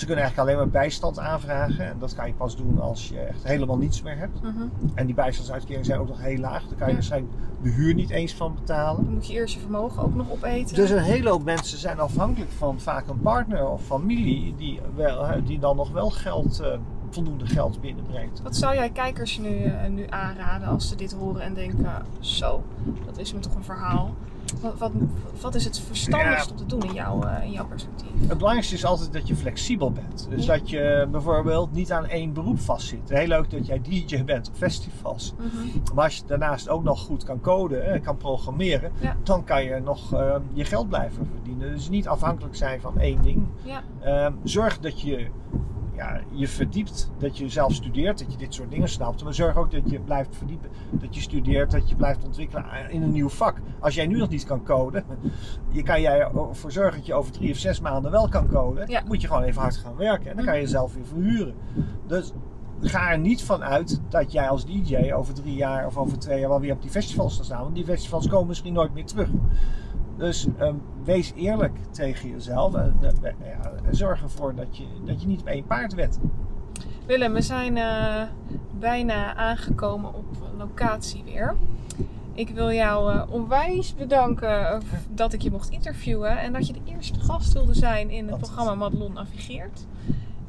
[0.00, 1.86] Ze kunnen eigenlijk alleen maar bijstand aanvragen.
[1.86, 4.42] En dat kan je pas doen als je echt helemaal niets meer hebt.
[4.42, 4.62] Mhm.
[4.94, 6.60] En die bijstandsuitkeringen zijn ook nog heel laag.
[6.62, 6.92] Daar kan je Ja.
[6.92, 7.32] waarschijnlijk
[7.62, 9.04] de huur niet eens van betalen.
[9.04, 10.74] Dan moet je eerst je vermogen ook nog opeten.
[10.76, 15.26] Dus een hele hoop mensen zijn afhankelijk van vaak een partner of familie die, wel,
[15.44, 16.78] die dan nog wel geld, eh,
[17.10, 18.42] voldoende geld binnenbrengt.
[18.42, 21.86] Wat zou jij kijkers nu, eh, nu aanraden als ze dit horen en denken:
[22.20, 22.62] zo,
[23.06, 24.14] dat is me toch een verhaal.
[24.60, 24.92] Wat, wat,
[25.40, 28.08] wat is het verstandigst om te doen in jouw, eh, in jouw perspectief?
[28.28, 30.26] Het belangrijkste is altijd dat je flexibel bent.
[30.30, 30.56] Dus Ja.
[30.56, 33.08] dat je bijvoorbeeld niet aan één beroep vastzit.
[33.08, 35.34] Heel leuk dat jij DJ bent op festivals.
[35.38, 35.94] Mhm.
[35.94, 39.16] Maar als je daarnaast ook nog goed kan coden en kan programmeren, Ja.
[39.22, 41.70] dan kan je nog eh, je geld blijven verdienen.
[41.74, 43.46] Dus niet afhankelijk zijn van één ding.
[43.62, 45.26] Ja, Ehm, zorg dat je
[46.00, 49.24] ja, je verdiept, dat je zelf studeert, dat je dit soort dingen snapt.
[49.24, 53.02] Maar zorg ook dat je blijft verdiepen, dat je studeert, dat je blijft ontwikkelen in
[53.02, 53.56] een nieuw vak.
[53.80, 55.04] Als jij nu nog niet kan coden,
[55.68, 58.88] je kan jij ervoor zorgen dat je over drie of zes maanden wel kan coden.
[58.88, 59.02] Ja.
[59.06, 61.54] Moet je gewoon even hard gaan werken en dan kan je jezelf weer verhuren.
[62.06, 62.32] Dus
[62.80, 66.40] ga er niet van uit dat jij als DJ over drie jaar of over twee
[66.40, 67.62] jaar wel weer op die festivals zal staan.
[67.62, 69.28] Want die festivals komen misschien nooit meer terug.
[70.20, 70.74] Dus ehm,
[71.04, 75.46] wees eerlijk tegen jezelf en eh, ja, zorg ervoor dat je, dat je niet op
[75.46, 76.18] één paard wet.
[77.06, 78.22] Willem, we zijn eh,
[78.78, 80.24] bijna aangekomen op
[80.58, 81.56] locatie weer.
[82.34, 86.80] Ik wil jou eh, onwijs bedanken dat ik je mocht interviewen en dat je de
[86.84, 89.86] eerste gast wilde zijn in het Dat- programma Madelon Navigeert.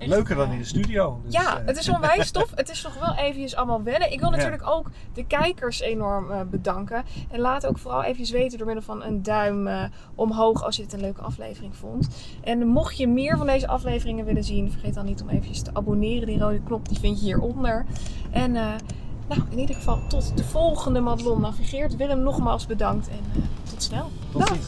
[0.02, 1.22] Echt, Leuker dan eh, in de studio.
[1.23, 2.52] Dus, ja, eh, het is onwijs tof.
[2.56, 4.11] Het is nog wel eventjes allemaal wennen.
[4.11, 4.36] Ik wil Ja.
[4.36, 7.03] natuurlijk ook de kijkers enorm eh, bedanken.
[7.30, 9.69] En laat ook vooral eventjes weten door middel van een duim
[10.15, 12.07] omhoog als je het een leuke aflevering vond.
[12.44, 15.69] En mocht je meer van deze afleveringen willen zien, vergeet dan niet om eventjes te
[15.73, 16.28] abonneren.
[16.28, 17.86] Die rode knop die vind je hieronder.
[18.32, 21.95] En nou, in ieder geval tot de volgende Madelon Navigeert.
[21.95, 24.10] Willem, nogmaals bedankt en tot snel.
[24.32, 24.68] tot ziens.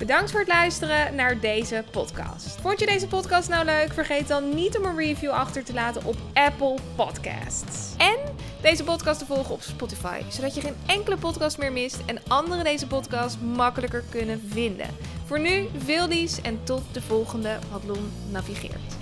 [0.00, 2.60] Bedankt voor het luisteren naar deze podcast.
[2.60, 3.92] Vond je deze podcast nou leuk?
[3.92, 7.94] Vergeet dan niet om een review achter te laten op Apple Podcasts.
[7.96, 8.16] En
[8.60, 12.64] deze podcast te volgen op Spotify, zodat je geen enkele podcast meer mist en anderen
[12.64, 14.86] deze podcast makkelijker kunnen vinden.
[15.24, 18.99] Voor nu, veel lies en tot de volgende Madelon Navigeert.